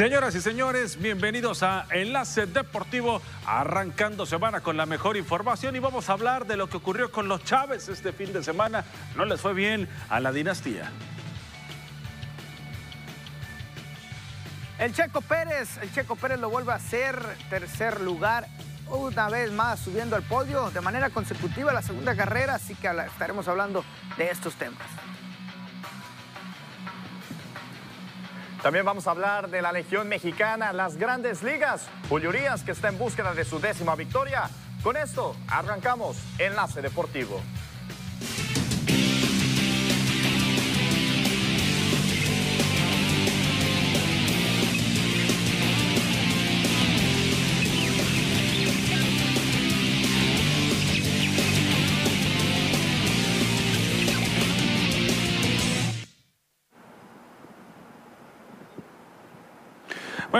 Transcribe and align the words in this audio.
Señoras 0.00 0.34
y 0.34 0.40
señores, 0.40 0.98
bienvenidos 0.98 1.62
a 1.62 1.84
Enlace 1.90 2.46
Deportivo, 2.46 3.20
arrancando 3.44 4.24
semana 4.24 4.62
con 4.62 4.78
la 4.78 4.86
mejor 4.86 5.18
información 5.18 5.76
y 5.76 5.78
vamos 5.78 6.08
a 6.08 6.14
hablar 6.14 6.46
de 6.46 6.56
lo 6.56 6.70
que 6.70 6.78
ocurrió 6.78 7.10
con 7.10 7.28
los 7.28 7.44
Chávez 7.44 7.86
este 7.90 8.14
fin 8.14 8.32
de 8.32 8.42
semana. 8.42 8.82
No 9.14 9.26
les 9.26 9.42
fue 9.42 9.52
bien 9.52 9.90
a 10.08 10.18
la 10.18 10.32
dinastía. 10.32 10.90
El 14.78 14.94
Checo 14.94 15.20
Pérez, 15.20 15.76
el 15.82 15.92
Checo 15.92 16.16
Pérez 16.16 16.40
lo 16.40 16.48
vuelve 16.48 16.72
a 16.72 16.76
hacer 16.76 17.22
tercer 17.50 18.00
lugar 18.00 18.46
una 18.88 19.28
vez 19.28 19.52
más 19.52 19.80
subiendo 19.80 20.16
al 20.16 20.22
podio 20.22 20.70
de 20.70 20.80
manera 20.80 21.10
consecutiva 21.10 21.74
la 21.74 21.82
segunda 21.82 22.16
carrera, 22.16 22.54
así 22.54 22.74
que 22.74 22.88
estaremos 22.88 23.48
hablando 23.48 23.84
de 24.16 24.30
estos 24.30 24.54
temas. 24.54 24.88
También 28.62 28.84
vamos 28.84 29.06
a 29.06 29.12
hablar 29.12 29.48
de 29.48 29.62
la 29.62 29.72
Legión 29.72 30.06
Mexicana, 30.08 30.74
las 30.74 30.98
grandes 30.98 31.42
ligas. 31.42 31.86
Julio 32.10 32.30
que 32.30 32.72
está 32.72 32.88
en 32.88 32.98
búsqueda 32.98 33.32
de 33.32 33.44
su 33.44 33.58
décima 33.58 33.94
victoria. 33.96 34.50
Con 34.82 34.98
esto, 34.98 35.34
arrancamos 35.48 36.18
Enlace 36.38 36.82
Deportivo. 36.82 37.40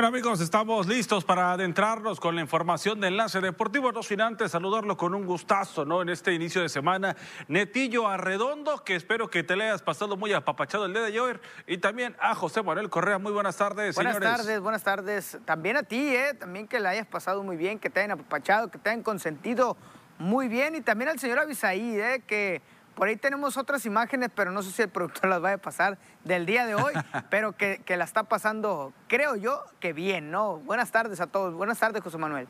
Bueno 0.01 0.17
amigos, 0.17 0.41
estamos 0.41 0.87
listos 0.87 1.27
para 1.27 1.53
adentrarnos 1.53 2.21
con 2.21 2.35
la 2.35 2.41
información 2.41 3.03
de 3.03 3.09
Enlace 3.09 3.43
Deportivo. 3.43 3.93
No 3.93 4.03
sin 4.03 4.23
antes 4.23 4.53
saludarlo 4.53 4.97
con 4.97 5.15
un 5.15 5.27
gustazo, 5.27 5.85
¿no? 5.85 6.01
En 6.01 6.09
este 6.09 6.33
inicio 6.33 6.63
de 6.63 6.71
semana, 6.71 7.19
Netillo 7.49 8.09
Arredondo, 8.09 8.83
que 8.83 8.95
espero 8.95 9.29
que 9.29 9.43
te 9.43 9.57
le 9.57 9.65
hayas 9.65 9.83
pasado 9.83 10.17
muy 10.17 10.33
apapachado 10.33 10.87
el 10.87 10.95
día 10.95 11.03
de 11.03 11.21
hoy. 11.21 11.39
Y 11.67 11.77
también 11.77 12.17
a 12.19 12.35
José 12.35 12.63
Manuel 12.63 12.89
Correa. 12.89 13.19
Muy 13.19 13.31
buenas 13.31 13.59
tardes, 13.59 13.95
Buenas 13.95 14.19
tardes, 14.19 14.61
buenas 14.61 14.83
tardes. 14.83 15.39
También 15.45 15.77
a 15.77 15.83
ti, 15.83 16.17
¿eh? 16.17 16.33
También 16.33 16.67
que 16.67 16.81
la 16.81 16.89
hayas 16.89 17.07
pasado 17.07 17.43
muy 17.43 17.59
bien, 17.59 17.79
que 17.79 17.91
te 17.91 18.01
hayan 18.01 18.13
apapachado, 18.13 18.71
que 18.71 18.79
te 18.79 18.89
hayan 18.89 19.03
consentido 19.03 19.77
muy 20.19 20.49
bien. 20.49 20.77
Y 20.77 20.81
también 20.81 21.11
al 21.11 21.19
señor 21.19 21.41
Avisaí, 21.41 22.01
¿eh? 22.01 22.23
Que 22.27 22.63
por 23.01 23.09
ahí 23.09 23.17
tenemos 23.17 23.57
otras 23.57 23.87
imágenes, 23.87 24.29
pero 24.35 24.51
no 24.51 24.63
sé 24.63 24.73
si 24.73 24.83
el 24.83 24.91
productor 24.91 25.31
las 25.31 25.43
va 25.43 25.55
a 25.55 25.57
pasar 25.57 25.97
del 26.23 26.45
día 26.45 26.67
de 26.67 26.75
hoy, 26.75 26.93
pero 27.31 27.57
que, 27.57 27.83
la 27.97 28.05
está 28.05 28.25
pasando, 28.25 28.93
creo 29.09 29.37
yo, 29.37 29.65
que 29.81 29.95
bien, 29.95 30.31
¿no? 30.31 30.59
Buenas 30.59 30.91
tardes 30.91 31.19
a 31.23 31.27
todos. 31.27 31.55
Buenas 31.55 31.79
tardes, 31.79 32.03
José 32.03 32.19
Manuel. 32.19 32.47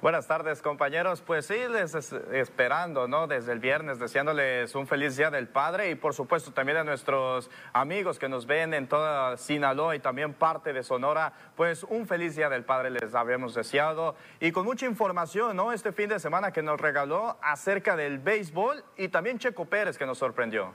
Buenas 0.00 0.28
tardes, 0.28 0.62
compañeros. 0.62 1.22
Pues 1.22 1.46
sí, 1.46 1.56
les 1.72 1.92
esperando, 2.32 3.08
¿no? 3.08 3.26
Desde 3.26 3.50
el 3.50 3.58
viernes, 3.58 3.98
deseándoles 3.98 4.76
un 4.76 4.86
feliz 4.86 5.16
Día 5.16 5.28
del 5.28 5.48
Padre 5.48 5.90
y, 5.90 5.96
por 5.96 6.14
supuesto, 6.14 6.52
también 6.52 6.78
a 6.78 6.84
nuestros 6.84 7.50
amigos 7.72 8.16
que 8.16 8.28
nos 8.28 8.46
ven 8.46 8.74
en 8.74 8.86
toda 8.86 9.36
Sinaloa 9.36 9.96
y 9.96 9.98
también 9.98 10.34
parte 10.34 10.72
de 10.72 10.84
Sonora, 10.84 11.32
pues 11.56 11.82
un 11.82 12.06
feliz 12.06 12.36
Día 12.36 12.48
del 12.48 12.64
Padre 12.64 12.90
les 12.90 13.12
habíamos 13.12 13.56
deseado. 13.56 14.14
Y 14.38 14.52
con 14.52 14.64
mucha 14.64 14.86
información, 14.86 15.56
¿no? 15.56 15.72
Este 15.72 15.90
fin 15.90 16.08
de 16.08 16.20
semana 16.20 16.52
que 16.52 16.62
nos 16.62 16.80
regaló 16.80 17.36
acerca 17.42 17.96
del 17.96 18.20
béisbol 18.20 18.84
y 18.96 19.08
también 19.08 19.40
Checo 19.40 19.64
Pérez 19.64 19.98
que 19.98 20.06
nos 20.06 20.18
sorprendió. 20.18 20.74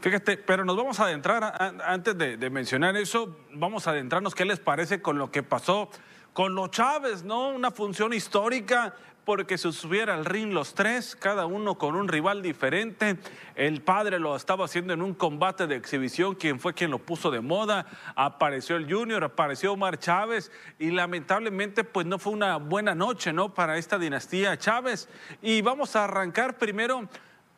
Fíjate, 0.00 0.38
pero 0.38 0.64
nos 0.64 0.76
vamos 0.76 0.98
a 0.98 1.04
adentrar, 1.04 1.78
antes 1.84 2.16
de, 2.16 2.50
mencionar 2.50 2.96
eso, 2.96 3.36
vamos 3.52 3.86
a 3.86 3.90
adentrarnos 3.90 4.34
qué 4.34 4.44
les 4.44 4.58
parece 4.58 5.02
con 5.02 5.18
lo 5.18 5.30
que 5.30 5.42
pasó 5.42 5.90
con 6.32 6.54
los 6.54 6.70
Chávez, 6.70 7.24
¿no? 7.24 7.48
Una 7.50 7.70
función 7.70 8.12
histórica 8.12 8.94
porque 9.24 9.56
se 9.56 9.70
subiera 9.70 10.14
al 10.14 10.24
ring 10.24 10.52
los 10.52 10.74
tres, 10.74 11.14
cada 11.14 11.46
uno 11.46 11.76
con 11.78 11.94
un 11.94 12.08
rival 12.08 12.42
diferente. 12.42 13.18
El 13.54 13.80
padre 13.82 14.18
lo 14.18 14.34
estaba 14.34 14.64
haciendo 14.64 14.92
en 14.92 15.02
un 15.02 15.14
combate 15.14 15.66
de 15.66 15.76
exhibición, 15.76 16.34
quien 16.34 16.58
fue 16.58 16.74
quien 16.74 16.90
lo 16.90 16.98
puso 16.98 17.30
de 17.30 17.40
moda. 17.40 17.86
Apareció 18.16 18.76
el 18.76 18.92
Junior, 18.92 19.22
apareció 19.22 19.74
Omar 19.74 19.98
Chávez 19.98 20.50
y 20.78 20.90
lamentablemente 20.90 21.84
pues 21.84 22.06
no 22.06 22.18
fue 22.18 22.32
una 22.32 22.56
buena 22.56 22.94
noche, 22.94 23.32
¿no? 23.32 23.54
Para 23.54 23.78
esta 23.78 23.98
dinastía 23.98 24.58
Chávez. 24.58 25.08
Y 25.40 25.62
vamos 25.62 25.94
a 25.94 26.04
arrancar 26.04 26.58
primero 26.58 27.08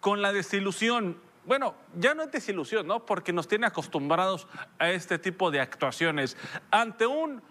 con 0.00 0.20
la 0.20 0.32
desilusión. 0.32 1.16
Bueno, 1.46 1.74
ya 1.98 2.14
no 2.14 2.24
es 2.24 2.30
desilusión, 2.30 2.86
¿no? 2.86 3.06
Porque 3.06 3.32
nos 3.32 3.48
tiene 3.48 3.66
acostumbrados 3.66 4.48
a 4.78 4.90
este 4.90 5.18
tipo 5.18 5.50
de 5.50 5.60
actuaciones. 5.60 6.36
Ante 6.70 7.06
un 7.06 7.42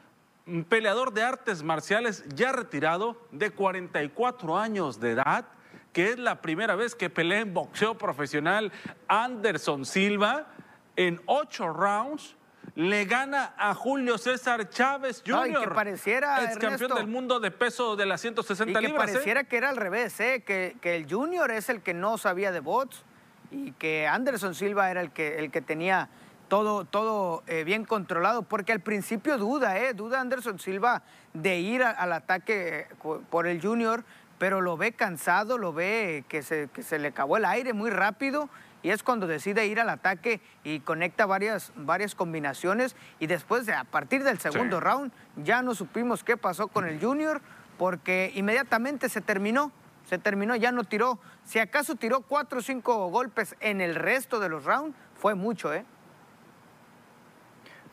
un 0.46 0.64
peleador 0.64 1.14
de 1.14 1.24
artes 1.24 1.64
marciales 1.64 2.24
ya 2.36 2.52
retirado 2.52 3.18
de 3.32 3.52
44 3.52 4.58
años 4.58 5.00
de 5.00 5.12
edad, 5.12 5.46
que 5.94 6.10
es 6.10 6.20
la 6.20 6.42
primera 6.42 6.76
vez 6.76 6.96
que 6.96 7.10
pelea 7.10 7.40
en 7.40 7.54
boxeo 7.54 7.98
profesional, 7.98 8.72
Anderson 9.08 9.86
Silva, 9.86 10.48
en 10.96 11.22
ocho 11.26 11.72
rounds, 11.72 12.36
le 12.76 13.06
gana 13.06 13.54
a 13.58 13.74
Julio 13.76 14.18
César 14.18 14.70
Chávez 14.70 15.24
Jr., 15.26 15.62
que 15.62 15.76
pareciera, 15.76 16.44
ex 16.44 16.58
campeón 16.58 16.96
del 16.96 17.08
mundo 17.08 17.40
de 17.40 17.52
peso 17.52 17.96
de 17.96 18.06
las 18.06 18.22
160 18.22 18.82
y 18.82 18.86
que 18.86 18.94
pareciera 18.94 19.44
que 19.44 19.58
era 19.58 19.70
al 19.70 19.78
revés, 19.78 20.20
¿eh? 20.20 20.44
que, 20.46 20.76
que, 20.82 20.96
el 20.96 21.08
Junior 21.10 21.52
es 21.52 21.70
el 21.70 21.82
que 21.82 21.94
no 21.94 22.18
sabía 22.18 22.52
de 22.52 22.60
bots 22.60 23.04
y 23.52 23.74
que 23.74 24.08
Anderson 24.08 24.56
Silva 24.56 24.90
era 24.90 25.02
el 25.02 25.12
que, 25.12 25.38
el 25.38 25.52
que 25.52 25.62
tenía 25.62 26.10
todo, 26.54 26.86
todo 26.86 27.42
eh, 27.48 27.64
bien 27.64 27.84
controlado, 27.84 28.44
porque 28.44 28.74
al 28.74 28.80
principio 28.80 29.40
duda, 29.40 29.80
¿eh? 29.80 29.96
duda 29.96 30.22
Anderson 30.22 30.60
Silva 30.60 31.02
de 31.34 31.58
ir 31.58 31.82
al 31.82 32.14
ataque 32.14 32.82
eh, 32.82 32.88
por 33.32 33.48
el 33.48 33.60
Junior, 33.60 34.04
pero 34.38 34.62
lo 34.62 34.78
ve 34.78 34.92
cansado, 34.92 35.58
lo 35.58 35.74
ve 35.74 36.26
que 36.30 36.44
se, 36.44 36.70
que 36.72 36.84
se 36.84 37.00
le 37.00 37.08
acabó 37.08 37.38
el 37.38 37.46
aire 37.46 37.74
muy 37.74 37.90
rápido 37.90 38.50
y 38.84 38.92
es 38.92 39.02
cuando 39.02 39.26
decide 39.26 39.66
ir 39.66 39.80
al 39.80 39.90
ataque 39.90 40.42
y 40.64 40.82
conecta 40.82 41.26
varias, 41.26 41.72
varias 41.76 42.14
combinaciones 42.14 42.96
y 43.18 43.26
después, 43.26 43.68
a 43.70 43.84
partir 43.86 44.24
del 44.24 44.38
segundo 44.38 44.80
round, 44.80 45.12
ya 45.38 45.64
no 45.64 45.74
supimos 45.74 46.24
qué 46.24 46.38
pasó 46.38 46.68
con 46.68 46.86
el 46.86 47.02
Junior 47.02 47.42
porque 47.80 48.32
inmediatamente 48.36 49.10
se 49.10 49.22
terminó, 49.22 49.72
se 50.08 50.20
terminó, 50.20 50.56
ya 50.56 50.72
no 50.72 50.84
tiró, 50.84 51.18
si 51.46 51.58
acaso 51.58 51.96
tiró 51.96 52.22
cuatro 52.22 52.60
o 52.60 52.62
cinco 52.62 53.08
golpes 53.08 53.56
en 53.60 53.82
el 53.82 53.96
resto 53.96 54.40
de 54.40 54.50
los 54.50 54.66
rounds, 54.66 54.96
fue 55.16 55.34
mucho, 55.34 55.74
¿eh? 55.74 55.84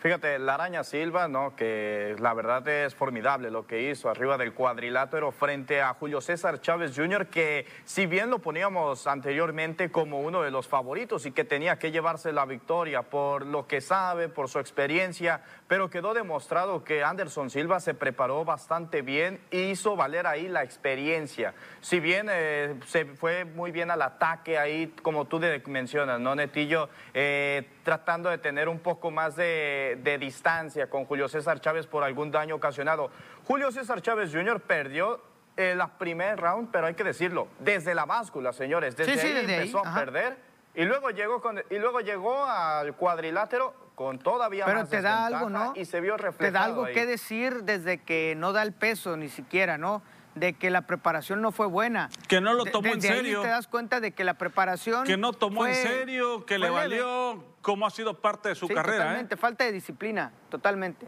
Fíjate, 0.00 0.38
la 0.38 0.54
araña 0.54 0.82
Silva, 0.82 1.28
¿no? 1.28 1.54
que 1.54 2.16
la 2.20 2.32
verdad 2.32 2.66
es 2.66 2.94
formidable 2.94 3.50
lo 3.50 3.66
que 3.66 3.90
hizo 3.90 4.08
arriba 4.08 4.38
del 4.38 4.54
cuadrilátero 4.54 5.30
frente 5.30 5.82
a 5.82 5.92
Julio 5.92 6.22
César 6.22 6.62
Chávez 6.62 6.96
Jr., 6.96 7.26
que 7.26 7.66
si 7.84 8.06
bien 8.06 8.30
lo 8.30 8.38
poníamos 8.38 9.06
anteriormente 9.06 9.90
como 9.90 10.20
uno 10.20 10.40
de 10.40 10.50
los 10.50 10.66
favoritos 10.66 11.26
y 11.26 11.32
que 11.32 11.44
tenía 11.44 11.78
que 11.78 11.90
llevarse 11.90 12.32
la 12.32 12.46
victoria 12.46 13.02
por 13.02 13.44
lo 13.44 13.66
que 13.66 13.82
sabe, 13.82 14.30
por 14.30 14.48
su 14.48 14.58
experiencia, 14.58 15.42
pero 15.70 15.88
quedó 15.88 16.14
demostrado 16.14 16.82
que 16.82 17.04
Anderson 17.04 17.48
Silva 17.48 17.78
se 17.78 17.94
preparó 17.94 18.44
bastante 18.44 19.02
bien 19.02 19.40
e 19.52 19.70
hizo 19.70 19.94
valer 19.94 20.26
ahí 20.26 20.48
la 20.48 20.64
experiencia. 20.64 21.54
Si 21.80 22.00
bien 22.00 22.26
eh, 22.28 22.74
se 22.88 23.04
fue 23.04 23.44
muy 23.44 23.70
bien 23.70 23.92
al 23.92 24.02
ataque 24.02 24.58
ahí, 24.58 24.92
como 25.00 25.26
tú 25.26 25.40
mencionas, 25.66 26.18
¿no, 26.18 26.34
Netillo? 26.34 26.88
Eh, 27.14 27.70
tratando 27.84 28.30
de 28.30 28.38
tener 28.38 28.68
un 28.68 28.80
poco 28.80 29.12
más 29.12 29.36
de, 29.36 30.18
distancia 30.18 30.90
con 30.90 31.04
Julio 31.04 31.28
César 31.28 31.60
Chávez 31.60 31.86
por 31.86 32.02
algún 32.02 32.32
daño 32.32 32.56
ocasionado. 32.56 33.12
Julio 33.46 33.70
César 33.70 34.02
Chávez 34.02 34.32
Jr. 34.32 34.60
perdió 34.62 35.20
el 35.56 35.78
la 35.78 35.86
primer 35.86 36.40
round, 36.40 36.72
pero 36.72 36.88
hay 36.88 36.94
que 36.94 37.04
decirlo, 37.04 37.46
desde 37.60 37.94
la 37.94 38.06
báscula, 38.06 38.52
señores, 38.52 38.96
desde 38.96 39.20
ahí 39.20 39.44
empezó 39.48 39.86
a 39.86 39.94
perder 39.94 40.36
y 40.74 40.84
luego 40.84 41.10
llegó 41.10 41.40
con, 41.40 41.62
y 41.68 41.78
luego 41.78 42.00
llegó 42.00 42.44
al 42.44 42.94
cuadrilátero 42.94 43.74
con 43.94 44.18
todavía 44.18 44.64
pero 44.64 44.80
más 44.80 44.88
te 44.88 45.02
da 45.02 45.26
algo, 45.26 45.50
¿no? 45.50 45.72
Y 45.76 45.84
se 45.84 46.00
vio 46.00 46.16
reflejado 46.16 46.46
Te 46.46 46.50
da 46.50 46.64
algo 46.64 46.86
que 46.86 47.06
decir 47.06 47.64
desde 47.64 47.98
que 47.98 48.34
no 48.36 48.52
da 48.52 48.62
el 48.62 48.72
peso 48.72 49.16
ni 49.16 49.28
siquiera, 49.28 49.78
¿no? 49.78 50.02
de 50.34 50.52
que 50.52 50.70
la 50.70 50.82
preparación 50.82 51.42
no 51.42 51.52
fue 51.52 51.66
buena. 51.66 52.08
Que 52.28 52.40
no 52.40 52.54
lo 52.54 52.64
tomó 52.64 52.88
en 52.92 53.02
serio. 53.02 53.38
Ahí 53.40 53.44
te 53.44 53.50
das 53.50 53.66
cuenta 53.66 54.00
de 54.00 54.12
que 54.12 54.24
la 54.24 54.34
preparación. 54.34 55.04
Que 55.04 55.16
no 55.16 55.32
tomó 55.32 55.66
en 55.66 55.74
serio, 55.74 56.46
que 56.46 56.58
le 56.58 56.70
valió 56.70 57.44
como 57.62 57.86
ha 57.86 57.90
sido 57.90 58.14
parte 58.14 58.50
de 58.50 58.54
su 58.54 58.68
carrera. 58.68 58.94
¿eh? 58.94 58.98
Totalmente, 58.98 59.36
falta 59.36 59.64
de 59.64 59.72
disciplina, 59.72 60.32
totalmente. 60.48 61.06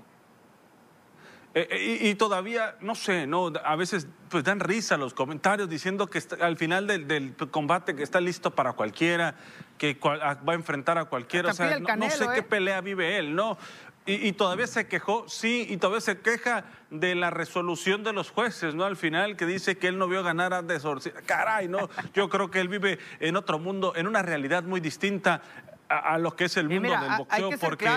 Eh, 1.54 1.68
eh, 1.70 2.08
y, 2.08 2.14
todavía, 2.14 2.76
no 2.80 2.94
sé, 2.94 3.26
no, 3.26 3.52
a 3.62 3.76
veces 3.76 4.06
pues 4.30 4.42
dan 4.42 4.58
risa 4.58 4.96
los 4.96 5.12
comentarios 5.12 5.68
diciendo 5.68 6.06
que 6.06 6.22
al 6.40 6.56
final 6.56 6.86
del, 6.86 7.34
combate 7.50 7.94
que 7.94 8.02
está 8.02 8.22
listo 8.22 8.52
para 8.52 8.72
cualquiera, 8.72 9.34
que 9.76 9.98
va 10.02 10.52
a 10.52 10.54
enfrentar 10.54 10.96
a 10.96 11.04
cualquiera. 11.04 11.50
O 11.50 11.54
sea, 11.54 11.78
no, 11.78 12.10
sé 12.10 12.26
qué 12.34 12.42
pelea 12.42 12.80
vive 12.80 13.18
él, 13.18 13.34
¿no? 13.34 13.58
Y, 14.04 14.32
todavía 14.32 14.66
se 14.66 14.88
quejó, 14.88 15.28
sí, 15.28 15.64
y 15.70 15.76
todavía 15.76 16.00
se 16.00 16.18
queja 16.18 16.64
de 16.90 17.14
la 17.14 17.30
resolución 17.30 18.02
de 18.02 18.12
los 18.12 18.32
jueces, 18.32 18.74
¿no? 18.74 18.84
Al 18.84 18.96
final, 18.96 19.36
que 19.36 19.46
dice 19.46 19.78
que 19.78 19.86
él 19.86 19.96
no 19.96 20.08
vio 20.08 20.24
ganar 20.24 20.52
a 20.54 20.62
Desorcina. 20.62 21.20
Caray, 21.24 21.68
¿no? 21.68 21.88
Yo 22.12 22.28
creo 22.28 22.50
que 22.50 22.58
él 22.58 22.66
vive 22.66 22.98
en 23.20 23.36
otro 23.36 23.60
mundo, 23.60 23.92
en 23.94 24.08
una 24.08 24.22
realidad 24.22 24.64
muy 24.64 24.80
distinta. 24.80 25.42
A, 25.92 26.18
lo 26.18 26.34
que 26.34 26.44
es 26.44 26.56
el 26.56 26.68
mundo 26.68 26.90
del 26.90 27.16
boxeo, 27.18 27.50
porque 27.60 27.88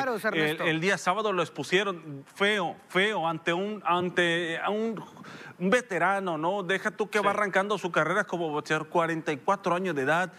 el, 0.66 0.82
día 0.82 0.98
sábado 0.98 1.32
lo 1.32 1.42
expusieron 1.42 2.26
feo, 2.36 2.76
feo, 2.90 3.28
ante 3.28 3.54
un, 3.54 3.82
ante 3.86 4.60
un, 4.70 5.04
veterano, 5.58 6.38
¿no? 6.38 6.64
Deja 6.64 6.92
tú 6.92 7.10
que 7.10 7.20
va 7.20 7.32
arrancando 7.32 7.78
su 7.78 7.92
carrera 7.92 8.26
como 8.26 8.50
boxeador, 8.50 8.90
44 8.90 9.76
años 9.76 9.96
de 9.96 10.02
edad 10.02 10.34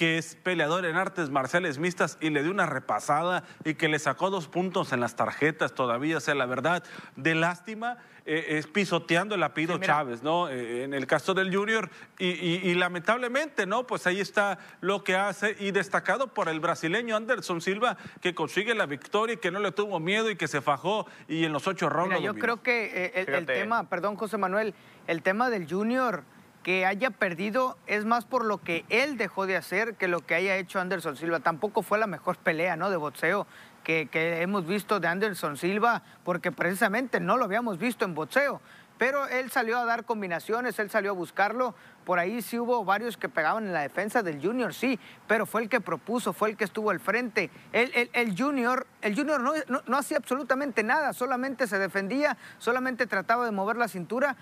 que 0.00 0.16
es 0.16 0.34
peleador 0.34 0.86
en 0.86 0.96
artes 0.96 1.28
marciales 1.28 1.76
mixtas 1.76 2.16
y 2.22 2.30
le 2.30 2.42
dio 2.42 2.50
una 2.50 2.64
repasada 2.64 3.44
y 3.66 3.74
que 3.74 3.86
le 3.86 3.98
sacó 3.98 4.30
dos 4.30 4.48
puntos 4.48 4.94
en 4.94 5.00
las 5.00 5.14
tarjetas 5.14 5.74
todavía. 5.74 6.16
O 6.16 6.20
sea, 6.20 6.34
la 6.34 6.46
verdad, 6.46 6.82
de 7.16 7.34
lástima, 7.34 7.98
eh, 8.24 8.56
es 8.56 8.66
pisoteando 8.66 9.34
el 9.34 9.42
apellido 9.42 9.76
Chávez, 9.76 10.22
¿no? 10.22 10.48
Eh, 10.48 10.84
en 10.84 10.94
el 10.94 11.06
caso 11.06 11.34
del 11.34 11.54
Junior. 11.54 11.90
Y, 12.18 12.72
lamentablemente, 12.76 13.66
¿no? 13.66 13.86
Pues 13.86 14.06
ahí 14.06 14.20
está 14.20 14.58
lo 14.80 15.04
que 15.04 15.16
hace 15.16 15.54
y 15.60 15.70
destacado 15.70 16.32
por 16.32 16.48
el 16.48 16.60
brasileño 16.60 17.14
Anderson 17.14 17.60
Silva, 17.60 17.98
que 18.22 18.34
consigue 18.34 18.74
la 18.74 18.86
victoria 18.86 19.34
y 19.34 19.36
que 19.36 19.50
no 19.50 19.60
le 19.60 19.70
tuvo 19.70 20.00
miedo 20.00 20.30
y 20.30 20.36
que 20.36 20.48
se 20.48 20.62
fajó 20.62 21.06
y 21.28 21.44
en 21.44 21.52
los 21.52 21.66
ocho 21.66 21.90
rounds. 21.90 22.22
yo 22.22 22.34
creo 22.36 22.62
que 22.62 22.86
eh, 23.04 23.26
el 23.28 23.44
tema, 23.44 23.90
perdón, 23.90 24.16
José 24.16 24.38
Manuel, 24.38 24.72
el 25.06 25.22
tema 25.22 25.50
del 25.50 25.70
Junior 25.70 26.24
que 26.62 26.84
haya 26.84 27.10
perdido 27.10 27.78
es 27.86 28.04
más 28.04 28.24
por 28.24 28.44
lo 28.44 28.58
que 28.58 28.84
él 28.88 29.16
dejó 29.16 29.46
de 29.46 29.56
hacer 29.56 29.94
que 29.94 30.08
lo 30.08 30.20
que 30.20 30.34
haya 30.34 30.56
hecho 30.56 30.80
Anderson 30.80 31.16
Silva. 31.16 31.40
Tampoco 31.40 31.82
fue 31.82 31.98
la 31.98 32.06
mejor 32.06 32.36
pelea 32.36 32.76
¿no? 32.76 32.90
de 32.90 32.96
boxeo 32.96 33.46
que, 33.82 34.42
hemos 34.42 34.66
visto 34.66 35.00
de 35.00 35.08
Anderson 35.08 35.56
Silva, 35.56 36.02
porque 36.24 36.52
precisamente 36.52 37.20
no 37.20 37.36
lo 37.36 37.44
habíamos 37.44 37.78
visto 37.78 38.04
en 38.04 38.14
boxeo. 38.14 38.60
Pero 38.98 39.26
él 39.28 39.50
salió 39.50 39.78
a 39.78 39.86
dar 39.86 40.04
combinaciones, 40.04 40.78
él 40.78 40.90
salió 40.90 41.12
a 41.12 41.14
buscarlo. 41.14 41.74
Por 42.04 42.18
ahí 42.18 42.42
sí 42.42 42.58
hubo 42.58 42.84
varios 42.84 43.16
que 43.16 43.30
pegaban 43.30 43.66
en 43.66 43.72
la 43.72 43.80
defensa 43.80 44.22
del 44.22 44.44
Junior, 44.44 44.74
sí, 44.74 45.00
pero 45.26 45.46
fue 45.46 45.62
el 45.62 45.70
que 45.70 45.80
propuso, 45.80 46.34
fue 46.34 46.50
el 46.50 46.56
que 46.58 46.64
estuvo 46.64 46.90
al 46.90 47.00
frente. 47.00 47.50
El, 47.72 48.10
el, 48.12 48.36
Junior, 48.36 48.86
el 49.00 49.16
junior 49.16 49.40
no, 49.40 49.54
no 49.86 49.96
hacía 49.96 50.18
absolutamente 50.18 50.82
nada, 50.82 51.14
solamente 51.14 51.66
se 51.66 51.78
defendía, 51.78 52.36
solamente 52.58 53.06
trataba 53.06 53.46
de 53.46 53.52
mover 53.52 53.76
la 53.76 53.88
cintura 53.88 54.36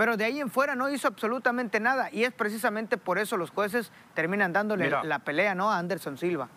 pero 0.00 0.16
de 0.16 0.24
ahí 0.24 0.40
en 0.40 0.48
fuera 0.48 0.74
no 0.74 0.88
hizo 0.88 1.08
absolutamente 1.08 1.78
nada 1.78 2.08
y 2.10 2.24
es 2.24 2.32
precisamente 2.32 2.96
por 2.96 3.18
eso 3.18 3.36
los 3.36 3.50
jueces 3.50 3.92
terminan 4.14 4.50
dándole 4.50 4.88
la 4.88 5.18
pelea 5.18 5.54
¿no? 5.54 5.70
a 5.70 5.76
Anderson 5.76 6.16
Silva. 6.16 6.48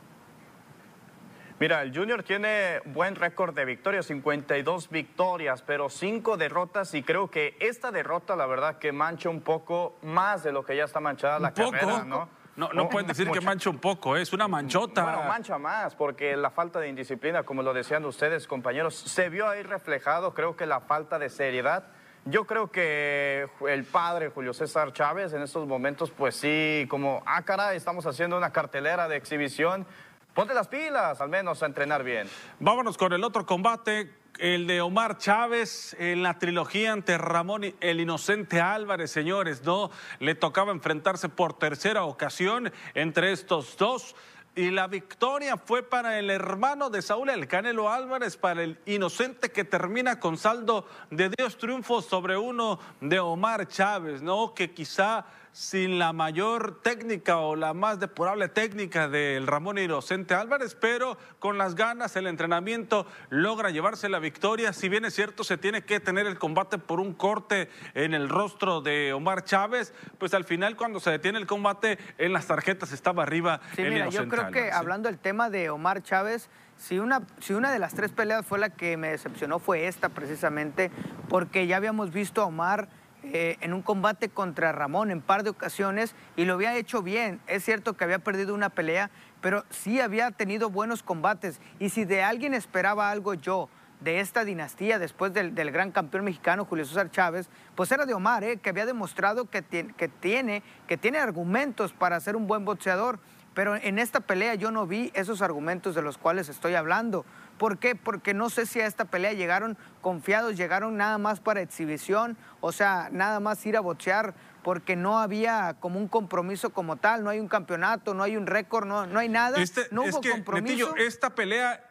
Mira, 1.60 1.82
el 1.82 1.94
Junior 1.94 2.24
tiene 2.24 2.80
buen 2.86 3.16
récord 3.16 3.54
de 3.54 3.66
victorias, 3.66 4.06
52 4.06 4.90
victorias, 4.90 5.62
pero 5.62 5.90
5 5.90 6.38
derrotas 6.38 6.94
y 6.94 7.04
creo 7.04 7.30
que 7.30 7.58
esta 7.60 7.92
derrota 7.92 8.38
la 8.38 8.46
verdad 8.46 8.78
que 8.78 8.94
mancha 8.94 9.28
un 9.28 9.42
poco 9.42 9.98
más 10.04 10.44
de 10.44 10.54
lo 10.54 10.64
que 10.64 10.78
ya 10.78 10.86
está 10.86 11.02
manchada 11.02 11.38
la 11.38 11.54
carrera, 11.54 12.06
¿no? 12.06 12.30
No, 12.56 12.72
no 12.72 12.88
pueden 12.88 13.08
decir 13.08 13.30
que 13.30 13.42
mancha 13.42 13.70
un 13.70 13.80
poco, 13.80 14.16
es 14.16 14.32
una 14.32 14.48
manchota. 14.48 15.04
Bueno, 15.04 15.24
mancha 15.24 15.58
más, 15.58 15.96
porque 15.96 16.38
la 16.38 16.50
falta 16.50 16.80
de 16.80 16.88
indisciplina, 16.88 17.44
como 17.44 17.62
lo 17.62 17.74
decían 17.74 18.06
ustedes, 18.06 18.48
compañeros, 18.48 18.96
se 18.96 19.28
vio 19.28 19.50
ahí 19.50 19.64
reflejado, 19.64 20.34
creo 20.34 20.56
que 20.56 20.66
la 20.66 20.80
falta 20.80 21.20
de 21.20 21.30
seriedad 21.30 21.88
yo 22.26 22.46
creo 22.46 22.72
que 22.72 23.48
el 23.68 23.84
padre 23.84 24.30
Julio 24.30 24.54
César 24.54 24.94
Chávez 24.94 25.34
en 25.34 25.42
estos 25.42 25.68
momentos, 25.68 26.12
pues 26.12 26.36
sí, 26.36 26.86
como, 26.90 27.22
ah, 27.26 27.42
caray, 27.44 27.78
estamos 27.78 28.06
haciendo 28.06 28.38
una 28.38 28.52
cartelera 28.52 29.08
de 29.08 29.18
exhibición. 29.18 29.86
Ponte 30.34 30.54
las 30.54 30.68
pilas, 30.68 31.20
al 31.22 31.30
menos 31.30 31.62
a 31.62 31.66
entrenar 31.66 32.04
bien. 32.04 32.28
Vámonos 32.60 32.98
con 32.98 33.14
el 33.14 33.24
otro 33.24 33.46
combate, 33.46 34.10
el 34.40 34.66
de 34.66 34.82
Omar 34.82 35.18
Chávez 35.18 35.96
en 36.00 36.24
la 36.24 36.40
trilogía 36.40 36.92
ante 36.92 37.18
Ramón 37.18 37.76
el 37.80 38.00
Inocente 38.00 38.60
Álvarez, 38.60 39.12
señores, 39.12 39.64
¿no? 39.64 39.92
Le 40.20 40.34
tocaba 40.34 40.72
enfrentarse 40.72 41.30
por 41.30 41.60
tercera 41.60 42.06
ocasión 42.06 42.72
entre 42.96 43.32
estos 43.32 43.78
dos. 43.78 44.16
Y 44.56 44.70
la 44.70 44.86
victoria 44.86 45.58
fue 45.58 45.82
para 45.82 46.20
el 46.20 46.30
hermano 46.30 46.92
de 46.92 47.02
Saúl, 47.02 47.32
el 47.32 47.48
Canelo 47.48 47.90
Álvarez, 47.90 48.38
para 48.38 48.62
el 48.62 48.78
inocente 48.86 49.52
que 49.52 49.64
termina 49.64 50.20
con 50.20 50.38
saldo 50.38 50.88
de 51.10 51.30
Dios 51.30 51.58
triunfo 51.58 52.04
sobre 52.04 52.38
uno 52.38 52.80
de 53.02 53.20
Omar 53.20 53.68
Chávez, 53.68 54.22
¿no? 54.22 54.54
Que 54.54 54.72
quizá 54.72 55.26
sin 55.54 56.00
la 56.00 56.14
mayor 56.14 56.82
técnica 56.82 57.38
o 57.38 57.56
la 57.56 57.76
más 57.76 58.00
depurable 58.00 58.50
técnica 58.50 59.08
del 59.08 59.46
Ramón 59.46 59.78
Inocente 59.78 60.34
Álvarez, 60.34 60.76
pero 60.76 61.18
con 61.38 61.60
las 61.60 61.76
ganas, 61.76 62.16
el 62.16 62.26
entrenamiento 62.26 63.06
logra 63.30 63.70
llevarse 63.70 64.10
la 64.10 64.18
victoria. 64.18 64.74
Si 64.74 64.90
bien 64.90 65.06
es 65.06 65.14
cierto, 65.14 65.44
se 65.44 65.60
tiene 65.60 65.84
que 65.84 66.00
tener 66.00 66.26
el 66.26 66.40
combate 66.40 66.80
por 66.80 67.00
un 67.00 67.14
corte 67.14 67.70
en 67.94 68.16
el 68.16 68.30
rostro 68.30 68.82
de 68.82 69.14
Omar 69.14 69.44
Chávez, 69.44 69.94
pues 70.18 70.34
al 70.34 70.44
final 70.44 70.76
cuando 70.76 71.00
se 71.00 71.12
detiene 71.12 71.38
el 71.38 71.46
combate 71.46 72.00
en 72.18 72.34
las 72.34 72.48
tarjetas 72.48 72.92
estaba 72.92 73.22
arriba. 73.22 73.62
Sí, 73.76 73.84
mira, 73.84 74.10
yo 74.10 74.28
creo 74.28 74.50
que 74.50 74.72
hablando 74.72 75.08
del 75.08 75.20
tema 75.20 75.52
de 75.52 75.70
Omar 75.70 76.02
Chávez, 76.02 76.50
si 76.78 76.98
una, 76.98 77.22
si 77.40 77.54
una 77.54 77.72
de 77.72 77.78
las 77.78 77.94
tres 77.94 78.12
peleas 78.12 78.44
fue 78.44 78.58
la 78.58 78.70
que 78.70 78.98
me 78.98 79.10
decepcionó, 79.10 79.60
fue 79.60 79.86
esta 79.86 80.10
precisamente, 80.10 80.90
porque 81.30 81.68
ya 81.68 81.78
habíamos 81.78 82.12
visto 82.12 82.42
a 82.42 82.46
Omar 82.46 82.90
eh, 83.26 83.58
en 83.62 83.74
un 83.74 83.82
combate 83.82 84.30
contra 84.30 84.72
Ramón 84.72 85.10
en 85.10 85.22
par 85.22 85.44
de 85.44 85.50
ocasiones 85.50 86.14
y 86.36 86.46
lo 86.46 86.56
había 86.56 86.76
hecho 86.76 87.02
bien. 87.02 87.40
Es 87.48 87.64
cierto 87.64 87.94
que 87.94 88.04
había 88.04 88.20
perdido 88.20 88.54
una 88.54 88.70
pelea, 88.70 89.10
pero 89.42 89.64
sí 89.70 90.02
había 90.02 90.32
tenido 90.32 90.70
buenos 90.70 91.04
combates. 91.04 91.62
Y 91.80 91.90
si 91.90 92.04
de 92.06 92.22
alguien 92.22 92.54
esperaba 92.54 93.12
algo 93.12 93.34
yo 93.34 93.70
de 94.02 94.20
esta 94.20 94.44
dinastía 94.44 95.00
después 95.00 95.34
del, 95.34 95.54
gran 95.54 95.92
campeón 95.92 96.26
mexicano 96.26 96.66
Julio 96.66 96.86
César 96.86 97.10
Chávez, 97.12 97.50
pues 97.76 97.92
era 97.92 98.06
de 98.06 98.14
Omar, 98.14 98.44
eh, 98.44 98.58
que 98.58 98.70
había 98.70 98.86
demostrado 98.86 99.46
que, 99.46 99.64
que, 99.64 100.08
tiene, 100.10 100.62
que 100.88 100.98
tiene 100.98 101.20
argumentos 101.20 101.94
para 101.94 102.20
ser 102.20 102.36
un 102.36 102.46
buen 102.46 102.66
boxeador. 102.66 103.20
Pero 103.54 103.76
en 103.76 104.00
esta 104.00 104.20
pelea 104.20 104.56
yo 104.56 104.72
no 104.72 104.88
vi 104.88 105.12
esos 105.14 105.42
argumentos 105.42 105.94
de 105.96 106.02
los 106.02 106.18
cuales 106.18 106.50
estoy 106.50 106.74
hablando. 106.74 107.24
¿Por 107.58 107.78
qué? 107.78 107.96
Porque 107.96 108.34
no 108.34 108.50
sé 108.50 108.66
si 108.66 108.82
a 108.82 108.88
esta 108.88 109.06
pelea 109.06 109.34
llegaron 109.34 109.78
confiados, 110.02 110.58
llegaron 110.58 110.98
nada 110.98 111.18
más 111.18 111.40
para 111.40 111.62
exhibición, 111.62 112.38
o 112.62 112.72
sea, 112.72 113.10
nada 113.12 113.40
más 113.40 113.66
ir 113.66 113.78
a 113.78 113.82
boxear 113.82 114.34
porque 114.64 114.96
no 114.96 115.20
había 115.20 115.76
como 115.80 116.00
un 116.00 116.08
compromiso 116.08 116.72
como 116.72 116.96
tal, 116.96 117.24
no 117.24 117.30
hay 117.30 117.40
un 117.40 117.48
campeonato, 117.48 118.14
no 118.14 118.24
hay 118.24 118.38
un 118.38 118.48
récord, 118.48 118.88
no, 118.88 119.06
no 119.06 119.20
hay 119.20 119.30
nada, 119.30 119.62
este, 119.62 119.88
no 119.92 120.04
hubo 120.04 120.22
compromiso. 120.22 120.96
esta 120.96 121.36
pelea 121.36 121.84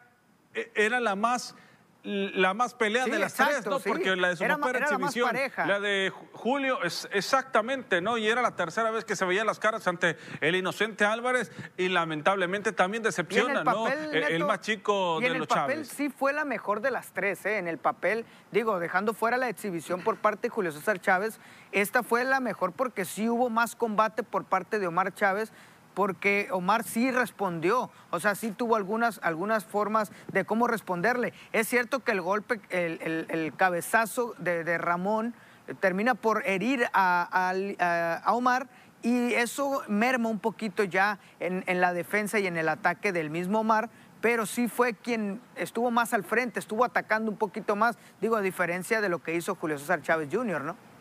eh, 0.53 0.71
era 0.75 0.99
la 0.99 1.15
más 1.15 1.55
la 2.03 2.53
más 2.53 2.73
pelea 2.73 3.05
de 3.05 3.17
las 3.17 3.33
tres, 3.33 3.65
¿no? 3.65 3.79
Porque 3.79 4.15
la 4.15 4.29
de 4.29 4.35
su 4.35 4.43
era, 4.43 4.55
exhibición. 4.55 5.35
La, 5.65 5.79
de 5.79 6.11
Julio, 6.33 6.83
es, 6.83 7.07
exactamente, 7.13 8.01
¿no? 8.01 8.17
Y 8.17 8.27
era 8.27 8.41
la 8.41 8.55
tercera 8.55 8.91
vez 8.91 9.05
que 9.05 9.15
se 9.15 9.23
veían 9.23 9.47
las 9.47 9.59
caras 9.59 9.87
ante 9.87 10.17
el 10.41 10.55
inocente 10.55 11.05
Álvarez 11.05 11.51
y 11.77 11.87
lamentablemente 11.87 12.73
también 12.73 13.03
decepciona, 13.03 13.63
¿no? 13.63 13.87
el 13.87 14.43
más 14.43 14.59
chico 14.59 15.19
de 15.21 15.29
los 15.29 15.47
Chávez. 15.47 15.75
En 15.75 15.79
el 15.79 15.85
papel 15.85 15.85
sí 15.85 16.09
fue 16.09 16.33
la 16.33 16.43
mejor 16.43 16.81
de 16.81 16.91
las 16.91 17.13
tres, 17.13 17.45
¿eh? 17.45 17.57
En 17.57 17.67
el 17.69 17.77
papel, 17.77 18.25
digo, 18.51 18.79
dejando 18.79 19.13
fuera 19.13 19.37
la 19.37 19.47
exhibición 19.47 20.01
por 20.01 20.17
parte 20.17 20.43
de 20.43 20.49
Julio 20.49 20.71
César 20.73 20.99
Chávez, 20.99 21.39
esta 21.71 22.03
fue 22.03 22.25
la 22.25 22.41
mejor 22.41 22.73
porque 22.73 23.05
sí 23.05 23.29
hubo 23.29 23.49
más 23.49 23.75
combate 23.75 24.23
por 24.23 24.43
parte 24.43 24.77
de 24.77 24.87
Omar 24.87 25.13
Chávez 25.13 25.53
porque 25.93 26.47
Omar 26.51 26.83
sí 26.83 27.11
respondió, 27.11 27.89
o 28.09 28.19
sea, 28.19 28.35
sí 28.35 28.51
tuvo 28.51 28.75
algunas, 28.75 29.19
algunas 29.23 29.65
formas 29.65 30.11
de 30.31 30.45
cómo 30.45 30.67
responderle. 30.67 31.33
Es 31.51 31.67
cierto 31.67 31.99
que 31.99 32.11
el 32.11 32.21
golpe, 32.21 32.59
el, 32.69 33.53
cabezazo 33.55 34.35
de, 34.37 34.77
Ramón 34.77 35.33
eh, 35.67 35.73
termina 35.79 36.15
por 36.15 36.45
herir 36.45 36.87
a, 36.93 38.21
Omar 38.27 38.67
y 39.01 39.33
eso 39.33 39.83
merma 39.87 40.29
un 40.29 40.39
poquito 40.39 40.83
ya 40.83 41.19
en, 41.39 41.63
en 41.67 41.81
la 41.81 41.93
defensa 41.93 42.39
y 42.39 42.47
en 42.47 42.57
el 42.57 42.69
ataque 42.69 43.11
del 43.11 43.29
mismo 43.29 43.59
Omar, 43.59 43.89
pero 44.21 44.45
sí 44.45 44.69
fue 44.69 44.93
quien 44.93 45.41
estuvo 45.55 45.91
más 45.91 46.13
al 46.13 46.23
frente, 46.23 46.59
estuvo 46.59 46.85
atacando 46.85 47.29
un 47.29 47.37
poquito 47.37 47.75
más, 47.75 47.97
digo, 48.21 48.37
a 48.37 48.41
diferencia 48.41 49.01
de 49.01 49.09
lo 49.09 49.21
que 49.21 49.35
hizo 49.35 49.55
Julio 49.55 49.77
César 49.77 50.01
Chávez 50.01 50.29
Jr., 50.31 50.63
¿no? 50.63 50.92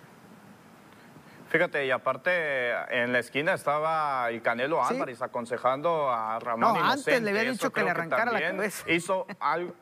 Fíjate, 1.53 1.85
y 1.85 1.91
aparte 1.91 2.71
en 2.89 3.13
la 3.13 3.19
esquina 3.19 3.53
estaba 3.53 4.31
el 4.31 4.41
Canelo 4.41 4.83
Álvarez 4.83 5.21
aconsejando 5.21 6.11
a 6.11 6.39
Ramón 6.39 6.79
No, 6.79 6.83
antes 6.83 7.21
le 7.21 7.29
había 7.29 7.53
dicho 7.53 7.71
que 7.71 7.83
le 7.83 7.91
arrancara 7.91 8.33
la 8.33 8.41
cabeza. 8.41 8.91
Hizo 8.91 9.27
algo, 9.39 9.75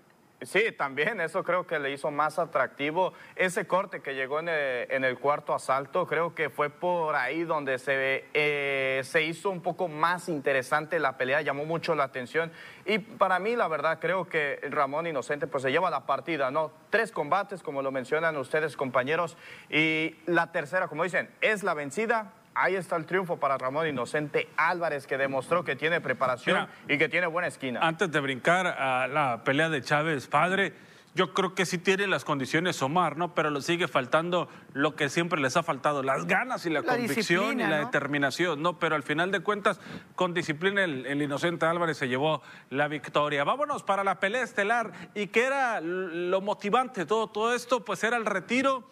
Sí, 0.43 0.73
también 0.73 1.21
eso 1.21 1.45
creo 1.45 1.67
que 1.67 1.79
le 1.79 1.93
hizo 1.93 2.11
más 2.11 2.39
atractivo. 2.39 3.13
Ese 3.37 3.67
corte 3.67 4.01
que 4.01 4.15
llegó 4.15 4.41
en 4.41 4.49
el, 4.49 5.19
cuarto 5.19 5.55
asalto, 5.55 6.07
creo 6.07 6.35
que 6.35 6.49
fue 6.49 6.71
por 6.71 7.15
ahí 7.15 7.45
donde 7.45 7.79
se, 7.79 8.25
eh, 8.33 9.03
se 9.05 9.23
hizo 9.23 9.51
un 9.51 9.61
poco 9.61 9.87
más 9.87 10.31
interesante 10.31 10.99
la 10.99 11.19
pelea, 11.19 11.43
llamó 11.43 11.67
mucho 11.67 11.95
la 11.95 12.05
atención. 12.05 12.51
Y 12.87 13.01
para 13.01 13.39
mí, 13.39 13.55
la 13.55 13.69
verdad, 13.69 13.99
creo 14.01 14.29
que 14.29 14.61
Ramón 14.71 15.07
Inocente 15.07 15.47
pues 15.47 15.63
se 15.63 15.73
lleva 15.73 15.91
la 15.91 16.07
partida, 16.07 16.51
¿no? 16.51 16.73
Tres 16.89 17.13
combates, 17.13 17.63
como 17.63 17.83
lo 17.83 17.93
mencionan 17.93 18.39
ustedes, 18.39 18.79
compañeros, 18.79 19.37
y 19.69 20.17
la 20.25 20.53
tercera, 20.53 20.89
como 20.89 21.05
dicen, 21.05 21.29
es 21.43 21.63
la 21.63 21.75
vencida 21.75 22.33
Ahí 22.55 22.75
está 22.75 22.97
el 22.97 23.07
triunfo 23.07 23.39
para 23.39 23.57
Ramón 23.59 23.87
Inocente 23.87 24.49
Álvarez, 24.57 25.07
que 25.07 25.17
demostró 25.17 25.65
que 25.65 25.77
tiene 25.77 26.01
preparación 26.01 26.67
y 26.89 26.99
que 26.99 27.09
tiene 27.09 27.27
buena 27.27 27.49
esquina. 27.49 27.81
Antes 27.81 28.11
de 28.11 28.21
brincar 28.21 28.67
a 28.67 29.07
la 29.07 29.43
pelea 29.45 29.69
de 29.69 29.83
Chávez 29.83 30.27
padre, 30.27 30.75
yo 31.15 31.35
creo 31.35 31.55
que 31.55 31.67
sí 31.67 31.79
tiene 31.79 32.07
las 32.07 32.25
condiciones 32.25 32.81
Omar, 32.83 33.17
¿no? 33.17 33.35
Pero 33.35 33.51
le 33.51 33.61
sigue 33.63 33.89
faltando 33.89 34.49
lo 34.75 34.95
que 34.95 35.09
siempre 35.09 35.41
les 35.41 35.57
ha 35.57 35.63
faltado, 35.63 36.03
las 36.03 36.27
ganas 36.27 36.67
y 36.67 36.71
la, 36.71 36.83
convicción 36.83 37.61
y 37.61 37.65
la 37.65 37.79
determinación, 37.79 38.63
¿no? 38.63 38.79
Pero 38.79 38.95
al 38.95 39.03
final 39.03 39.33
de 39.33 39.41
cuentas, 39.41 39.81
con 40.15 40.35
disciplina, 40.35 40.85
el, 40.85 41.07
el, 41.07 41.21
inocente 41.21 41.67
Álvarez 41.67 41.97
se 41.97 42.09
llevó 42.09 42.43
la 42.71 42.87
victoria. 42.87 43.43
Vámonos 43.43 43.83
para 43.83 44.05
la 44.05 44.21
pelea 44.21 44.43
estelar. 44.43 44.93
¿Y 45.15 45.29
qué 45.29 45.45
era 45.45 45.81
lo 45.81 46.41
motivante 46.41 47.01
de 47.01 47.07
todo, 47.07 47.27
todo 47.27 47.55
esto? 47.55 47.85
Pues 47.85 48.05
era 48.05 48.17
el 48.17 48.27
retiro 48.27 48.85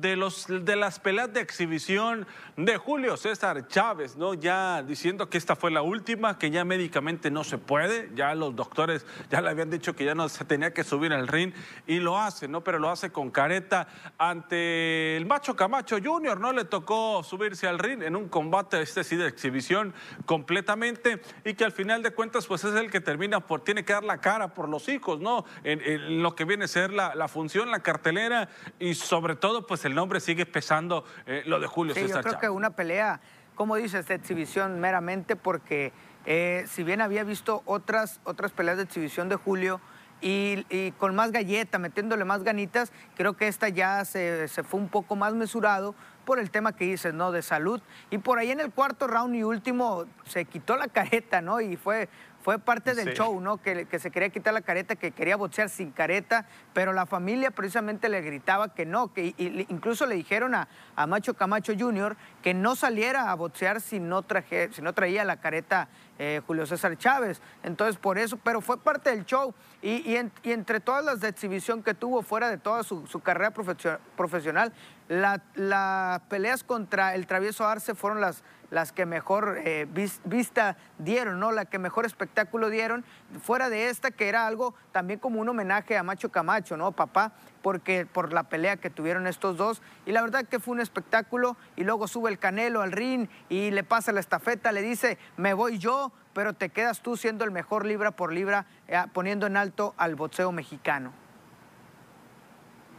de, 0.00 0.16
los, 0.16 0.46
de 0.48 0.76
las 0.76 0.98
peleas 0.98 1.32
de 1.32 1.40
exhibición 1.40 2.26
de 2.56 2.76
Julio 2.76 3.16
César 3.16 3.66
Chávez, 3.68 4.16
¿no? 4.16 4.34
Ya 4.34 4.82
diciendo 4.82 5.28
que 5.28 5.38
esta 5.38 5.56
fue 5.56 5.70
la 5.70 5.82
última, 5.82 6.38
que 6.38 6.50
ya 6.50 6.64
médicamente 6.64 7.30
no 7.30 7.44
se 7.44 7.58
puede, 7.58 8.10
ya 8.14 8.34
los 8.34 8.54
doctores 8.54 9.06
ya 9.30 9.40
le 9.40 9.50
habían 9.50 9.70
dicho 9.70 9.94
que 9.94 10.04
ya 10.04 10.14
no 10.14 10.28
se 10.28 10.44
tenía 10.44 10.72
que 10.72 10.84
subir 10.84 11.12
al 11.12 11.28
ring 11.28 11.52
y 11.86 11.98
lo 11.98 12.18
hace, 12.18 12.48
¿no? 12.48 12.62
Pero 12.62 12.78
lo 12.78 12.90
hace 12.90 13.10
con 13.10 13.30
careta 13.30 13.88
ante 14.18 15.16
el 15.16 15.26
macho 15.26 15.56
Camacho 15.56 15.96
Junior, 16.02 16.38
¿no? 16.38 16.52
Le 16.52 16.64
tocó 16.64 17.22
subirse 17.22 17.66
al 17.66 17.78
ring 17.78 18.02
en 18.02 18.16
un 18.16 18.28
combate, 18.28 18.80
este 18.80 19.04
sí, 19.04 19.16
de 19.16 19.28
exhibición 19.28 19.94
completamente 20.26 21.20
y 21.44 21.54
que 21.54 21.64
al 21.64 21.72
final 21.72 22.02
de 22.02 22.12
cuentas 22.12 22.46
pues 22.46 22.64
es 22.64 22.74
el 22.74 22.90
que 22.90 23.00
termina 23.00 23.40
por, 23.40 23.62
tiene 23.62 23.84
que 23.84 23.92
dar 23.92 24.04
la 24.04 24.18
cara 24.18 24.54
por 24.54 24.68
los 24.68 24.88
hijos, 24.88 25.20
¿no? 25.20 25.44
En, 25.64 26.22
lo 26.22 26.34
que 26.34 26.44
viene 26.44 26.64
a 26.64 26.68
ser 26.68 26.92
la, 26.92 27.14
la 27.14 27.28
función, 27.28 27.70
la 27.70 27.80
cartelera 27.80 28.48
y 28.78 28.94
sobre 28.94 29.36
todo 29.36 29.66
pues 29.66 29.83
el 29.84 29.94
nombre 29.94 30.20
sigue 30.20 30.46
pesando 30.46 31.04
eh, 31.26 31.42
lo 31.46 31.60
de 31.60 31.66
Julio 31.66 31.94
sí, 31.94 32.06
Yo 32.08 32.20
creo 32.20 32.38
que 32.38 32.48
una 32.48 32.70
pelea, 32.70 33.20
como 33.54 33.76
dices, 33.76 34.06
de 34.06 34.14
exhibición 34.14 34.80
meramente, 34.80 35.36
porque 35.36 35.92
eh, 36.26 36.64
si 36.68 36.82
bien 36.82 37.00
había 37.00 37.24
visto 37.24 37.62
otras, 37.66 38.20
otras 38.24 38.52
peleas 38.52 38.76
de 38.76 38.84
exhibición 38.84 39.28
de 39.28 39.36
Julio, 39.36 39.80
y, 40.26 40.92
con 40.92 41.14
más 41.14 41.32
galleta, 41.32 41.78
metiéndole 41.78 42.24
más 42.24 42.44
ganitas, 42.44 42.92
creo 43.14 43.34
que 43.34 43.46
esta 43.46 43.68
ya 43.68 44.04
se, 44.06 44.48
se, 44.48 44.62
fue 44.62 44.80
un 44.80 44.88
poco 44.88 45.16
más 45.16 45.34
mesurado 45.34 45.94
por 46.24 46.38
el 46.38 46.50
tema 46.50 46.74
que 46.74 46.86
dices, 46.86 47.12
¿no? 47.12 47.30
De 47.30 47.42
salud. 47.42 47.82
Y 48.10 48.18
por 48.18 48.38
ahí 48.38 48.50
en 48.50 48.60
el 48.60 48.70
cuarto 48.70 49.06
round 49.06 49.34
y 49.34 49.42
último 49.42 50.06
se 50.24 50.46
quitó 50.46 50.76
la 50.76 50.88
careta, 50.88 51.42
¿no? 51.42 51.60
Y 51.60 51.76
fue, 51.76 52.08
fue 52.44 52.58
parte 52.58 52.94
del 52.94 53.14
show, 53.14 53.40
¿no? 53.40 53.56
Que, 53.56 53.86
que, 53.86 53.98
se 53.98 54.10
quería 54.10 54.28
quitar 54.28 54.52
la 54.52 54.60
careta, 54.60 54.96
que 54.96 55.12
quería 55.12 55.34
boxear 55.34 55.70
sin 55.70 55.90
careta, 55.92 56.44
pero 56.74 56.92
la 56.92 57.06
familia 57.06 57.50
precisamente 57.50 58.10
le 58.10 58.20
gritaba 58.20 58.74
que 58.74 58.84
no, 58.84 59.14
que 59.14 59.34
incluso 59.38 60.04
le 60.04 60.14
dijeron 60.14 60.54
a, 60.54 60.68
a, 60.94 61.06
Macho 61.06 61.32
Camacho 61.32 61.72
Jr. 61.76 62.18
que 62.42 62.52
no 62.52 62.76
saliera 62.76 63.30
a 63.30 63.34
boxear 63.34 63.80
si 63.80 63.98
no, 63.98 64.20
traje, 64.20 64.68
si 64.74 64.82
no 64.82 64.92
traía 64.92 65.24
la 65.24 65.40
careta 65.40 65.88
eh, 66.18 66.40
Julio 66.46 66.66
César 66.66 66.96
Chávez. 66.96 67.40
Entonces, 67.62 67.96
por 67.96 68.18
eso, 68.18 68.38
pero 68.42 68.60
fue 68.60 68.78
parte 68.80 69.10
del 69.10 69.24
show. 69.24 69.54
Y, 69.82 70.16
entre 70.44 70.80
todas 70.80 71.04
las 71.04 71.20
de 71.20 71.28
exhibición 71.28 71.82
que 71.82 71.94
tuvo 71.94 72.22
fuera 72.22 72.48
de 72.48 72.58
toda 72.58 72.82
su, 72.82 73.06
su 73.06 73.20
carrera 73.20 73.52
profesional, 73.52 74.72
las 75.08 75.40
la 75.54 76.22
peleas 76.28 76.64
contra 76.64 77.14
el 77.14 77.26
travieso 77.26 77.66
Arce 77.66 77.94
fueron 77.94 78.20
las 78.20 78.42
las 78.74 78.92
que 78.92 79.06
mejor 79.06 79.58
eh, 79.64 79.86
vista 80.24 80.76
dieron, 80.98 81.38
¿no? 81.38 81.52
La 81.52 81.64
que 81.64 81.78
mejor 81.78 82.04
espectáculo 82.04 82.70
dieron, 82.70 83.04
fuera 83.40 83.70
de 83.70 83.88
esta 83.88 84.10
que 84.10 84.28
era 84.28 84.46
algo 84.46 84.74
también 84.90 85.20
como 85.20 85.40
un 85.40 85.48
homenaje 85.48 85.96
a 85.96 86.02
Macho 86.02 86.30
Camacho, 86.30 86.76
¿no? 86.76 86.90
Papá, 86.90 87.32
porque 87.64 88.04
por 88.04 88.34
la 88.34 88.42
pelea 88.50 88.76
que 88.76 88.90
tuvieron 88.90 89.26
estos 89.26 89.56
dos. 89.56 89.80
Y 90.04 90.12
la 90.12 90.20
verdad 90.20 90.44
que 90.44 90.60
fue 90.60 90.72
un 90.72 90.80
espectáculo 90.80 91.56
y 91.76 91.84
luego 91.84 92.06
sube 92.08 92.30
el 92.30 92.38
Canelo 92.38 92.82
al 92.82 92.92
ring 92.92 93.26
y 93.48 93.70
le 93.70 93.82
pasa 93.82 94.12
la 94.12 94.20
estafeta, 94.20 94.70
le 94.70 94.82
dice, 94.82 95.16
me 95.38 95.54
voy 95.54 95.78
yo, 95.78 96.12
pero 96.34 96.52
te 96.52 96.68
quedas 96.68 97.00
tú 97.00 97.16
siendo 97.16 97.42
el 97.42 97.52
mejor 97.52 97.86
libra 97.86 98.10
por 98.10 98.34
libra, 98.34 98.66
eh, 98.86 99.02
poniendo 99.14 99.46
en 99.46 99.56
alto 99.56 99.94
al 99.96 100.14
boxeo 100.14 100.52
mexicano. 100.52 101.14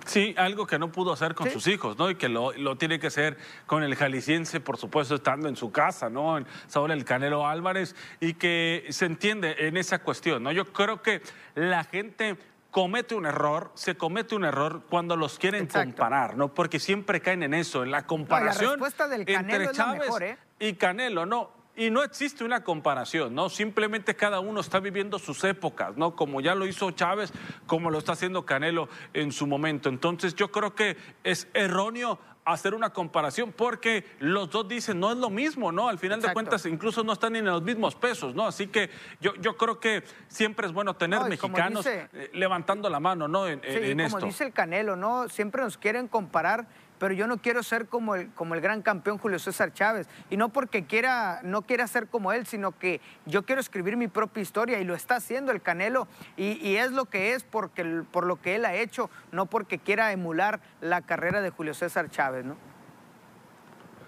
Sí, 0.05 0.33
algo 0.35 0.65
que 0.65 0.79
no 0.79 0.91
pudo 0.91 1.13
hacer 1.13 1.35
con 1.35 1.49
sus 1.51 1.67
hijos, 1.67 1.95
¿no? 1.99 2.09
Y 2.09 2.15
que 2.15 2.27
lo, 2.27 2.53
tiene 2.77 2.99
que 2.99 3.07
hacer 3.07 3.37
con 3.67 3.83
el 3.83 3.95
jalisciense, 3.95 4.59
por 4.61 4.77
supuesto, 4.77 5.13
estando 5.13 5.47
en 5.47 5.55
su 5.55 5.71
casa, 5.71 6.09
¿no? 6.09 6.39
En 6.39 6.47
Saúl 6.65 6.89
el 6.89 7.05
Canelo 7.05 7.45
Álvarez, 7.45 7.95
y 8.19 8.33
que 8.33 8.87
se 8.89 9.05
entiende 9.05 9.67
en 9.67 9.77
esa 9.77 9.99
cuestión, 9.99 10.41
¿no? 10.41 10.51
Yo 10.51 10.65
creo 10.73 11.03
que 11.03 11.21
la 11.53 11.83
gente 11.83 12.37
comete 12.75 13.15
un 13.15 13.25
error, 13.25 13.71
se 13.73 13.95
comete 13.95 14.35
un 14.35 14.43
error 14.43 14.81
cuando 14.89 15.15
los 15.15 15.39
quieren 15.39 15.65
comparar, 15.65 16.35
¿no? 16.35 16.53
Porque 16.53 16.77
siempre 16.77 17.21
caen 17.21 17.41
en 17.43 17.53
eso, 17.53 17.83
en 17.83 17.91
la 17.91 18.05
comparación 18.05 18.81
entre 19.27 19.71
Chávez 19.71 20.09
¿eh? 20.19 20.37
y 20.59 20.73
Canelo, 20.73 21.25
¿no? 21.25 21.51
Y 21.77 21.89
no 21.89 22.03
existe 22.03 22.43
una 22.43 22.65
comparación, 22.65 23.33
¿no? 23.33 23.47
Simplemente 23.47 24.17
cada 24.17 24.41
uno 24.41 24.59
está 24.59 24.81
viviendo 24.81 25.19
sus 25.19 25.45
épocas, 25.45 25.95
¿no? 25.95 26.17
Como 26.17 26.41
ya 26.41 26.53
lo 26.53 26.67
hizo 26.67 26.91
Chávez, 26.91 27.31
como 27.65 27.89
lo 27.89 27.99
está 27.99 28.11
haciendo 28.11 28.45
Canelo 28.45 28.89
en 29.13 29.31
su 29.31 29.47
momento. 29.47 29.87
Entonces 29.87 30.35
yo 30.35 30.51
creo 30.51 30.75
que 30.75 30.97
es 31.23 31.47
erróneo 31.53 32.19
hacer 32.45 32.75
una 32.75 32.91
comparación 32.91 33.51
porque 33.51 34.05
los 34.19 34.51
dos 34.51 34.67
dicen 34.67 34.99
no 34.99 35.11
es 35.11 35.17
lo 35.17 35.31
mismo, 35.31 35.71
¿no? 35.71 35.89
Al 35.89 35.97
final 35.97 36.21
de 36.21 36.31
cuentas 36.31 36.65
incluso 36.67 37.03
no 37.03 37.13
están 37.13 37.33
ni 37.33 37.39
en 37.39 37.45
los 37.45 37.63
mismos 37.63 37.95
pesos, 37.95 38.35
¿no? 38.35 38.45
Así 38.45 38.67
que 38.67 38.89
yo, 39.19 39.33
yo 39.35 39.57
creo 39.57 39.79
que 39.79 40.03
siempre 40.27 40.67
es 40.67 40.73
bueno 40.73 40.95
tener 40.95 41.21
mexicanos 41.23 41.85
eh, 41.87 42.29
levantando 42.33 42.87
la 42.89 42.99
mano, 42.99 43.27
¿no? 43.27 43.47
En, 43.47 43.61
sí, 43.61 43.95
como 44.11 44.25
dice 44.25 44.43
el 44.43 44.53
Canelo, 44.53 44.95
¿no? 44.95 45.27
Siempre 45.27 45.63
nos 45.63 45.77
quieren 45.77 46.07
comparar 46.07 46.67
pero 46.99 47.13
yo 47.13 47.27
no 47.27 47.37
quiero 47.37 47.63
ser 47.63 47.87
como 47.87 48.15
el, 48.15 48.31
como 48.33 48.55
el 48.55 48.61
gran 48.61 48.81
campeón 48.81 49.17
Julio 49.17 49.39
César 49.39 49.73
Chávez. 49.73 50.07
Y 50.29 50.37
no 50.37 50.49
porque 50.49 50.85
quiera, 50.85 51.41
no 51.43 51.63
quiera 51.63 51.87
ser 51.87 52.07
como 52.07 52.31
él, 52.31 52.45
sino 52.45 52.77
que 52.77 53.01
yo 53.25 53.43
quiero 53.43 53.61
escribir 53.61 53.97
mi 53.97 54.07
propia 54.07 54.41
historia 54.41 54.79
y 54.79 54.85
lo 54.85 54.95
está 54.95 55.15
haciendo 55.15 55.51
el 55.51 55.61
Canelo. 55.61 56.07
Y, 56.37 56.75
es 56.75 56.91
lo 56.91 57.05
que 57.05 57.33
es 57.33 57.43
porque, 57.43 58.03
por 58.11 58.25
lo 58.25 58.41
que 58.41 58.55
él 58.55 58.65
ha 58.65 58.75
hecho, 58.75 59.09
no 59.31 59.45
porque 59.45 59.79
quiera 59.79 60.11
emular 60.11 60.59
la 60.81 61.01
carrera 61.01 61.41
de 61.41 61.49
Julio 61.49 61.73
César 61.73 62.09
Chávez, 62.09 62.45
¿no? 62.45 62.55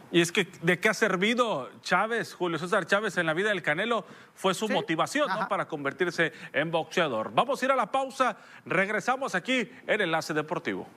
Y 0.09 0.21
es 0.21 0.31
que 0.31 0.47
de 0.61 0.79
qué 0.79 0.87
ha 0.87 0.93
servido 0.93 1.69
Chávez, 1.81 2.33
Julio 2.33 2.57
César 2.57 2.85
Chávez 2.85 3.17
en 3.17 3.25
la 3.25 3.33
vida 3.33 3.49
del 3.49 3.61
Canelo, 3.61 4.05
fue 4.35 4.53
su 4.53 4.69
motivación 4.69 5.27
¿no? 5.27 5.49
para 5.49 5.67
convertirse 5.67 6.31
en 6.53 6.71
boxeador. 6.71 7.33
Vamos 7.33 7.61
a 7.61 7.65
ir 7.65 7.71
a 7.71 7.75
la 7.75 7.91
pausa, 7.91 8.37
regresamos 8.65 9.35
aquí 9.35 9.69
en 9.85 10.01
Enlace 10.01 10.33
Deportivo. 10.33 10.87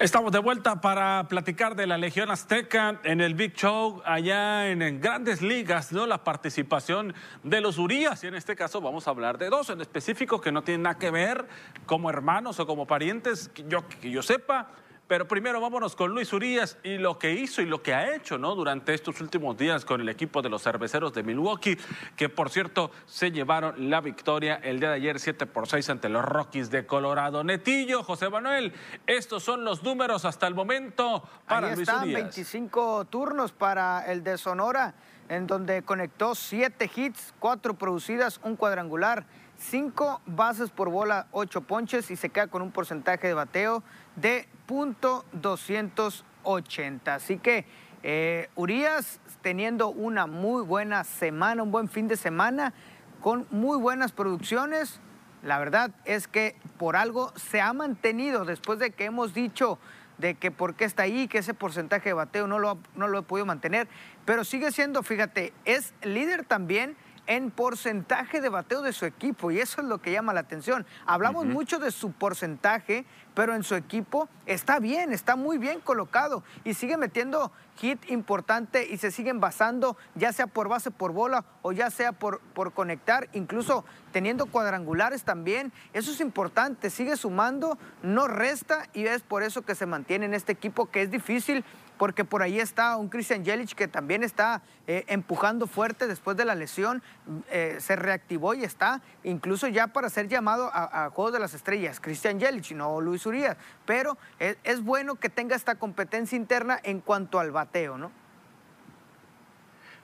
Estamos 0.00 0.30
de 0.30 0.38
vuelta 0.38 0.80
para 0.80 1.26
platicar 1.28 1.74
de 1.74 1.88
la 1.88 1.98
Legión 1.98 2.30
Azteca 2.30 3.00
en 3.02 3.20
el 3.20 3.34
Big 3.34 3.54
Show, 3.54 4.00
allá 4.04 4.70
en, 4.70 5.00
Grandes 5.00 5.42
Ligas, 5.42 5.90
¿no? 5.90 6.06
La 6.06 6.22
participación 6.22 7.14
de 7.42 7.60
los 7.60 7.78
Urias, 7.78 8.22
y 8.22 8.28
en 8.28 8.36
este 8.36 8.54
caso 8.54 8.80
vamos 8.80 9.08
a 9.08 9.10
hablar 9.10 9.38
de 9.38 9.50
dos 9.50 9.70
en 9.70 9.80
específico 9.80 10.40
que 10.40 10.52
no 10.52 10.62
tienen 10.62 10.82
nada 10.82 10.98
que 10.98 11.10
ver 11.10 11.48
como 11.84 12.10
hermanos 12.10 12.60
o 12.60 12.66
como 12.68 12.86
parientes, 12.86 13.50
yo, 13.68 13.88
que 13.88 14.12
yo 14.12 14.22
sepa. 14.22 14.68
Pero 15.08 15.26
primero 15.26 15.58
vámonos 15.58 15.96
con 15.96 16.10
Luis 16.12 16.34
Urias 16.34 16.76
y 16.82 16.98
lo 16.98 17.18
que 17.18 17.32
hizo 17.32 17.62
y 17.62 17.66
lo 17.66 17.82
que 17.82 17.94
ha 17.94 18.14
hecho 18.14 18.36
¿no? 18.36 18.54
durante 18.54 18.92
estos 18.92 19.22
últimos 19.22 19.56
días 19.56 19.86
con 19.86 20.02
el 20.02 20.08
equipo 20.10 20.42
de 20.42 20.50
los 20.50 20.62
cerveceros 20.62 21.14
de 21.14 21.22
Milwaukee, 21.22 21.78
que 22.14 22.28
por 22.28 22.50
cierto 22.50 22.90
se 23.06 23.30
llevaron 23.30 23.88
la 23.88 24.02
victoria 24.02 24.60
el 24.62 24.80
día 24.80 24.90
de 24.90 24.96
ayer 24.96 25.18
7 25.18 25.46
por 25.46 25.66
6 25.66 25.88
ante 25.88 26.10
los 26.10 26.22
Rockies 26.22 26.70
de 26.70 26.84
Colorado. 26.84 27.42
Netillo, 27.42 28.02
José 28.02 28.28
Manuel, 28.28 28.74
estos 29.06 29.42
son 29.42 29.64
los 29.64 29.82
números 29.82 30.26
hasta 30.26 30.46
el 30.46 30.54
momento 30.54 31.26
para 31.48 31.68
Ahí 31.68 31.80
están, 31.80 32.12
25 32.12 33.06
turnos 33.06 33.52
para 33.52 34.04
el 34.12 34.22
de 34.22 34.36
Sonora, 34.36 34.94
en 35.28 35.46
donde 35.46 35.82
conectó 35.82 36.34
7 36.34 36.90
hits, 36.94 37.34
4 37.38 37.74
producidas, 37.74 38.40
un 38.42 38.56
cuadrangular. 38.56 39.26
5 39.58 40.22
bases 40.26 40.70
por 40.70 40.88
bola, 40.88 41.26
8 41.32 41.60
ponches 41.62 42.10
y 42.10 42.16
se 42.16 42.30
queda 42.30 42.46
con 42.46 42.62
un 42.62 42.70
porcentaje 42.70 43.26
de 43.26 43.34
bateo 43.34 43.82
de 44.16 44.48
.280. 44.68 47.08
Así 47.08 47.38
que 47.38 47.66
eh, 48.02 48.48
Urias 48.54 49.20
teniendo 49.42 49.88
una 49.88 50.26
muy 50.26 50.62
buena 50.62 51.04
semana, 51.04 51.62
un 51.62 51.72
buen 51.72 51.88
fin 51.88 52.08
de 52.08 52.16
semana, 52.16 52.72
con 53.20 53.46
muy 53.50 53.78
buenas 53.78 54.12
producciones. 54.12 55.00
La 55.42 55.58
verdad 55.58 55.90
es 56.04 56.28
que 56.28 56.56
por 56.78 56.96
algo 56.96 57.32
se 57.36 57.60
ha 57.60 57.72
mantenido 57.72 58.44
después 58.44 58.78
de 58.78 58.90
que 58.90 59.06
hemos 59.06 59.34
dicho 59.34 59.78
de 60.18 60.34
que 60.34 60.50
por 60.50 60.74
qué 60.74 60.84
está 60.84 61.04
ahí, 61.04 61.28
que 61.28 61.38
ese 61.38 61.54
porcentaje 61.54 62.10
de 62.10 62.12
bateo 62.12 62.46
no 62.46 62.58
lo, 62.58 62.78
no 62.94 63.08
lo 63.08 63.20
he 63.20 63.22
podido 63.22 63.46
mantener, 63.46 63.88
pero 64.24 64.44
sigue 64.44 64.72
siendo, 64.72 65.02
fíjate, 65.02 65.52
es 65.64 65.94
líder 66.02 66.44
también 66.44 66.96
en 67.28 67.50
porcentaje 67.50 68.40
de 68.40 68.48
bateo 68.48 68.80
de 68.80 68.94
su 68.94 69.04
equipo 69.04 69.50
y 69.50 69.60
eso 69.60 69.82
es 69.82 69.86
lo 69.86 69.98
que 69.98 70.10
llama 70.10 70.32
la 70.32 70.40
atención. 70.40 70.86
Hablamos 71.06 71.44
mucho 71.44 71.78
de 71.78 71.90
su 71.90 72.10
porcentaje, 72.10 73.04
pero 73.34 73.54
en 73.54 73.62
su 73.62 73.74
equipo 73.74 74.30
está 74.46 74.80
bien, 74.80 75.12
está 75.12 75.36
muy 75.36 75.58
bien 75.58 75.80
colocado 75.80 76.42
y 76.64 76.72
sigue 76.72 76.96
metiendo 76.96 77.52
hit 77.76 78.10
importante 78.10 78.88
y 78.88 78.96
se 78.96 79.10
siguen 79.10 79.40
basando 79.40 79.96
ya 80.14 80.32
sea 80.32 80.46
por 80.46 80.68
base 80.68 80.90
por 80.90 81.12
bola 81.12 81.44
o 81.60 81.72
ya 81.72 81.90
sea 81.90 82.12
por, 82.12 82.40
por 82.40 82.72
conectar, 82.72 83.28
incluso 83.34 83.84
teniendo 84.10 84.46
cuadrangulares 84.46 85.22
también. 85.22 85.70
Eso 85.92 86.10
es 86.10 86.20
importante, 86.20 86.88
sigue 86.88 87.16
sumando, 87.18 87.78
no 88.02 88.26
resta 88.26 88.88
y 88.94 89.04
es 89.06 89.22
por 89.22 89.42
eso 89.42 89.62
que 89.62 89.74
se 89.74 89.84
mantiene 89.84 90.24
en 90.24 90.32
este 90.32 90.52
equipo 90.52 90.90
que 90.90 91.02
es 91.02 91.10
difícil 91.10 91.62
porque 91.98 92.24
por 92.24 92.42
ahí 92.42 92.60
está 92.60 92.96
un 92.96 93.08
Christian 93.08 93.44
Jelic 93.44 93.74
que 93.74 93.88
también 93.88 94.22
está 94.22 94.62
eh, 94.86 95.04
empujando 95.08 95.66
fuerte 95.66 96.06
después 96.06 96.36
de 96.36 96.44
la 96.44 96.54
lesión, 96.54 97.02
eh, 97.50 97.76
se 97.80 97.96
reactivó 97.96 98.54
y 98.54 98.64
está 98.64 99.02
incluso 99.24 99.68
ya 99.68 99.88
para 99.88 100.08
ser 100.08 100.28
llamado 100.28 100.70
a, 100.72 101.10
Juegos 101.10 101.32
de 101.32 101.40
las 101.40 101.54
Estrellas, 101.54 102.00
Christian 102.00 102.40
Jelic, 102.40 102.70
no 102.72 103.00
Luis 103.00 103.26
Urias, 103.26 103.56
pero 103.84 104.16
es, 104.38 104.56
es 104.64 104.82
bueno 104.82 105.16
que 105.16 105.28
tenga 105.28 105.56
esta 105.56 105.74
competencia 105.74 106.36
interna 106.36 106.78
en 106.82 107.00
cuanto 107.00 107.38
al 107.38 107.50
bateo, 107.50 107.98
¿no? 107.98 108.10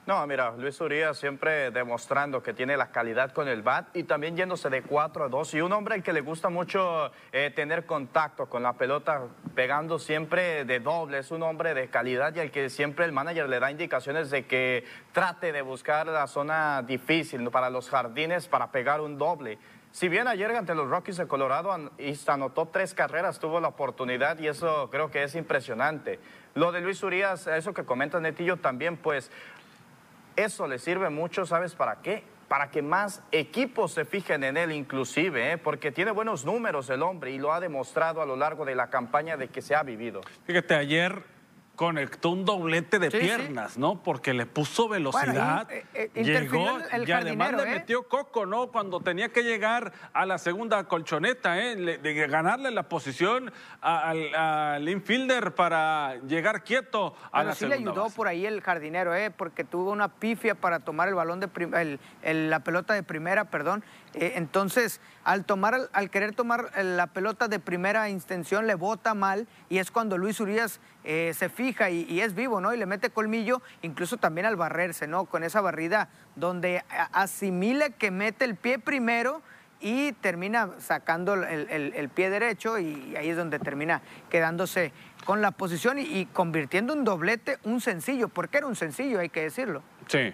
No, 0.07 0.27
mira, 0.27 0.53
Luis 0.55 0.79
Urias 0.81 1.17
siempre 1.17 1.71
demostrando 1.71 2.43
que 2.43 2.53
tiene 2.53 2.77
la 2.77 2.91
calidad 2.91 3.31
con 3.31 3.47
el 3.47 3.63
bat 3.63 3.87
y 3.95 4.03
también 4.03 4.37
yéndose 4.37 4.69
de 4.69 4.83
4 4.83 5.23
a 5.23 5.29
2. 5.29 5.55
Y 5.55 5.61
un 5.61 5.73
hombre 5.73 5.95
al 5.95 6.03
que 6.03 6.13
le 6.13 6.21
gusta 6.21 6.49
mucho 6.49 7.11
eh, 7.31 7.51
tener 7.55 7.87
contacto 7.87 8.45
con 8.45 8.61
la 8.61 8.73
pelota, 8.73 9.23
pegando 9.55 9.97
siempre 9.97 10.63
de 10.63 10.79
doble. 10.79 11.17
Es 11.17 11.31
un 11.31 11.41
hombre 11.41 11.73
de 11.73 11.87
calidad 11.87 12.35
y 12.35 12.39
al 12.39 12.51
que 12.51 12.69
siempre 12.69 13.05
el 13.05 13.13
manager 13.13 13.49
le 13.49 13.59
da 13.59 13.71
indicaciones 13.71 14.29
de 14.29 14.45
que 14.45 14.83
trate 15.11 15.51
de 15.51 15.63
buscar 15.63 16.05
la 16.05 16.27
zona 16.27 16.83
difícil 16.83 17.49
para 17.49 17.71
los 17.71 17.89
jardines 17.89 18.47
para 18.47 18.69
pegar 18.69 19.01
un 19.01 19.17
doble. 19.17 19.57
Si 19.95 20.09
bien 20.09 20.27
ayer 20.27 20.51
ante 20.51 20.75
los 20.75 20.89
Rockies 20.89 21.15
de 21.15 21.25
Colorado 21.25 21.71
anotó 21.71 22.67
tres 22.67 22.93
carreras, 22.93 23.39
tuvo 23.39 23.61
la 23.61 23.69
oportunidad 23.69 24.37
y 24.39 24.47
eso 24.49 24.89
creo 24.91 25.09
que 25.09 25.23
es 25.23 25.35
impresionante. 25.35 26.19
Lo 26.53 26.73
de 26.73 26.81
Luis 26.81 27.01
Urias, 27.01 27.47
eso 27.47 27.73
que 27.73 27.85
comenta 27.85 28.19
Netillo 28.19 28.57
también, 28.57 28.97
pues 28.97 29.31
eso 30.35 30.67
le 30.67 30.79
sirve 30.79 31.09
mucho, 31.09 31.45
¿sabes 31.45 31.75
para 31.75 32.01
qué? 32.01 32.23
Para 32.47 32.69
que 32.69 32.81
más 32.81 33.23
equipos 33.31 33.93
se 33.93 34.05
fijen 34.05 34.43
en 34.43 34.57
él 34.57 34.71
inclusive, 34.71 35.53
¿eh? 35.53 35.57
porque 35.57 35.91
tiene 35.91 36.11
buenos 36.11 36.45
números 36.45 36.89
el 36.89 37.01
hombre 37.01 37.31
y 37.31 37.39
lo 37.39 37.53
ha 37.53 37.59
demostrado 37.59 38.21
a 38.21 38.25
lo 38.25 38.35
largo 38.35 38.65
de 38.65 38.75
la 38.75 38.89
campaña 38.89 39.37
de 39.37 39.47
que 39.47 39.61
se 39.61 39.75
ha 39.75 39.83
vivido. 39.83 40.21
Fíjate, 40.45 40.75
ayer 40.75 41.23
conectó 41.75 42.29
un 42.29 42.45
doblete 42.45 42.99
de 42.99 43.11
piernas, 43.11 43.77
¿no? 43.77 44.01
Porque 44.01 44.33
le 44.33 44.45
puso 44.45 44.87
velocidad, 44.87 45.69
eh, 45.71 45.85
eh, 45.93 46.09
llegó 46.23 46.79
y 47.05 47.11
además 47.11 47.53
le 47.53 47.63
¿eh? 47.63 47.65
metió 47.75 48.07
coco, 48.07 48.45
¿no? 48.45 48.67
Cuando 48.71 48.99
tenía 48.99 49.29
que 49.29 49.43
llegar 49.43 49.91
a 50.13 50.25
la 50.25 50.37
segunda 50.37 50.85
colchoneta, 50.85 51.59
¿eh? 51.59 51.75
de 51.75 52.27
ganarle 52.27 52.71
la 52.71 52.83
posición 52.83 53.51
al, 53.81 54.87
infielder 54.87 55.53
para 55.55 56.15
llegar 56.27 56.63
quieto 56.63 57.15
a 57.31 57.43
la 57.43 57.55
sí 57.55 57.65
le 57.65 57.75
ayudó 57.75 58.09
por 58.09 58.27
ahí 58.27 58.45
el 58.45 58.61
jardinero, 58.61 59.13
¿eh? 59.15 59.31
Porque 59.31 59.63
tuvo 59.63 59.91
una 59.91 60.07
pifia 60.07 60.55
para 60.55 60.79
tomar 60.79 61.07
el 61.07 61.15
balón 61.15 61.39
de 61.39 61.99
la 62.23 62.59
pelota 62.59 62.93
de 62.93 63.03
primera, 63.03 63.45
perdón. 63.45 63.83
Entonces, 64.17 65.01
al 65.23 65.45
tomar, 65.45 65.89
al 65.91 66.09
querer 66.09 66.33
tomar 66.33 66.71
la 66.81 67.07
pelota 67.07 67.47
de 67.47 67.59
primera 67.59 68.09
intención, 68.09 68.67
le 68.67 68.75
bota 68.75 69.13
mal 69.13 69.47
y 69.69 69.79
es 69.79 69.91
cuando 69.91 70.17
Luis 70.17 70.39
Urias 70.39 70.79
se 71.03 71.49
fija 71.49 71.89
y, 71.89 72.21
es 72.21 72.33
vivo, 72.33 72.61
¿no? 72.61 72.73
Y 72.73 72.77
le 72.77 72.85
mete 72.85 73.09
colmillo, 73.09 73.61
incluso 73.81 74.17
también 74.17 74.45
al 74.45 74.55
barrerse, 74.55 75.07
¿no? 75.07 75.25
Con 75.25 75.43
esa 75.43 75.61
barrida 75.61 76.09
donde 76.35 76.83
asimila 77.11 77.89
que 77.89 78.09
mete 78.11 78.45
el 78.45 78.55
pie 78.55 78.79
primero 78.79 79.41
y 79.81 80.13
termina 80.13 80.69
sacando 80.79 81.33
el, 81.33 82.09
pie 82.09 82.29
derecho 82.29 82.79
y 82.79 83.15
ahí 83.17 83.29
es 83.29 83.37
donde 83.37 83.59
termina 83.59 84.01
quedándose 84.29 84.93
con 85.25 85.41
la 85.41 85.51
posición 85.51 85.99
y, 85.99 86.03
y 86.03 86.25
convirtiendo 86.27 86.93
un 86.93 87.03
doblete 87.03 87.59
un 87.63 87.81
sencillo, 87.81 88.29
porque 88.29 88.59
era 88.59 88.67
un 88.67 88.75
sencillo, 88.75 89.19
hay 89.19 89.29
que 89.29 89.41
decirlo. 89.41 89.83
Sí. 90.07 90.33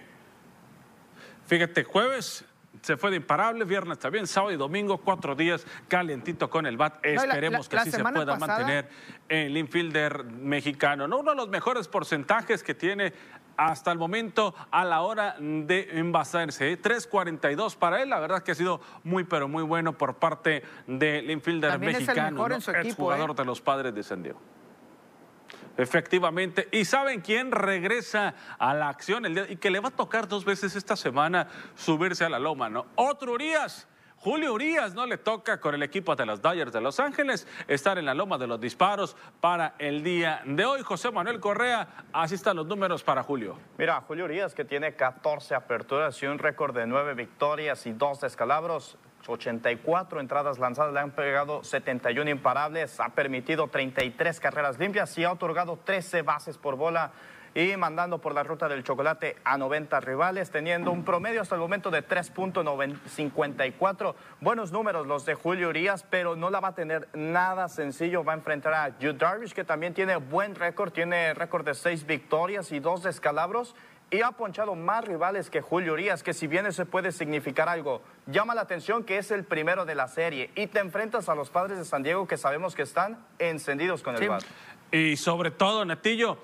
Fíjate, 1.46 1.84
jueves 1.84 2.44
se 2.82 2.96
fue 2.96 3.10
de 3.10 3.16
imparable, 3.16 3.64
viernes 3.64 3.98
también, 3.98 4.26
sábado 4.26 4.52
y 4.52 4.56
domingo, 4.56 4.98
cuatro 4.98 5.34
días 5.34 5.64
calientito 5.88 6.50
con 6.50 6.66
el 6.66 6.76
bat. 6.76 6.98
Esperemos 7.04 7.68
que 7.68 7.76
así 7.76 7.90
se 7.90 8.02
pueda 8.02 8.36
mantener 8.36 8.88
el 9.28 9.56
infielder 9.56 10.24
mexicano. 10.24 11.06
¿no? 11.06 11.20
Uno 11.20 11.30
de 11.30 11.36
los 11.36 11.48
mejores 11.48 11.86
porcentajes 11.88 12.62
que 12.62 12.74
tiene 12.74 13.12
hasta 13.56 13.92
el 13.92 13.98
momento 13.98 14.54
a 14.70 14.84
la 14.84 15.02
hora 15.02 15.36
de 15.38 15.88
envasarse. 15.92 16.80
3.42 16.80 17.76
para 17.76 18.02
él, 18.02 18.10
la 18.10 18.18
verdad 18.18 18.42
que 18.42 18.52
ha 18.52 18.54
sido 18.54 18.80
muy, 19.04 19.24
pero 19.24 19.46
muy 19.48 19.62
bueno 19.62 19.96
por 19.96 20.14
parte 20.14 20.62
del 20.86 21.30
infielder 21.30 21.78
mexicano, 21.78 22.46
es 22.48 22.68
el 22.68 22.94
jugador 22.94 23.30
¿eh? 23.30 23.34
de 23.36 23.44
los 23.44 23.60
padres 23.60 23.94
de 23.94 24.02
San 24.02 24.22
Diego. 24.22 24.40
Efectivamente. 25.76 26.68
¿Y 26.70 26.84
saben 26.84 27.20
quién 27.20 27.50
regresa 27.50 28.34
a 28.58 28.74
la 28.74 28.88
acción 28.88 29.24
el 29.24 29.34
día 29.34 29.46
y 29.48 29.56
que 29.56 29.70
le 29.70 29.80
va 29.80 29.88
a 29.88 29.92
tocar 29.92 30.28
dos 30.28 30.44
veces 30.44 30.76
esta 30.76 30.96
semana 30.96 31.48
subirse 31.74 32.24
a 32.24 32.28
la 32.28 32.38
loma, 32.38 32.68
¿no? 32.68 32.86
Otro 32.96 33.32
Urias. 33.32 33.88
Julio 34.22 34.54
Urias 34.54 34.94
no 34.94 35.04
le 35.04 35.18
toca 35.18 35.58
con 35.58 35.74
el 35.74 35.82
equipo 35.82 36.14
de 36.14 36.24
los 36.24 36.40
Dodgers 36.40 36.72
de 36.72 36.80
Los 36.80 37.00
Ángeles 37.00 37.48
estar 37.66 37.98
en 37.98 38.06
la 38.06 38.14
loma 38.14 38.38
de 38.38 38.46
los 38.46 38.60
disparos 38.60 39.16
para 39.40 39.74
el 39.80 40.04
día 40.04 40.42
de 40.44 40.64
hoy. 40.64 40.82
José 40.82 41.10
Manuel 41.10 41.40
Correa, 41.40 41.88
así 42.12 42.36
están 42.36 42.54
los 42.54 42.66
números 42.68 43.02
para 43.02 43.24
Julio. 43.24 43.58
Mira, 43.78 44.00
Julio 44.02 44.26
Urias 44.26 44.54
que 44.54 44.64
tiene 44.64 44.94
14 44.94 45.56
aperturas 45.56 46.22
y 46.22 46.26
un 46.26 46.38
récord 46.38 46.72
de 46.72 46.86
9 46.86 47.14
victorias 47.14 47.84
y 47.86 47.94
2 47.94 48.20
descalabros. 48.20 48.96
84 49.28 50.20
entradas 50.20 50.58
lanzadas, 50.58 50.92
le 50.92 51.00
han 51.00 51.12
pegado 51.12 51.64
71 51.64 52.30
imparables, 52.30 53.00
ha 53.00 53.10
permitido 53.10 53.68
33 53.68 54.40
carreras 54.40 54.78
limpias 54.78 55.16
y 55.18 55.24
ha 55.24 55.32
otorgado 55.32 55.78
13 55.84 56.22
bases 56.22 56.58
por 56.58 56.76
bola 56.76 57.12
y 57.54 57.76
mandando 57.76 58.18
por 58.18 58.34
la 58.34 58.42
ruta 58.42 58.68
del 58.68 58.82
chocolate 58.82 59.36
a 59.44 59.58
90 59.58 60.00
rivales, 60.00 60.50
teniendo 60.50 60.90
un 60.90 61.04
promedio 61.04 61.42
hasta 61.42 61.54
el 61.54 61.60
momento 61.60 61.90
de 61.90 62.06
3.54. 62.06 64.14
Buenos 64.40 64.72
números 64.72 65.06
los 65.06 65.26
de 65.26 65.34
Julio 65.34 65.68
Urias, 65.68 66.04
pero 66.08 66.34
no 66.34 66.48
la 66.50 66.60
va 66.60 66.68
a 66.68 66.74
tener 66.74 67.08
nada 67.12 67.68
sencillo. 67.68 68.24
Va 68.24 68.32
a 68.32 68.36
enfrentar 68.36 68.72
a 68.74 68.88
Hugh 68.88 69.18
Darvish, 69.18 69.52
que 69.52 69.64
también 69.64 69.92
tiene 69.92 70.16
buen 70.16 70.54
récord, 70.54 70.92
tiene 70.92 71.34
récord 71.34 71.66
de 71.66 71.74
6 71.74 72.06
victorias 72.06 72.72
y 72.72 72.80
2 72.80 73.02
descalabros 73.02 73.74
y 74.12 74.20
ha 74.20 74.30
ponchado 74.30 74.74
más 74.74 75.04
rivales 75.04 75.48
que 75.48 75.62
Julio 75.62 75.94
Urias, 75.94 76.22
que 76.22 76.34
si 76.34 76.46
bien 76.46 76.66
eso 76.66 76.84
puede 76.84 77.12
significar 77.12 77.68
algo, 77.68 78.02
llama 78.26 78.54
la 78.54 78.60
atención 78.60 79.04
que 79.04 79.16
es 79.16 79.30
el 79.30 79.44
primero 79.44 79.86
de 79.86 79.94
la 79.94 80.06
serie 80.06 80.50
y 80.54 80.66
te 80.66 80.80
enfrentas 80.80 81.30
a 81.30 81.34
los 81.34 81.48
padres 81.48 81.78
de 81.78 81.84
San 81.86 82.02
Diego 82.02 82.28
que 82.28 82.36
sabemos 82.36 82.74
que 82.74 82.82
están 82.82 83.24
encendidos 83.38 84.02
con 84.02 84.14
el 84.14 84.28
bat. 84.28 84.44
Y 84.92 85.16
sobre 85.16 85.50
todo, 85.50 85.86
Netillo, 85.86 86.36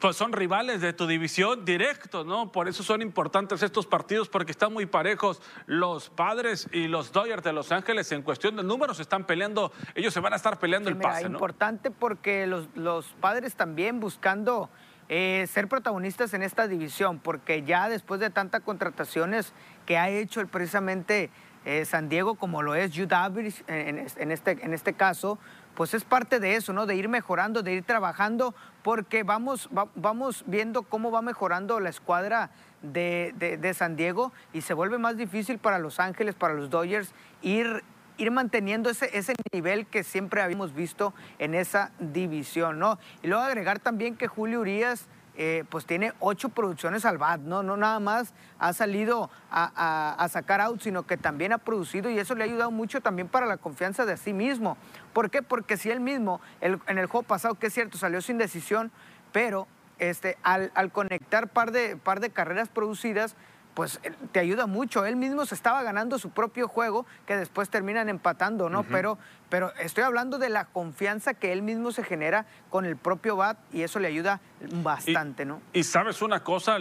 pues 0.00 0.16
son 0.16 0.32
rivales 0.32 0.80
de 0.80 0.92
tu 0.92 1.06
división 1.06 1.64
directos, 1.64 2.26
¿no? 2.26 2.50
Por 2.50 2.66
eso 2.66 2.82
son 2.82 3.00
importantes 3.02 3.62
estos 3.62 3.86
partidos, 3.86 4.28
porque 4.28 4.50
están 4.50 4.72
muy 4.72 4.86
parejos. 4.86 5.40
Los 5.66 6.10
padres 6.10 6.68
y 6.72 6.88
los 6.88 7.12
Dodgers 7.12 7.44
de 7.44 7.52
Los 7.52 7.70
Ángeles 7.70 8.10
en 8.10 8.22
cuestión 8.22 8.56
de 8.56 8.64
números 8.64 8.98
están 8.98 9.26
peleando, 9.26 9.70
ellos 9.94 10.12
se 10.12 10.18
van 10.18 10.32
a 10.32 10.36
estar 10.36 10.58
peleando 10.58 10.88
el 10.90 10.96
pase, 10.96 11.28
¿no? 11.28 11.36
Importante 11.36 11.92
porque 11.92 12.48
los, 12.48 12.66
los 12.74 13.06
padres 13.20 13.54
también 13.54 14.00
buscando 14.00 14.70
eh, 15.14 15.46
ser 15.46 15.68
protagonistas 15.68 16.32
en 16.32 16.42
esta 16.42 16.66
división, 16.66 17.18
porque 17.18 17.64
ya 17.64 17.90
después 17.90 18.18
de 18.18 18.30
tantas 18.30 18.62
contrataciones 18.62 19.52
que 19.84 19.98
ha 19.98 20.08
hecho 20.08 20.42
precisamente 20.46 21.28
eh, 21.66 21.84
San 21.84 22.08
Diego, 22.08 22.36
como 22.36 22.62
lo 22.62 22.74
es 22.74 22.96
Judavis 22.96 23.62
en, 23.66 23.98
este, 24.30 24.52
en 24.64 24.72
este 24.72 24.94
caso, 24.94 25.38
pues 25.74 25.92
es 25.92 26.04
parte 26.04 26.40
de 26.40 26.56
eso, 26.56 26.72
¿no? 26.72 26.86
De 26.86 26.96
ir 26.96 27.10
mejorando, 27.10 27.62
de 27.62 27.74
ir 27.74 27.82
trabajando, 27.82 28.54
porque 28.82 29.22
vamos, 29.22 29.68
vamos 29.94 30.44
viendo 30.46 30.82
cómo 30.82 31.10
va 31.10 31.20
mejorando 31.20 31.78
la 31.78 31.90
escuadra 31.90 32.48
de, 32.80 33.34
de, 33.60 33.74
San 33.74 33.96
Diego 33.96 34.32
y 34.54 34.62
se 34.62 34.72
vuelve 34.72 34.96
más 34.96 35.18
difícil 35.18 35.58
para 35.58 35.78
Los 35.78 36.00
Ángeles, 36.00 36.34
para 36.34 36.54
los 36.54 36.70
Dodgers, 36.70 37.12
ir, 37.42 37.84
ir 38.22 38.30
manteniendo 38.30 38.88
ese, 38.88 39.10
ese 39.16 39.34
nivel 39.52 39.86
que 39.86 40.04
siempre 40.04 40.42
habíamos 40.42 40.74
visto 40.74 41.12
en 41.38 41.54
esa 41.54 41.90
división, 41.98 42.78
¿no? 42.78 42.98
Y 43.22 43.26
luego 43.26 43.42
agregar 43.42 43.78
también 43.80 44.16
que 44.16 44.28
Julio 44.28 44.60
Urias... 44.60 45.08
Eh, 45.34 45.64
pues 45.70 45.86
tiene 45.86 46.12
ocho 46.20 46.50
producciones 46.50 47.06
al 47.06 47.16
BAT, 47.16 47.40
¿no? 47.40 47.62
No 47.62 47.78
nada 47.78 47.98
más 48.00 48.34
ha 48.58 48.74
salido 48.74 49.30
a, 49.50 50.28
sacar 50.30 50.60
out, 50.60 50.82
sino 50.82 51.04
que 51.04 51.16
también 51.16 51.54
ha 51.54 51.58
producido 51.58 52.10
y 52.10 52.18
eso 52.18 52.34
le 52.34 52.44
ha 52.44 52.46
ayudado 52.46 52.70
mucho 52.70 53.00
también 53.00 53.28
para 53.28 53.46
la 53.46 53.56
confianza 53.56 54.04
de 54.04 54.18
sí 54.18 54.34
mismo. 54.34 54.76
¿Por 55.14 55.30
qué? 55.30 55.40
Porque 55.40 55.78
si 55.78 55.90
él 55.90 56.00
mismo, 56.00 56.42
en 56.60 56.98
el 56.98 57.06
juego 57.06 57.22
pasado, 57.22 57.54
que 57.54 57.68
es 57.68 57.72
cierto, 57.72 57.96
salió 57.96 58.20
sin 58.20 58.36
decisión, 58.36 58.92
pero 59.32 59.66
este, 59.98 60.36
al, 60.42 60.70
al 60.74 60.92
conectar 60.92 61.48
par 61.48 61.72
de, 61.72 61.96
par 61.96 62.20
de 62.20 62.28
carreras 62.28 62.68
producidas, 62.68 63.34
pues 63.74 64.00
eh, 64.02 64.12
te 64.32 64.40
ayuda 64.40 64.66
mucho. 64.66 65.04
Él 65.04 65.16
mismo 65.16 65.46
se 65.46 65.54
estaba 65.54 65.82
ganando 65.82 66.18
su 66.18 66.30
propio 66.30 66.68
juego 66.68 67.06
que 67.26 67.36
después 67.36 67.70
terminan 67.70 68.08
empatando, 68.08 68.68
¿no? 68.68 68.82
pero, 68.84 69.18
pero 69.48 69.72
estoy 69.76 70.04
hablando 70.04 70.38
de 70.38 70.48
la 70.48 70.66
confianza 70.66 71.34
que 71.34 71.52
él 71.52 71.62
mismo 71.62 71.92
se 71.92 72.04
genera 72.04 72.46
con 72.70 72.84
el 72.84 72.96
propio 72.96 73.36
BAT 73.36 73.58
y 73.72 73.82
eso 73.82 73.98
le 73.98 74.08
ayuda 74.08 74.40
bastante, 74.82 75.44
¿no? 75.44 75.60
Y 75.72 75.84
sabes 75.84 76.22
una 76.22 76.42
cosa, 76.44 76.78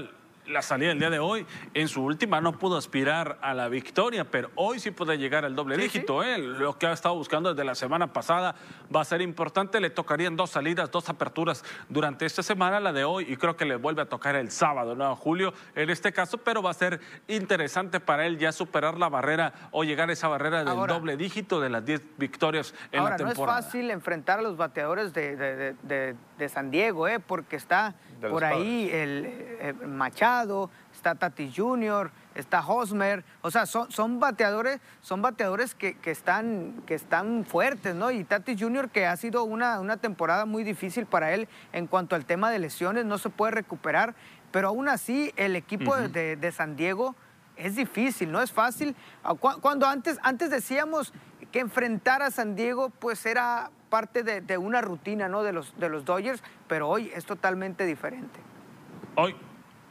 la 0.52 0.62
salida 0.62 0.90
del 0.90 1.00
día 1.00 1.10
de 1.10 1.20
hoy. 1.20 1.46
En 1.74 1.88
su 1.88 2.04
última 2.04 2.42
no 2.42 2.54
pudo 2.54 2.78
aspirar 2.78 3.38
a 3.42 3.54
la 3.54 3.68
victoria, 3.70 4.30
pero 4.30 4.52
hoy 4.56 4.80
sí 4.80 4.92
puede 4.92 5.18
llegar 5.18 5.46
al 5.46 5.56
doble 5.56 5.78
dígito. 5.78 6.24
¿eh? 6.24 6.38
Lo 6.38 6.78
que 6.78 6.88
ha 6.88 6.94
estado 6.94 7.16
buscando 7.16 7.54
desde 7.54 7.64
la 7.64 7.76
semana 7.76 8.14
pasada 8.14 8.56
va 8.94 9.02
a 9.02 9.06
ser 9.06 9.22
importante. 9.22 9.80
Le 9.80 9.90
tocarían 9.90 10.36
dos 10.36 10.52
salidas, 10.52 10.92
dos 10.92 11.10
aperturas 11.10 11.64
durante 11.90 12.26
esta 12.26 12.44
semana, 12.44 12.80
la 12.80 12.94
de 12.94 13.04
hoy, 13.04 13.26
y 13.28 13.38
creo 13.38 13.56
que 13.56 13.66
le 13.66 13.76
vuelve 13.76 14.02
a 14.02 14.10
tocar 14.10 14.36
el 14.36 14.52
sábado, 14.52 14.96
¿no? 14.96 15.16
Julio, 15.16 15.54
en 15.76 15.90
este 15.90 16.12
caso, 16.12 16.38
pero 16.38 16.62
va 16.62 16.72
a 16.72 16.76
ser 16.76 17.00
interesante 17.28 18.00
para 18.00 18.26
él 18.26 18.38
ya 18.38 18.52
superar 18.52 18.98
la 18.98 19.10
barrera 19.10 19.54
o 19.72 19.84
llegar 19.84 20.10
a 20.10 20.14
esa 20.14 20.28
barrera 20.28 20.64
del 20.64 20.76
doble 20.88 21.18
dígito 21.18 21.60
de 21.60 21.70
las 21.70 21.86
10 21.86 22.02
victorias 22.18 22.74
en 22.92 23.04
la 23.04 23.16
temporada. 23.16 23.54
No 23.54 23.60
es 23.60 23.66
fácil 23.66 23.92
enfrentar 23.92 24.40
a 24.40 24.42
los 24.42 24.58
bateadores 24.58 25.14
de, 25.14 25.76
de 26.42 26.50
San 26.50 26.72
Diego, 26.72 27.08
¿eh? 27.08 27.20
porque 27.20 27.56
está 27.56 27.96
por 28.30 28.44
ahí 28.44 28.90
el, 28.92 29.76
Machado, 29.88 30.41
está 30.94 31.16
Tati 31.16 31.52
Junior, 31.56 32.12
está 32.36 32.66
Hosmer, 32.66 33.24
o 33.42 33.52
sea, 33.52 33.66
son, 33.66 33.92
son 33.92 34.20
bateadores, 34.20 34.80
son 35.02 35.22
bateadores 35.22 35.76
que, 35.76 35.98
están, 36.06 36.84
que 36.86 36.94
están 36.94 37.46
fuertes, 37.46 37.96
¿no? 37.96 38.12
Y 38.12 38.24
Tati 38.24 38.58
Junior 38.58 38.90
que 38.90 39.06
ha 39.06 39.16
sido 39.18 39.44
una, 39.44 39.80
una 39.80 39.98
temporada 39.98 40.46
muy 40.46 40.64
difícil 40.64 41.06
para 41.06 41.34
él 41.34 41.48
en 41.74 41.88
cuanto 41.88 42.16
al 42.16 42.26
tema 42.26 42.52
de 42.52 42.60
lesiones, 42.60 43.06
no 43.06 43.18
se 43.18 43.30
puede 43.30 43.52
recuperar, 43.52 44.16
pero 44.52 44.70
aún 44.70 44.88
así 44.90 45.34
el 45.38 45.56
equipo 45.56 45.96
de, 45.96 46.52
San 46.52 46.76
Diego 46.76 47.16
es 47.56 47.76
difícil, 47.76 48.32
no 48.32 48.42
es 48.42 48.52
fácil. 48.52 48.96
Ah, 49.24 49.36
cuando 49.36 49.88
antes, 49.88 50.18
antes 50.24 50.50
decíamos 50.50 51.14
que 51.52 51.60
enfrentar 51.60 52.22
a 52.22 52.32
San 52.32 52.56
Diego 52.56 52.90
pues 52.90 53.26
era 53.26 53.72
parte 53.90 54.24
de, 54.24 54.58
una 54.58 54.82
rutina 54.82 55.28
¿no? 55.28 55.44
de, 55.44 55.52
los, 55.52 55.78
de 55.78 55.90
los 55.90 56.06
Dodgers, 56.06 56.42
pero 56.68 56.88
hoy 56.88 57.12
es 57.14 57.26
totalmente 57.26 57.86
diferente. 57.86 58.40
Hoy, 59.16 59.36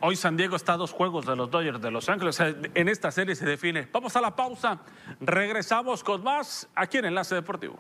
hoy 0.01 0.17
San 0.17 0.37
Diego 0.37 0.57
está 0.57 0.75
a 0.75 0.77
dos 0.77 0.93
juegos 0.93 1.27
de 1.27 1.37
los 1.37 1.51
Dodgers 1.51 1.81
de 1.81 1.91
Los 1.91 2.09
Ángeles. 2.09 2.39
En 2.41 2.89
esta 2.89 3.11
serie 3.11 3.35
se 3.35 3.47
define. 3.47 3.89
Vamos 3.93 4.17
a 4.17 4.21
la 4.21 4.35
pausa. 4.35 4.81
Regresamos 5.21 6.03
con 6.05 6.23
más 6.23 6.69
aquí 6.75 6.99
en 6.99 7.07
Enlace 7.07 7.35
Deportivo. 7.35 7.79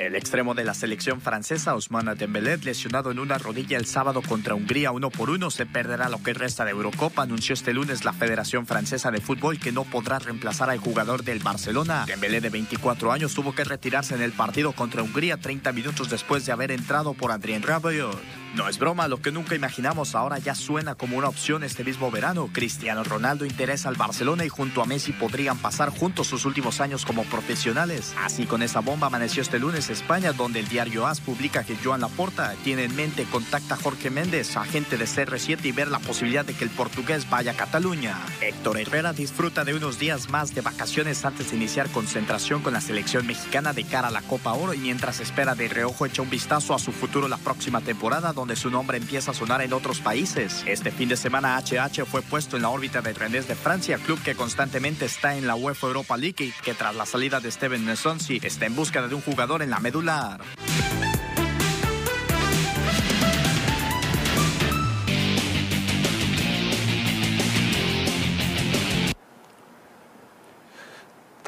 El 0.00 0.16
extremo 0.16 0.54
de 0.54 0.64
la 0.64 0.72
selección 0.72 1.20
francesa, 1.20 1.74
Ousmane 1.74 2.14
Dembélé, 2.14 2.56
lesionado 2.56 3.10
en 3.10 3.18
una 3.18 3.36
rodilla 3.36 3.76
el 3.76 3.84
sábado 3.84 4.22
contra 4.22 4.54
Hungría 4.54 4.92
uno 4.92 5.10
por 5.10 5.28
uno, 5.28 5.50
se 5.50 5.66
perderá 5.66 6.08
lo 6.08 6.22
que 6.22 6.32
resta 6.32 6.64
de 6.64 6.70
Eurocopa, 6.70 7.20
anunció 7.20 7.52
este 7.52 7.74
lunes 7.74 8.02
la 8.06 8.14
Federación 8.14 8.66
Francesa 8.66 9.10
de 9.10 9.20
Fútbol 9.20 9.58
que 9.58 9.72
no 9.72 9.84
podrá 9.84 10.18
reemplazar 10.18 10.70
al 10.70 10.78
jugador 10.78 11.22
del 11.22 11.40
Barcelona. 11.40 12.04
Dembélé, 12.06 12.40
de 12.40 12.48
24 12.48 13.12
años, 13.12 13.34
tuvo 13.34 13.54
que 13.54 13.62
retirarse 13.62 14.14
en 14.14 14.22
el 14.22 14.32
partido 14.32 14.72
contra 14.72 15.02
Hungría 15.02 15.36
30 15.36 15.70
minutos 15.72 16.08
después 16.08 16.46
de 16.46 16.52
haber 16.52 16.70
entrado 16.70 17.12
por 17.12 17.30
Adrien 17.30 17.62
Rabiot. 17.62 18.39
No 18.56 18.68
es 18.68 18.78
broma, 18.78 19.06
lo 19.06 19.22
que 19.22 19.30
nunca 19.30 19.54
imaginamos 19.54 20.16
ahora 20.16 20.38
ya 20.38 20.56
suena 20.56 20.96
como 20.96 21.16
una 21.16 21.28
opción 21.28 21.62
este 21.62 21.84
mismo 21.84 22.10
verano. 22.10 22.50
Cristiano 22.52 23.04
Ronaldo 23.04 23.44
interesa 23.44 23.88
al 23.88 23.94
Barcelona 23.94 24.44
y 24.44 24.48
junto 24.48 24.82
a 24.82 24.86
Messi 24.86 25.12
podrían 25.12 25.56
pasar 25.56 25.90
juntos 25.90 26.26
sus 26.26 26.44
últimos 26.44 26.80
años 26.80 27.04
como 27.04 27.22
profesionales. 27.24 28.12
Así 28.18 28.46
con 28.46 28.62
esa 28.62 28.80
bomba 28.80 29.06
amaneció 29.06 29.42
este 29.42 29.60
lunes 29.60 29.88
España, 29.88 30.32
donde 30.32 30.58
el 30.58 30.68
diario 30.68 31.06
AS 31.06 31.20
publica 31.20 31.62
que 31.62 31.76
Joan 31.76 32.00
Laporta 32.00 32.54
tiene 32.64 32.84
en 32.84 32.96
mente 32.96 33.24
contacta 33.24 33.74
a 33.74 33.78
Jorge 33.78 34.10
Méndez, 34.10 34.56
agente 34.56 34.98
de 34.98 35.04
CR7, 35.04 35.64
y 35.64 35.72
ver 35.72 35.88
la 35.88 36.00
posibilidad 36.00 36.44
de 36.44 36.54
que 36.54 36.64
el 36.64 36.70
portugués 36.70 37.30
vaya 37.30 37.52
a 37.52 37.56
Cataluña. 37.56 38.18
Héctor 38.40 38.78
Herrera 38.80 39.12
disfruta 39.12 39.64
de 39.64 39.74
unos 39.74 40.00
días 40.00 40.28
más 40.28 40.56
de 40.56 40.62
vacaciones 40.62 41.24
antes 41.24 41.50
de 41.50 41.56
iniciar 41.56 41.88
concentración 41.90 42.62
con 42.62 42.72
la 42.72 42.80
selección 42.80 43.28
mexicana 43.28 43.72
de 43.72 43.84
cara 43.84 44.08
a 44.08 44.10
la 44.10 44.22
Copa 44.22 44.54
Oro 44.54 44.74
y 44.74 44.78
mientras 44.78 45.20
espera 45.20 45.54
de 45.54 45.68
reojo 45.68 46.04
echa 46.04 46.22
un 46.22 46.30
vistazo 46.30 46.74
a 46.74 46.80
su 46.80 46.90
futuro 46.90 47.28
la 47.28 47.38
próxima 47.38 47.80
temporada 47.80 48.32
donde 48.40 48.56
su 48.56 48.70
nombre 48.70 48.96
empieza 48.96 49.30
a 49.30 49.34
sonar 49.34 49.60
en 49.60 49.72
otros 49.74 50.00
países. 50.00 50.64
Este 50.66 50.90
fin 50.90 51.08
de 51.08 51.16
semana 51.16 51.58
HH 51.58 52.06
fue 52.06 52.22
puesto 52.22 52.56
en 52.56 52.62
la 52.62 52.70
órbita 52.70 53.02
de 53.02 53.12
Rennes 53.12 53.46
de 53.46 53.54
Francia, 53.54 53.98
club 53.98 54.20
que 54.22 54.34
constantemente 54.34 55.04
está 55.04 55.36
en 55.36 55.46
la 55.46 55.54
UEFA 55.54 55.88
Europa 55.88 56.16
League 56.16 56.44
y 56.44 56.52
que 56.62 56.74
tras 56.74 56.94
la 56.94 57.04
salida 57.04 57.40
de 57.40 57.50
Steven 57.50 57.84
Messonsi 57.84 58.40
está 58.42 58.64
en 58.64 58.74
búsqueda 58.74 59.08
de 59.08 59.14
un 59.14 59.20
jugador 59.20 59.62
en 59.62 59.70
la 59.70 59.78
medular. 59.78 60.40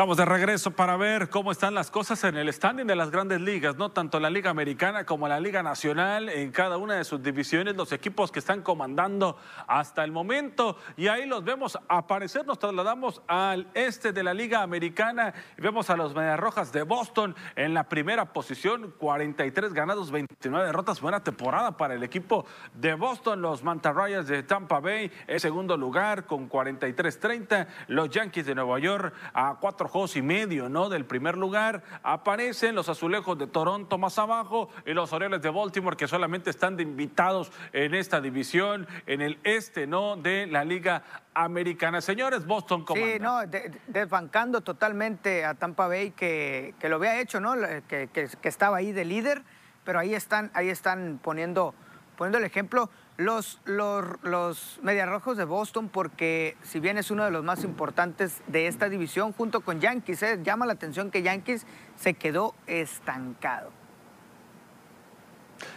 Estamos 0.02 0.16
de 0.16 0.24
regreso 0.24 0.72
para 0.72 0.96
ver 0.96 1.30
cómo 1.30 1.52
están 1.52 1.74
las 1.74 1.88
cosas 1.88 2.24
en 2.24 2.36
el 2.36 2.52
standing 2.52 2.88
de 2.88 2.96
las 2.96 3.12
grandes 3.12 3.40
ligas, 3.40 3.76
no 3.76 3.92
tanto 3.92 4.18
la 4.18 4.30
Liga 4.30 4.50
Americana 4.50 5.06
como 5.06 5.28
la 5.28 5.38
Liga 5.38 5.62
Nacional, 5.62 6.28
en 6.28 6.50
cada 6.50 6.76
una 6.76 6.94
de 6.94 7.04
sus 7.04 7.22
divisiones, 7.22 7.76
los 7.76 7.92
equipos 7.92 8.32
que 8.32 8.40
están 8.40 8.62
comandando 8.62 9.36
hasta 9.68 10.02
el 10.02 10.10
momento. 10.10 10.76
Y 10.96 11.06
ahí 11.06 11.24
los 11.24 11.44
vemos 11.44 11.78
aparecer, 11.86 12.44
nos 12.44 12.58
trasladamos 12.58 13.22
al 13.28 13.68
este 13.74 14.12
de 14.12 14.24
la 14.24 14.34
Liga 14.34 14.62
Americana. 14.62 15.34
Vemos 15.56 15.88
a 15.88 15.96
los 15.96 16.16
Medias 16.16 16.40
Rojas 16.40 16.72
de 16.72 16.82
Boston 16.82 17.36
en 17.54 17.72
la 17.72 17.88
primera 17.88 18.32
posición, 18.32 18.92
43 18.98 19.72
ganados, 19.72 20.10
29 20.10 20.66
derrotas. 20.66 21.00
Buena 21.00 21.22
temporada 21.22 21.76
para 21.76 21.94
el 21.94 22.02
equipo 22.02 22.44
de 22.74 22.94
Boston, 22.94 23.40
los 23.40 23.62
Manta 23.62 23.92
Rayas 23.92 24.26
de 24.26 24.42
Tampa 24.42 24.80
Bay 24.80 25.12
en 25.28 25.38
segundo 25.38 25.76
lugar 25.76 26.26
con 26.26 26.50
43-30, 26.50 27.68
los 27.86 28.10
Yankees 28.10 28.46
de 28.46 28.56
Nueva 28.56 28.80
York 28.80 29.14
a 29.32 29.58
4 29.60 29.91
y 30.16 30.22
medio, 30.22 30.70
¿no? 30.70 30.88
Del 30.88 31.04
primer 31.04 31.36
lugar. 31.36 31.82
Aparecen 32.02 32.74
los 32.74 32.88
azulejos 32.88 33.38
de 33.38 33.46
Toronto 33.46 33.98
más 33.98 34.18
abajo 34.18 34.70
y 34.86 34.94
los 34.94 35.12
Orioles 35.12 35.42
de 35.42 35.50
Baltimore 35.50 35.96
que 35.96 36.08
solamente 36.08 36.48
están 36.48 36.76
de 36.76 36.82
invitados 36.82 37.52
en 37.74 37.94
esta 37.94 38.20
división, 38.20 38.86
en 39.06 39.20
el 39.20 39.38
este, 39.44 39.86
¿no? 39.86 40.16
De 40.16 40.46
la 40.46 40.64
Liga 40.64 41.02
Americana. 41.34 42.00
Señores, 42.00 42.46
Boston 42.46 42.84
comanda. 42.84 43.46
Sí, 43.52 43.58
desbancando 43.86 44.62
totalmente 44.62 45.44
a 45.44 45.54
Tampa 45.54 45.88
Bay 45.88 46.12
que, 46.12 46.74
que 46.80 46.88
lo 46.88 46.96
había 46.96 47.20
hecho, 47.20 47.40
¿no? 47.40 47.54
Que, 47.86 48.08
que, 48.12 48.28
que, 48.40 48.48
estaba 48.48 48.78
ahí 48.78 48.92
de 48.92 49.04
líder, 49.04 49.42
pero 49.84 49.98
ahí 49.98 50.14
están, 50.14 50.50
ahí 50.54 50.70
están 50.70 51.20
poniendo, 51.22 51.74
poniendo 52.16 52.38
el 52.38 52.44
ejemplo 52.44 52.88
los, 53.16 53.60
los, 53.64 54.06
los 54.22 54.80
Rojos 54.82 55.36
de 55.36 55.44
Boston, 55.44 55.88
porque 55.88 56.56
si 56.62 56.80
bien 56.80 56.98
es 56.98 57.10
uno 57.10 57.24
de 57.24 57.30
los 57.30 57.44
más 57.44 57.64
importantes 57.64 58.40
de 58.46 58.66
esta 58.66 58.88
división, 58.88 59.32
junto 59.32 59.60
con 59.60 59.80
Yankees, 59.80 60.22
¿eh? 60.22 60.40
llama 60.42 60.66
la 60.66 60.72
atención 60.72 61.10
que 61.10 61.22
Yankees 61.22 61.66
se 61.96 62.14
quedó 62.14 62.54
estancado. 62.66 63.81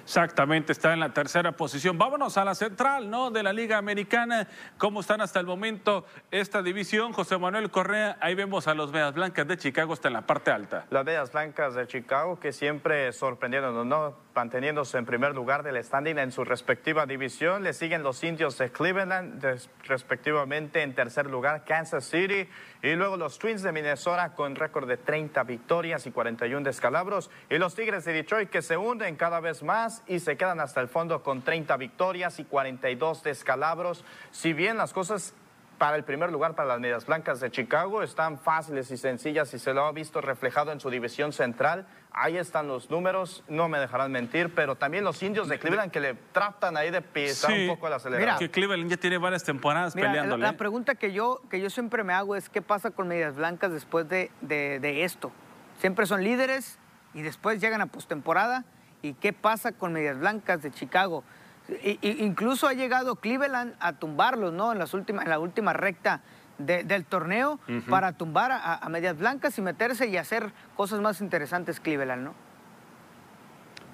Exactamente, 0.03 0.71
está 0.71 0.93
en 0.93 0.99
la 0.99 1.13
tercera 1.13 1.51
posición. 1.53 1.97
Vámonos 1.97 2.37
a 2.37 2.45
la 2.45 2.55
central, 2.55 3.09
¿no? 3.09 3.31
De 3.31 3.43
la 3.43 3.53
Liga 3.53 3.77
Americana. 3.77 4.47
¿Cómo 4.77 5.01
están 5.01 5.21
hasta 5.21 5.39
el 5.39 5.45
momento 5.45 6.05
esta 6.31 6.61
división? 6.61 7.13
José 7.13 7.37
Manuel 7.37 7.71
Correa, 7.71 8.17
ahí 8.21 8.35
vemos 8.35 8.67
a 8.67 8.73
los 8.73 8.91
Veas 8.91 9.13
Blancas 9.13 9.47
de 9.47 9.57
Chicago, 9.57 9.93
está 9.93 10.07
en 10.07 10.13
la 10.13 10.25
parte 10.25 10.51
alta. 10.51 10.85
Las 10.89 11.05
Veas 11.05 11.31
Blancas 11.31 11.75
de 11.75 11.87
Chicago 11.87 12.39
que 12.39 12.51
siempre 12.51 13.11
sorprendieron, 13.13 13.87
¿no? 13.87 14.15
Manteniéndose 14.35 14.97
en 14.97 15.05
primer 15.05 15.33
lugar 15.33 15.63
del 15.63 15.81
standing 15.83 16.17
en 16.17 16.31
su 16.31 16.43
respectiva 16.43 17.05
división. 17.05 17.63
Le 17.63 17.73
siguen 17.73 18.03
los 18.03 18.23
indios 18.23 18.57
de 18.57 18.71
Cleveland, 18.71 19.43
respectivamente 19.83 20.81
en 20.81 20.93
tercer 20.93 21.27
lugar 21.27 21.63
Kansas 21.65 22.05
City. 22.05 22.49
Y 22.85 22.93
luego 22.93 23.17
los 23.17 23.39
Twins 23.39 23.63
de 23.63 23.71
Minnesota 23.71 24.35
con 24.35 24.55
récord 24.55 24.87
de 24.87 24.97
30 24.97 25.41
victorias 25.41 26.05
y 26.05 26.11
41 26.11 26.63
descalabros. 26.63 27.31
Y 27.49 27.57
los 27.57 27.73
Tigres 27.73 28.05
de 28.05 28.13
Detroit 28.13 28.51
que 28.51 28.61
se 28.61 28.77
hunden 28.77 29.15
cada 29.15 29.39
vez 29.39 29.63
más 29.63 30.03
y 30.05 30.19
se 30.19 30.37
quedan 30.37 30.59
hasta 30.59 30.81
el 30.81 30.87
fondo 30.87 31.23
con 31.23 31.41
30 31.41 31.77
victorias 31.77 32.39
y 32.39 32.43
42 32.43 33.23
descalabros. 33.23 34.05
Si 34.29 34.53
bien 34.53 34.77
las 34.77 34.93
cosas 34.93 35.33
para 35.77 35.97
el 35.97 36.03
primer 36.03 36.31
lugar 36.31 36.55
para 36.55 36.69
las 36.69 36.79
Medias 36.79 37.05
Blancas 37.05 37.39
de 37.39 37.51
Chicago 37.51 38.01
están 38.01 38.39
fáciles 38.39 38.89
y 38.91 38.97
sencillas 38.97 39.53
y 39.53 39.59
se 39.59 39.73
lo 39.73 39.85
ha 39.85 39.91
visto 39.91 40.21
reflejado 40.21 40.71
en 40.71 40.79
su 40.79 40.89
división 40.89 41.33
central. 41.33 41.85
Ahí 42.11 42.37
están 42.37 42.67
los 42.67 42.89
números, 42.89 43.43
no 43.49 43.67
me 43.67 43.77
dejarán 43.77 44.11
mentir, 44.11 44.53
pero 44.55 44.75
también 44.75 45.03
los 45.03 45.21
indios 45.21 45.49
de 45.49 45.59
Cleveland 45.59 45.91
que 45.91 45.99
le 45.99 46.13
tratan 46.31 46.77
ahí 46.77 46.91
de 46.91 47.01
pisar 47.01 47.51
un 47.51 47.67
poco 47.67 47.87
el 47.87 47.93
acelerador. 47.93 48.27
Mira, 48.27 48.39
que 48.39 48.49
Cleveland 48.49 48.89
ya 48.89 48.97
tiene 48.97 49.17
varias 49.17 49.43
temporadas 49.43 49.93
peleándole. 49.93 50.43
La, 50.43 50.53
pregunta 50.53 50.95
que 50.95 51.11
yo, 51.11 51.41
que 51.49 51.59
yo 51.59 51.69
siempre 51.69 52.03
me 52.03 52.13
hago 52.13 52.35
es 52.35 52.49
qué 52.49 52.61
pasa 52.61 52.91
con 52.91 53.07
Medias 53.07 53.35
Blancas 53.35 53.71
después 53.71 54.07
de, 54.07 54.31
de, 54.41 55.03
esto. 55.03 55.31
Siempre 55.79 56.05
son 56.05 56.23
líderes 56.23 56.79
y 57.13 57.21
después 57.21 57.59
llegan 57.59 57.81
a 57.81 57.87
postemporada. 57.87 58.63
¿Y 59.01 59.13
qué 59.13 59.33
pasa 59.33 59.73
con 59.73 59.93
Medias 59.93 60.17
Blancas 60.17 60.61
de 60.61 60.71
Chicago? 60.71 61.23
Incluso 62.01 62.67
ha 62.67 62.73
llegado 62.73 63.15
Cleveland 63.15 63.75
a 63.79 63.93
tumbarlos, 63.93 64.53
¿no? 64.53 64.71
En, 64.71 64.79
las 64.79 64.93
últimas, 64.93 65.25
en 65.25 65.31
la 65.31 65.39
última 65.39 65.73
recta 65.73 66.21
del 66.57 67.05
torneo 67.05 67.59
para 67.89 68.13
tumbar 68.13 68.51
a, 68.53 68.87
Medias 68.89 69.17
Blancas 69.17 69.57
y 69.57 69.61
meterse 69.61 70.07
y 70.07 70.17
hacer 70.17 70.51
cosas 70.75 71.01
más 71.01 71.21
interesantes 71.21 71.79
Cleveland, 71.79 72.23
¿no? 72.23 72.44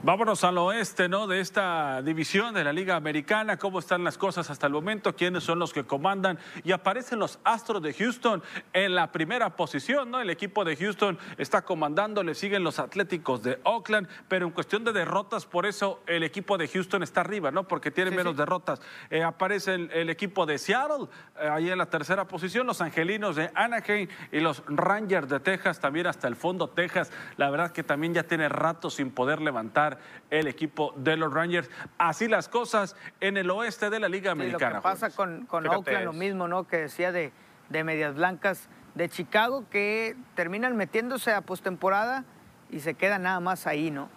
Vámonos 0.04 0.44
al 0.44 0.58
oeste, 0.58 1.08
¿no? 1.08 1.28
De 1.28 1.42
esta 1.42 2.02
división 2.02 2.56
de 2.56 2.64
la 2.64 2.74
Liga 2.74 2.96
Americana, 2.96 3.58
cómo 3.58 3.78
están 3.78 4.04
las 4.04 4.18
cosas 4.18 4.50
hasta 4.50 4.66
el 4.66 4.74
momento, 4.74 5.16
quiénes 5.16 5.44
son 5.44 5.60
los 5.60 5.74
que 5.74 5.84
comandan 5.84 6.40
y 6.64 6.72
aparecen 6.72 7.20
los 7.20 7.38
Astros 7.44 7.84
de 7.84 7.94
Houston 7.94 8.42
en 8.74 8.96
la 8.96 9.12
primera 9.12 9.56
posición, 9.56 10.10
¿no? 10.10 10.20
El 10.20 10.32
equipo 10.32 10.66
de 10.66 10.76
Houston 10.76 11.20
está 11.38 11.62
comandando, 11.62 12.24
le 12.24 12.34
siguen 12.34 12.64
los 12.64 12.80
Atléticos 12.80 13.44
de 13.44 13.60
Oakland, 13.64 14.08
pero 14.28 14.48
en 14.48 14.52
cuestión 14.54 14.84
de 14.84 14.92
derrotas, 14.92 15.46
por 15.46 15.68
eso 15.68 16.02
el 16.08 16.24
equipo 16.24 16.58
de 16.58 16.68
Houston 16.68 17.04
está 17.04 17.22
arriba, 17.22 17.52
¿no? 17.52 17.68
Porque 17.68 17.92
tiene 17.92 18.10
menos 18.10 18.36
derrotas. 18.36 18.82
Eh, 19.12 19.22
aparece 19.22 19.76
el, 19.76 20.10
equipo 20.10 20.48
de 20.48 20.58
Seattle, 20.58 21.10
eh, 21.40 21.48
ahí 21.48 21.70
en 21.70 21.78
la 21.78 21.92
tercera 21.92 22.28
posición, 22.28 22.66
los 22.66 22.82
Angelinos 22.82 23.36
de 23.36 23.52
Anaheim 23.54 24.10
y 24.32 24.40
los 24.40 24.64
Rangers 24.66 25.30
de 25.30 25.40
Texas, 25.42 25.80
también 25.80 26.08
hasta 26.08 26.28
el 26.28 26.36
fondo 26.36 26.70
Texas. 26.70 27.12
La 27.38 27.52
verdad 27.52 27.72
que 27.72 27.84
también 27.84 28.16
ya 28.16 28.24
tiene 28.24 28.50
rato 28.50 28.90
sin 28.90 29.12
poder 29.12 29.40
levantar 29.42 29.91
el 30.30 30.48
equipo 30.48 30.94
de 30.98 31.18
los 31.18 31.34
Rangers. 31.34 31.70
Así 31.98 32.28
las 32.28 32.48
cosas 32.50 32.96
en 33.20 33.38
el 33.38 33.50
oeste 33.50 33.90
de 33.90 34.00
la 34.00 34.10
Liga 34.10 34.32
Americana. 34.32 34.76
lo 34.76 34.82
que 34.82 34.84
pasa 34.84 35.10
con, 35.10 35.46
con 35.46 35.68
Oakland, 35.68 36.06
lo 36.06 36.14
mismo, 36.14 36.48
¿no? 36.48 36.68
Que 36.68 36.78
decía 36.78 37.12
de, 37.12 37.32
de 37.70 37.84
Medias 37.84 38.16
Blancas 38.16 38.70
de 38.96 39.10
Chicago, 39.10 39.66
que 39.70 40.16
terminan 40.36 40.76
metiéndose 40.76 41.34
a 41.34 41.42
postemporada 41.42 42.26
y 42.70 42.80
se 42.80 42.94
quedan 42.94 43.24
nada 43.24 43.40
más 43.40 43.68
ahí, 43.68 43.92
¿no? 43.92 44.10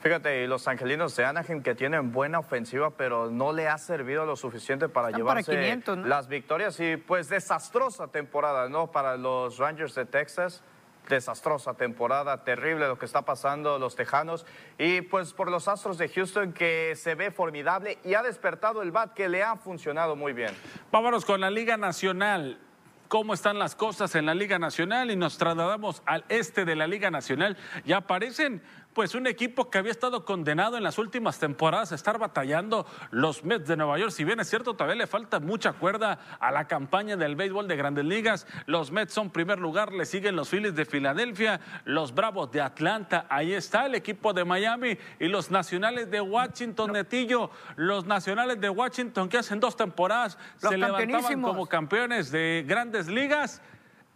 Fíjate, 0.00 0.46
los 0.46 0.68
angelinos 0.68 1.16
de 1.16 1.24
Anaheim 1.24 1.62
que 1.62 1.74
tienen 1.74 2.12
buena 2.12 2.38
ofensiva, 2.38 2.90
pero 2.90 3.30
no 3.30 3.52
le 3.52 3.66
ha 3.66 3.76
servido 3.78 4.24
lo 4.24 4.36
suficiente 4.36 4.88
para 4.88 5.10
llevarse 5.10 5.82
las 6.04 6.28
victorias 6.28 6.78
y 6.78 6.96
pues 6.96 7.28
desastrosa 7.28 8.06
temporada, 8.08 8.68
¿no? 8.68 8.92
Para 8.92 9.16
los 9.16 9.58
Rangers 9.58 9.94
de 9.94 10.04
Texas 10.04 10.62
desastrosa 11.08 11.74
temporada, 11.74 12.44
terrible 12.44 12.88
lo 12.88 12.98
que 12.98 13.06
está 13.06 13.22
pasando 13.22 13.78
los 13.78 13.96
Tejanos 13.96 14.46
y 14.78 15.02
pues 15.02 15.32
por 15.32 15.50
los 15.50 15.68
Astros 15.68 15.98
de 15.98 16.08
Houston 16.08 16.52
que 16.52 16.94
se 16.96 17.14
ve 17.14 17.30
formidable 17.30 17.98
y 18.04 18.14
ha 18.14 18.22
despertado 18.22 18.82
el 18.82 18.92
bat 18.92 19.14
que 19.14 19.28
le 19.28 19.42
ha 19.42 19.56
funcionado 19.56 20.16
muy 20.16 20.32
bien. 20.32 20.50
Vámonos 20.90 21.24
con 21.24 21.40
la 21.40 21.50
Liga 21.50 21.76
Nacional 21.76 22.58
cómo 23.08 23.34
están 23.34 23.58
las 23.58 23.74
cosas 23.74 24.14
en 24.14 24.26
la 24.26 24.34
Liga 24.34 24.58
Nacional 24.58 25.10
y 25.10 25.16
nos 25.16 25.38
trasladamos 25.38 26.02
al 26.06 26.24
este 26.28 26.64
de 26.64 26.76
la 26.76 26.86
Liga 26.86 27.10
Nacional. 27.10 27.56
Ya 27.84 27.98
aparecen 27.98 28.62
pues 28.96 29.14
un 29.14 29.26
equipo 29.26 29.68
que 29.68 29.76
había 29.76 29.92
estado 29.92 30.24
condenado 30.24 30.78
en 30.78 30.82
las 30.82 30.96
últimas 30.96 31.38
temporadas 31.38 31.92
a 31.92 31.94
estar 31.94 32.18
batallando 32.18 32.86
los 33.10 33.44
Mets 33.44 33.68
de 33.68 33.76
Nueva 33.76 33.98
York. 33.98 34.10
Si 34.10 34.24
bien 34.24 34.40
es 34.40 34.48
cierto, 34.48 34.72
todavía 34.72 34.94
le 34.94 35.06
falta 35.06 35.38
mucha 35.38 35.74
cuerda 35.74 36.18
a 36.40 36.50
la 36.50 36.66
campaña 36.66 37.14
del 37.14 37.36
béisbol 37.36 37.68
de 37.68 37.76
grandes 37.76 38.06
ligas. 38.06 38.46
Los 38.64 38.92
Mets 38.92 39.12
son 39.12 39.28
primer 39.28 39.58
lugar, 39.58 39.92
le 39.92 40.06
siguen 40.06 40.34
los 40.34 40.48
Phillies 40.48 40.74
de 40.74 40.86
Filadelfia, 40.86 41.60
los 41.84 42.14
Bravos 42.14 42.50
de 42.52 42.62
Atlanta. 42.62 43.26
Ahí 43.28 43.52
está 43.52 43.84
el 43.84 43.96
equipo 43.96 44.32
de 44.32 44.46
Miami 44.46 44.96
y 45.20 45.28
los 45.28 45.50
Nacionales 45.50 46.10
de 46.10 46.22
Washington, 46.22 46.92
Netillo. 46.92 47.50
Los 47.76 48.06
Nacionales 48.06 48.58
de 48.62 48.70
Washington 48.70 49.28
que 49.28 49.36
hacen 49.36 49.60
dos 49.60 49.76
temporadas 49.76 50.38
se 50.56 50.74
levantaban 50.74 51.42
como 51.42 51.66
campeones 51.66 52.30
de 52.30 52.64
grandes 52.66 53.08
ligas 53.08 53.60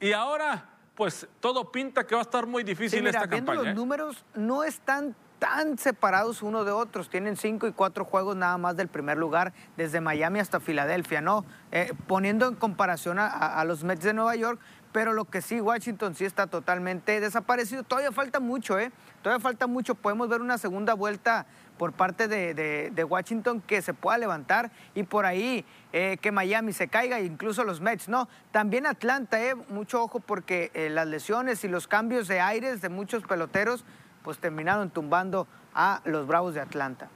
y 0.00 0.12
ahora 0.12 0.70
pues 1.00 1.26
todo 1.40 1.72
pinta 1.72 2.06
que 2.06 2.14
va 2.14 2.20
a 2.20 2.24
estar 2.24 2.44
muy 2.44 2.62
difícil 2.62 3.06
esta 3.06 3.24
viendo 3.24 3.54
Los 3.54 3.68
¿eh? 3.68 3.72
números 3.72 4.22
no 4.34 4.64
están 4.64 5.16
tan 5.38 5.78
separados 5.78 6.42
uno 6.42 6.62
de 6.62 6.72
otros. 6.72 7.08
Tienen 7.08 7.38
cinco 7.38 7.66
y 7.66 7.72
cuatro 7.72 8.04
juegos 8.04 8.36
nada 8.36 8.58
más 8.58 8.76
del 8.76 8.88
primer 8.88 9.16
lugar, 9.16 9.54
desde 9.78 10.02
Miami 10.02 10.40
hasta 10.40 10.60
Filadelfia, 10.60 11.22
¿no? 11.22 11.46
Eh, 11.72 11.94
poniendo 12.06 12.46
en 12.46 12.54
comparación 12.54 13.18
a, 13.18 13.64
los 13.64 13.82
Mets 13.82 14.04
de 14.04 14.12
Nueva 14.12 14.36
York, 14.36 14.60
pero 14.92 15.12
lo 15.12 15.24
que 15.24 15.40
sí, 15.40 15.60
Washington 15.60 16.14
sí 16.14 16.24
está 16.24 16.46
totalmente 16.46 17.20
desaparecido. 17.20 17.82
Todavía 17.82 18.12
falta 18.12 18.40
mucho, 18.40 18.78
¿eh? 18.78 18.90
Todavía 19.22 19.42
falta 19.42 19.66
mucho. 19.66 19.94
Podemos 19.94 20.28
ver 20.28 20.40
una 20.40 20.58
segunda 20.58 20.94
vuelta 20.94 21.46
por 21.78 21.92
parte 21.92 22.28
de, 22.28 23.04
Washington 23.04 23.62
que 23.62 23.80
se 23.80 23.94
pueda 23.94 24.18
levantar 24.18 24.70
y 24.94 25.02
por 25.04 25.24
ahí 25.24 25.64
eh, 25.92 26.18
que 26.20 26.30
Miami 26.30 26.74
se 26.74 26.88
caiga, 26.88 27.20
incluso 27.20 27.64
los 27.64 27.80
Mets, 27.80 28.08
¿no? 28.08 28.28
También 28.50 28.84
Atlanta, 28.84 29.42
eh, 29.42 29.54
mucho 29.70 30.02
ojo 30.02 30.20
porque 30.20 30.70
eh, 30.74 30.90
las 30.90 31.06
lesiones 31.06 31.64
y 31.64 31.68
los 31.68 31.88
cambios 31.88 32.28
de 32.28 32.40
aires 32.40 32.82
de 32.82 32.90
muchos 32.90 33.22
peloteros 33.22 33.84
pues 34.22 34.38
terminaron 34.38 34.90
tumbando 34.90 35.46
a 35.74 36.02
los 36.04 36.26
Bravos 36.26 36.52
de 36.52 36.60
Atlanta. 36.60 37.08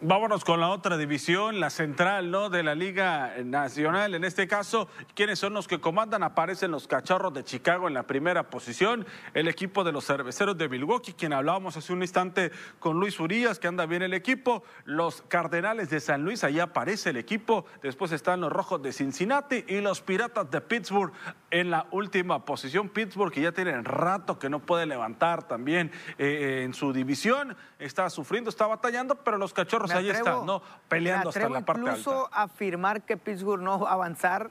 Vámonos 0.00 0.44
con 0.44 0.60
la 0.60 0.70
otra 0.70 0.98
división, 0.98 1.60
la 1.60 1.70
central 1.70 2.30
¿no? 2.30 2.50
de 2.50 2.62
la 2.62 2.74
Liga 2.74 3.32
Nacional. 3.42 4.14
En 4.14 4.24
este 4.24 4.46
caso, 4.48 4.88
¿quiénes 5.14 5.38
son 5.38 5.54
los 5.54 5.68
que 5.68 5.80
comandan? 5.80 6.24
Aparecen 6.24 6.72
los 6.72 6.88
Cachorros 6.88 7.32
de 7.32 7.44
Chicago 7.44 7.86
en 7.86 7.94
la 7.94 8.02
primera 8.02 8.50
posición, 8.50 9.06
el 9.32 9.48
equipo 9.48 9.84
de 9.84 9.92
los 9.92 10.04
Cerveceros 10.04 10.58
de 10.58 10.68
Milwaukee, 10.68 11.14
quien 11.14 11.32
hablábamos 11.32 11.76
hace 11.76 11.92
un 11.92 12.02
instante 12.02 12.50
con 12.80 12.98
Luis 12.98 13.18
Urías, 13.18 13.58
que 13.58 13.68
anda 13.68 13.86
bien 13.86 14.02
el 14.02 14.14
equipo, 14.14 14.64
los 14.84 15.22
Cardenales 15.22 15.88
de 15.88 16.00
San 16.00 16.22
Luis, 16.22 16.44
ahí 16.44 16.60
aparece 16.60 17.10
el 17.10 17.16
equipo, 17.16 17.64
después 17.80 18.12
están 18.12 18.40
los 18.40 18.52
Rojos 18.52 18.82
de 18.82 18.92
Cincinnati 18.92 19.64
y 19.68 19.80
los 19.80 20.02
Piratas 20.02 20.50
de 20.50 20.60
Pittsburgh 20.60 21.12
en 21.50 21.70
la 21.70 21.86
última 21.92 22.44
posición. 22.44 22.88
Pittsburgh, 22.88 23.32
que 23.32 23.40
ya 23.40 23.52
tiene 23.52 23.80
rato 23.80 24.38
que 24.38 24.50
no 24.50 24.58
puede 24.58 24.86
levantar 24.86 25.46
también 25.46 25.92
eh, 26.18 26.62
en 26.64 26.74
su 26.74 26.92
división, 26.92 27.56
está 27.78 28.10
sufriendo, 28.10 28.50
está 28.50 28.66
batallando, 28.66 29.14
pero 29.14 29.38
los 29.38 29.54
Cachorros 29.54 29.93
ahí 29.98 30.12
¿no? 30.44 30.62
Peleando 30.88 31.28
hasta 31.28 31.48
la 31.48 31.60
parte 31.62 31.82
incluso 31.82 32.28
afirmar 32.32 33.02
que 33.02 33.16
Pittsburgh 33.16 33.62
no 33.62 33.80
va 33.80 33.90
a 33.90 33.92
avanzar. 33.94 34.50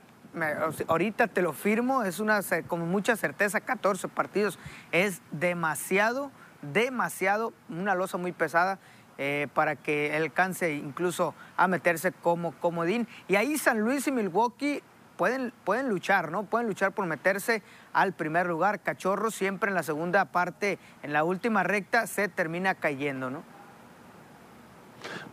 ahorita 0.88 1.28
te 1.28 1.42
lo 1.42 1.54
firmo, 1.54 2.04
es 2.04 2.20
una 2.20 2.42
con 2.68 2.88
mucha 2.90 3.16
certeza, 3.16 3.62
14 3.62 4.08
partidos. 4.08 4.60
Es 4.92 5.22
demasiado, 5.32 6.32
demasiado, 6.62 7.54
una 7.70 7.96
losa 7.96 8.18
muy 8.18 8.32
pesada. 8.32 8.80
Eh, 9.20 9.48
para 9.54 9.76
que 9.76 10.12
alcance 10.16 10.74
incluso 10.74 11.36
a 11.56 11.68
meterse 11.68 12.12
como 12.12 12.52
comodín. 12.54 13.08
Y 13.28 13.36
ahí 13.36 13.60
San 13.60 13.80
Luis 13.80 14.08
y 14.08 14.12
Milwaukee 14.12 14.82
pueden, 15.18 15.54
pueden 15.64 15.90
luchar, 15.90 16.32
¿no? 16.32 16.44
Pueden 16.44 16.68
luchar 16.68 16.94
por 16.94 17.06
meterse 17.06 17.62
al 17.94 18.14
primer 18.14 18.48
lugar. 18.48 18.82
Cachorro 18.82 19.32
siempre 19.32 19.70
en 19.70 19.76
la 19.76 19.84
segunda 19.84 20.26
parte, 20.26 20.80
en 21.04 21.14
la 21.14 21.24
última 21.24 21.64
recta, 21.64 22.08
se 22.08 22.28
termina 22.28 22.76
cayendo, 22.76 23.30
¿no? 23.30 23.44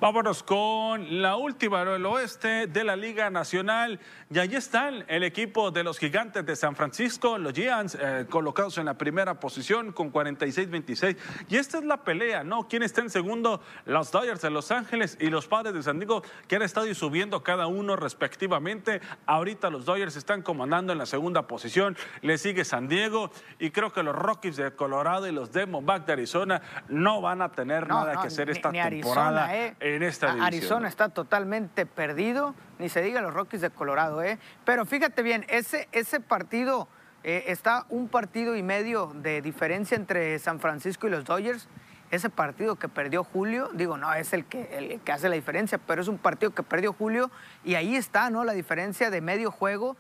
Vámonos 0.00 0.42
con 0.42 1.22
la 1.22 1.36
última 1.36 1.84
del 1.84 2.06
oeste 2.06 2.66
de 2.66 2.84
la 2.84 2.96
Liga 2.96 3.30
Nacional. 3.30 4.00
Y 4.32 4.38
allí 4.38 4.56
están 4.56 5.04
el 5.08 5.22
equipo 5.24 5.70
de 5.70 5.84
los 5.84 5.98
gigantes 5.98 6.46
de 6.46 6.56
San 6.56 6.76
Francisco, 6.76 7.38
los 7.38 7.52
Giants, 7.52 7.98
eh, 8.00 8.26
colocados 8.28 8.78
en 8.78 8.86
la 8.86 8.94
primera 8.94 9.40
posición 9.40 9.92
con 9.92 10.12
46-26. 10.12 11.16
Y 11.48 11.56
esta 11.56 11.78
es 11.78 11.84
la 11.84 12.04
pelea, 12.04 12.44
¿no? 12.44 12.68
¿Quién 12.68 12.82
está 12.82 13.00
en 13.00 13.10
segundo? 13.10 13.60
Los 13.84 14.10
Dodgers 14.10 14.40
de 14.40 14.50
Los 14.50 14.70
Ángeles 14.70 15.18
y 15.20 15.30
los 15.30 15.46
Padres 15.46 15.74
de 15.74 15.82
San 15.82 15.98
Diego, 15.98 16.22
que 16.48 16.56
han 16.56 16.62
estado 16.62 16.92
subiendo 16.94 17.42
cada 17.42 17.66
uno 17.66 17.96
respectivamente. 17.96 19.00
Ahorita 19.26 19.70
los 19.70 19.84
Dodgers 19.84 20.16
están 20.16 20.42
comandando 20.42 20.92
en 20.92 20.98
la 20.98 21.06
segunda 21.06 21.46
posición. 21.46 21.96
Le 22.22 22.38
sigue 22.38 22.64
San 22.64 22.88
Diego. 22.88 23.30
Y 23.58 23.70
creo 23.70 23.92
que 23.92 24.02
los 24.02 24.14
Rockies 24.14 24.56
de 24.56 24.72
Colorado 24.72 25.26
y 25.26 25.32
los 25.32 25.52
Diamondbacks 25.52 26.06
de 26.06 26.12
Arizona 26.12 26.62
no 26.88 27.20
van 27.20 27.42
a 27.42 27.50
tener 27.52 27.88
nada 27.88 28.20
que 28.20 28.28
hacer 28.28 28.50
esta 28.50 28.70
temporada. 28.70 29.56
¿eh? 29.56 29.59
En 29.80 30.02
esta 30.02 30.32
Arizona 30.44 30.88
está 30.88 31.08
totalmente 31.08 31.86
perdido, 31.86 32.54
ni 32.78 32.88
se 32.88 33.02
diga 33.02 33.20
los 33.20 33.34
Rockies 33.34 33.62
de 33.62 33.70
Colorado, 33.70 34.22
¿eh? 34.22 34.38
Pero 34.64 34.84
fíjate 34.86 35.22
bien, 35.22 35.44
ese, 35.48 35.88
ese 35.92 36.20
partido 36.20 36.88
eh, 37.22 37.44
está 37.48 37.84
un 37.90 38.08
partido 38.08 38.56
y 38.56 38.62
medio 38.62 39.12
de 39.14 39.42
diferencia 39.42 39.96
entre 39.96 40.38
San 40.38 40.60
Francisco 40.60 41.06
y 41.06 41.10
los 41.10 41.24
Dodgers. 41.24 41.68
Ese 42.10 42.28
partido 42.28 42.76
que 42.76 42.88
perdió 42.88 43.22
Julio, 43.22 43.70
digo, 43.72 43.96
no 43.96 44.12
es 44.14 44.32
el 44.32 44.44
que, 44.44 44.68
el 44.76 45.00
que 45.00 45.12
hace 45.12 45.28
la 45.28 45.36
diferencia, 45.36 45.78
pero 45.78 46.02
es 46.02 46.08
un 46.08 46.18
partido 46.18 46.52
que 46.52 46.64
perdió 46.64 46.92
Julio 46.92 47.30
y 47.62 47.76
ahí 47.76 47.94
está, 47.94 48.30
¿no? 48.30 48.42
La 48.42 48.52
diferencia 48.52 49.10
de 49.10 49.20
medio 49.20 49.52
juego 49.52 49.96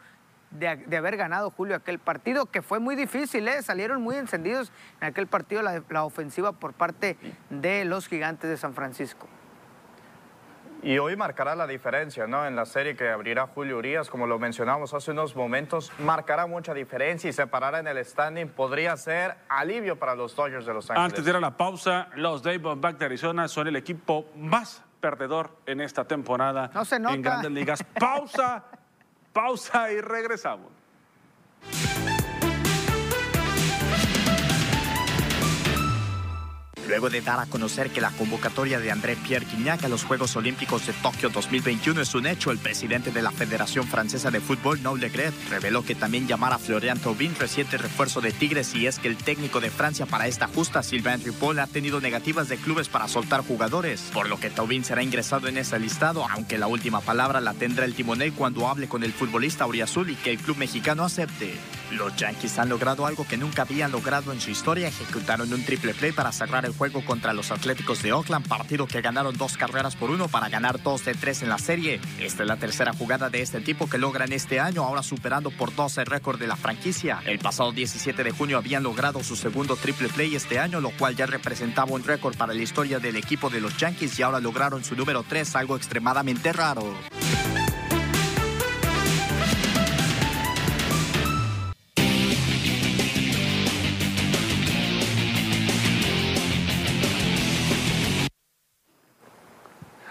de, 0.50 0.96
haber 0.96 1.16
ganado 1.16 1.50
Julio 1.50 1.76
aquel 1.76 1.98
partido, 1.98 2.46
que 2.46 2.62
fue 2.62 2.80
muy 2.80 2.96
difícil, 2.96 3.46
¿eh? 3.46 3.62
salieron 3.62 4.02
muy 4.02 4.16
encendidos 4.16 4.72
en 5.00 5.08
aquel 5.08 5.28
partido 5.28 5.62
la 5.62 6.04
ofensiva 6.04 6.52
por 6.52 6.72
parte 6.72 7.16
de 7.50 7.84
los 7.84 8.08
gigantes 8.08 8.50
de 8.50 8.56
San 8.56 8.74
Francisco. 8.74 9.28
Y 10.82 10.98
hoy 10.98 11.14
marcará 11.16 11.54
la 11.54 11.66
diferencia, 11.66 12.26
¿no? 12.26 12.46
En 12.46 12.56
la 12.56 12.64
serie 12.64 12.96
que 12.96 13.10
abrirá 13.10 13.46
Julio 13.46 13.78
Urias, 13.78 14.08
como 14.08 14.26
lo 14.26 14.38
mencionamos 14.38 14.94
hace 14.94 15.10
unos 15.10 15.36
momentos, 15.36 15.92
marcará 15.98 16.46
mucha 16.46 16.72
diferencia 16.72 17.28
y 17.28 17.32
separará 17.32 17.80
en 17.80 17.86
el 17.86 18.04
standing. 18.04 18.48
Podría 18.48 18.96
ser 18.96 19.36
alivio 19.48 19.98
para 19.98 20.14
los 20.14 20.34
Dodgers 20.34 20.64
de 20.64 20.72
Los 20.72 20.90
Ángeles. 20.90 21.10
Antes 21.10 21.24
de 21.24 21.30
ir 21.30 21.36
a 21.36 21.40
la 21.40 21.56
pausa, 21.56 22.08
los 22.16 22.42
Diamondbacks 22.42 22.98
de 22.98 23.04
Arizona 23.04 23.48
son 23.48 23.68
el 23.68 23.76
equipo 23.76 24.26
más 24.36 24.82
perdedor 25.00 25.50
en 25.66 25.80
esta 25.80 26.04
temporada 26.04 26.70
no 26.74 26.84
se 26.84 26.98
nota. 26.98 27.14
en 27.14 27.22
Grandes 27.22 27.50
Ligas. 27.50 27.82
Pausa, 27.98 28.64
pausa 29.32 29.90
y 29.92 30.00
regresamos. 30.00 30.79
Luego 36.90 37.08
de 37.08 37.20
dar 37.20 37.38
a 37.38 37.46
conocer 37.46 37.90
que 37.90 38.00
la 38.00 38.10
convocatoria 38.10 38.80
de 38.80 38.90
André 38.90 39.14
Pierre 39.14 39.46
Guignac 39.46 39.84
a 39.84 39.88
los 39.88 40.02
Juegos 40.02 40.34
Olímpicos 40.34 40.88
de 40.88 40.92
Tokio 40.92 41.28
2021 41.28 42.00
es 42.00 42.16
un 42.16 42.26
hecho, 42.26 42.50
el 42.50 42.58
presidente 42.58 43.12
de 43.12 43.22
la 43.22 43.30
Federación 43.30 43.86
Francesa 43.86 44.32
de 44.32 44.40
Fútbol, 44.40 44.82
Noel 44.82 45.02
Legret, 45.02 45.32
reveló 45.50 45.84
que 45.84 45.94
también 45.94 46.26
llamará 46.26 46.56
a 46.56 46.58
Florian 46.58 46.98
Thauvin 46.98 47.36
reciente 47.38 47.78
refuerzo 47.78 48.20
de 48.20 48.32
Tigres 48.32 48.74
y 48.74 48.88
es 48.88 48.98
que 48.98 49.06
el 49.06 49.16
técnico 49.16 49.60
de 49.60 49.70
Francia 49.70 50.04
para 50.04 50.26
esta 50.26 50.48
justa, 50.48 50.82
Sylvain 50.82 51.22
Ripoll, 51.22 51.60
ha 51.60 51.68
tenido 51.68 52.00
negativas 52.00 52.48
de 52.48 52.56
clubes 52.56 52.88
para 52.88 53.06
soltar 53.06 53.42
jugadores, 53.46 54.10
por 54.12 54.28
lo 54.28 54.40
que 54.40 54.50
Thauvin 54.50 54.82
será 54.82 55.04
ingresado 55.04 55.46
en 55.46 55.58
ese 55.58 55.78
listado, 55.78 56.26
aunque 56.28 56.58
la 56.58 56.66
última 56.66 57.00
palabra 57.00 57.40
la 57.40 57.54
tendrá 57.54 57.84
el 57.84 57.94
timonel 57.94 58.32
cuando 58.32 58.68
hable 58.68 58.88
con 58.88 59.04
el 59.04 59.12
futbolista 59.12 59.62
Auriazul 59.62 60.10
y 60.10 60.16
que 60.16 60.32
el 60.32 60.38
club 60.38 60.56
mexicano 60.56 61.04
acepte. 61.04 61.54
Los 61.90 62.14
Yankees 62.16 62.58
han 62.58 62.68
logrado 62.68 63.06
algo 63.06 63.26
que 63.26 63.36
nunca 63.36 63.62
habían 63.62 63.90
logrado 63.90 64.32
en 64.32 64.40
su 64.40 64.50
historia, 64.50 64.88
ejecutaron 64.88 65.52
un 65.52 65.64
triple 65.64 65.94
play 65.94 66.12
para 66.12 66.32
cerrar 66.32 66.64
el 66.64 66.72
juego 66.72 67.04
contra 67.04 67.32
los 67.32 67.50
Atléticos 67.50 68.02
de 68.02 68.12
Oakland, 68.12 68.46
partido 68.46 68.86
que 68.86 69.00
ganaron 69.00 69.36
dos 69.36 69.56
carreras 69.56 69.96
por 69.96 70.10
uno 70.10 70.28
para 70.28 70.48
ganar 70.48 70.82
dos 70.82 71.04
de 71.04 71.14
tres 71.14 71.42
en 71.42 71.48
la 71.48 71.58
serie. 71.58 72.00
Esta 72.20 72.42
es 72.42 72.48
la 72.48 72.56
tercera 72.56 72.92
jugada 72.92 73.28
de 73.28 73.42
este 73.42 73.60
tipo 73.60 73.88
que 73.88 73.98
logran 73.98 74.32
este 74.32 74.60
año, 74.60 74.84
ahora 74.84 75.02
superando 75.02 75.50
por 75.50 75.74
dos 75.74 75.98
el 75.98 76.06
récord 76.06 76.38
de 76.38 76.46
la 76.46 76.56
franquicia. 76.56 77.20
El 77.24 77.38
pasado 77.38 77.72
17 77.72 78.22
de 78.22 78.30
junio 78.30 78.58
habían 78.58 78.82
logrado 78.82 79.22
su 79.24 79.36
segundo 79.36 79.76
triple 79.76 80.08
play 80.08 80.34
este 80.36 80.58
año, 80.58 80.80
lo 80.80 80.90
cual 80.90 81.16
ya 81.16 81.26
representaba 81.26 81.92
un 81.92 82.04
récord 82.04 82.36
para 82.36 82.54
la 82.54 82.62
historia 82.62 82.98
del 82.98 83.16
equipo 83.16 83.50
de 83.50 83.60
los 83.60 83.76
Yankees 83.76 84.18
y 84.18 84.22
ahora 84.22 84.40
lograron 84.40 84.84
su 84.84 84.94
número 84.94 85.24
3, 85.28 85.56
algo 85.56 85.76
extremadamente 85.76 86.52
raro. 86.52 86.94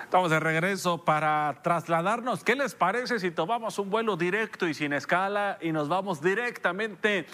Estamos 0.09 0.31
de 0.31 0.39
regreso 0.39 1.05
para 1.05 1.59
trasladarnos. 1.61 2.43
¿Qué 2.43 2.55
les 2.55 2.73
parece 2.73 3.19
si 3.19 3.29
tomamos 3.29 3.77
un 3.77 3.91
vuelo 3.91 4.17
directo 4.17 4.67
y 4.67 4.73
sin 4.73 4.91
escala 4.91 5.59
y 5.61 5.71
nos 5.71 5.87
vamos 5.87 6.19
directamente 6.19 7.27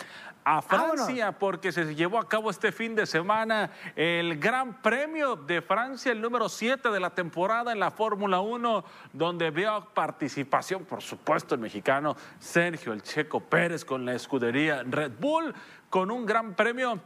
a 0.43 0.61
Francia? 0.61 1.31
Porque 1.31 1.71
se 1.71 1.95
llevó 1.95 2.19
a 2.19 2.27
cabo 2.27 2.49
este 2.49 2.73
fin 2.73 2.93
de 2.93 3.05
semana 3.05 3.71
el 3.95 4.37
Gran 4.41 4.81
Premio 4.81 5.37
de 5.37 5.61
Francia, 5.61 6.11
el 6.11 6.19
número 6.19 6.49
7 6.49 6.89
de 6.89 6.99
la 6.99 7.11
temporada 7.11 7.71
en 7.71 7.79
la 7.79 7.91
Fórmula 7.91 8.41
1, 8.41 8.83
donde 9.13 9.51
vio 9.51 9.87
participación, 9.93 10.83
por 10.83 11.01
supuesto, 11.01 11.55
el 11.55 11.61
mexicano 11.61 12.17
Sergio 12.39 12.91
El 12.91 13.03
Checo 13.03 13.39
Pérez 13.39 13.85
con 13.85 14.03
la 14.03 14.15
escudería 14.15 14.83
Red 14.83 15.13
Bull, 15.17 15.55
con 15.89 16.11
un 16.11 16.25
gran 16.25 16.55
premio 16.55 16.99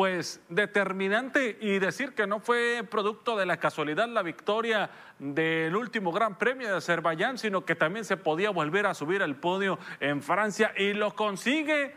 pues 0.00 0.40
determinante 0.48 1.58
y 1.60 1.78
decir 1.78 2.14
que 2.14 2.26
no 2.26 2.40
fue 2.40 2.82
producto 2.90 3.36
de 3.36 3.44
la 3.44 3.58
casualidad 3.58 4.08
la 4.08 4.22
victoria 4.22 4.88
del 5.18 5.76
último 5.76 6.10
Gran 6.10 6.38
Premio 6.38 6.70
de 6.70 6.78
Azerbaiyán, 6.78 7.36
sino 7.36 7.66
que 7.66 7.74
también 7.74 8.06
se 8.06 8.16
podía 8.16 8.48
volver 8.48 8.86
a 8.86 8.94
subir 8.94 9.22
al 9.22 9.36
podio 9.36 9.78
en 10.00 10.22
Francia 10.22 10.72
y 10.74 10.94
lo 10.94 11.14
consigue 11.14 11.94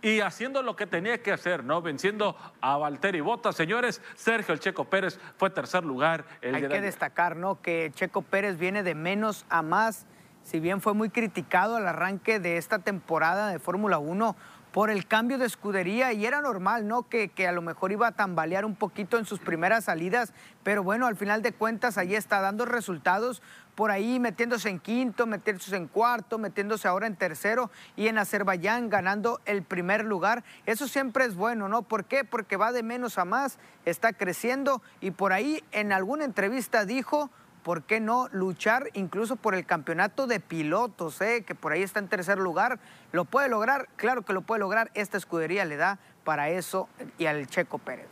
y 0.00 0.20
haciendo 0.20 0.62
lo 0.62 0.76
que 0.76 0.86
tenía 0.86 1.24
que 1.24 1.32
hacer, 1.32 1.64
¿no? 1.64 1.82
Venciendo 1.82 2.36
a 2.60 2.76
Valtteri 2.76 3.20
Bottas. 3.20 3.56
Señores, 3.56 4.00
Sergio 4.14 4.54
el 4.54 4.60
Checo 4.60 4.84
Pérez 4.84 5.18
fue 5.36 5.50
tercer 5.50 5.84
lugar. 5.84 6.26
El 6.42 6.54
Hay 6.54 6.68
que 6.68 6.80
destacar, 6.80 7.34
¿no? 7.34 7.60
Que 7.60 7.90
Checo 7.92 8.22
Pérez 8.22 8.58
viene 8.58 8.84
de 8.84 8.94
menos 8.94 9.44
a 9.48 9.62
más. 9.62 10.06
Si 10.44 10.60
bien 10.60 10.80
fue 10.80 10.94
muy 10.94 11.10
criticado 11.10 11.74
al 11.74 11.88
arranque 11.88 12.38
de 12.38 12.58
esta 12.58 12.78
temporada 12.78 13.48
de 13.48 13.58
Fórmula 13.58 13.98
1, 13.98 14.36
por 14.72 14.90
el 14.90 15.06
cambio 15.06 15.38
de 15.38 15.46
escudería 15.46 16.12
y 16.12 16.26
era 16.26 16.40
normal, 16.40 16.86
¿no? 16.86 17.08
Que, 17.08 17.28
que, 17.28 17.48
a 17.48 17.52
lo 17.52 17.62
mejor 17.62 17.92
iba 17.92 18.06
a 18.08 18.12
tambalear 18.12 18.64
un 18.64 18.76
poquito 18.76 19.18
en 19.18 19.24
sus 19.24 19.40
primeras 19.40 19.84
salidas, 19.84 20.32
pero 20.62 20.82
bueno, 20.84 21.06
al 21.06 21.16
final 21.16 21.42
de 21.42 21.52
cuentas 21.52 21.98
ahí 21.98 22.14
está 22.14 22.40
dando 22.40 22.64
resultados, 22.64 23.42
por 23.74 23.90
ahí 23.90 24.20
metiéndose 24.20 24.68
en 24.68 24.78
quinto, 24.78 25.26
metiéndose 25.26 25.74
en 25.74 25.86
cuarto, 25.86 26.38
metiéndose 26.38 26.86
ahora 26.86 27.06
en 27.06 27.16
tercero 27.16 27.70
y 27.96 28.08
en 28.08 28.18
Azerbaiyán 28.18 28.90
ganando 28.90 29.40
el 29.46 29.62
primer 29.62 30.04
lugar. 30.04 30.44
Eso 30.66 30.86
siempre 30.86 31.24
es 31.24 31.34
bueno, 31.34 31.68
¿no? 31.68 31.82
¿Por 31.82 32.04
qué? 32.04 32.24
Porque 32.24 32.56
va 32.56 32.72
de 32.72 32.82
menos 32.82 33.18
a 33.18 33.24
más, 33.24 33.58
está 33.86 34.12
creciendo 34.12 34.82
y 35.00 35.12
por 35.12 35.32
ahí 35.32 35.64
en 35.72 35.92
alguna 35.92 36.24
entrevista 36.24 36.84
dijo 36.84 37.30
¿por 37.62 37.82
qué 37.82 38.00
no 38.00 38.28
luchar 38.32 38.88
incluso 38.94 39.36
por 39.36 39.54
el 39.54 39.66
campeonato 39.66 40.26
de 40.26 40.40
pilotos, 40.40 41.20
eh? 41.20 41.44
que 41.46 41.54
por 41.54 41.72
ahí 41.72 41.82
está 41.82 41.98
en 42.00 42.08
tercer 42.08 42.38
lugar? 42.38 42.78
¿Lo 43.12 43.24
puede 43.24 43.48
lograr? 43.48 43.88
Claro 43.96 44.22
que 44.22 44.32
lo 44.32 44.42
puede 44.42 44.60
lograr. 44.60 44.90
Esta 44.94 45.16
escudería 45.16 45.64
le 45.64 45.76
da 45.76 45.98
para 46.24 46.50
eso 46.50 46.88
y 47.18 47.26
al 47.26 47.46
Checo 47.46 47.78
Pérez. 47.78 48.08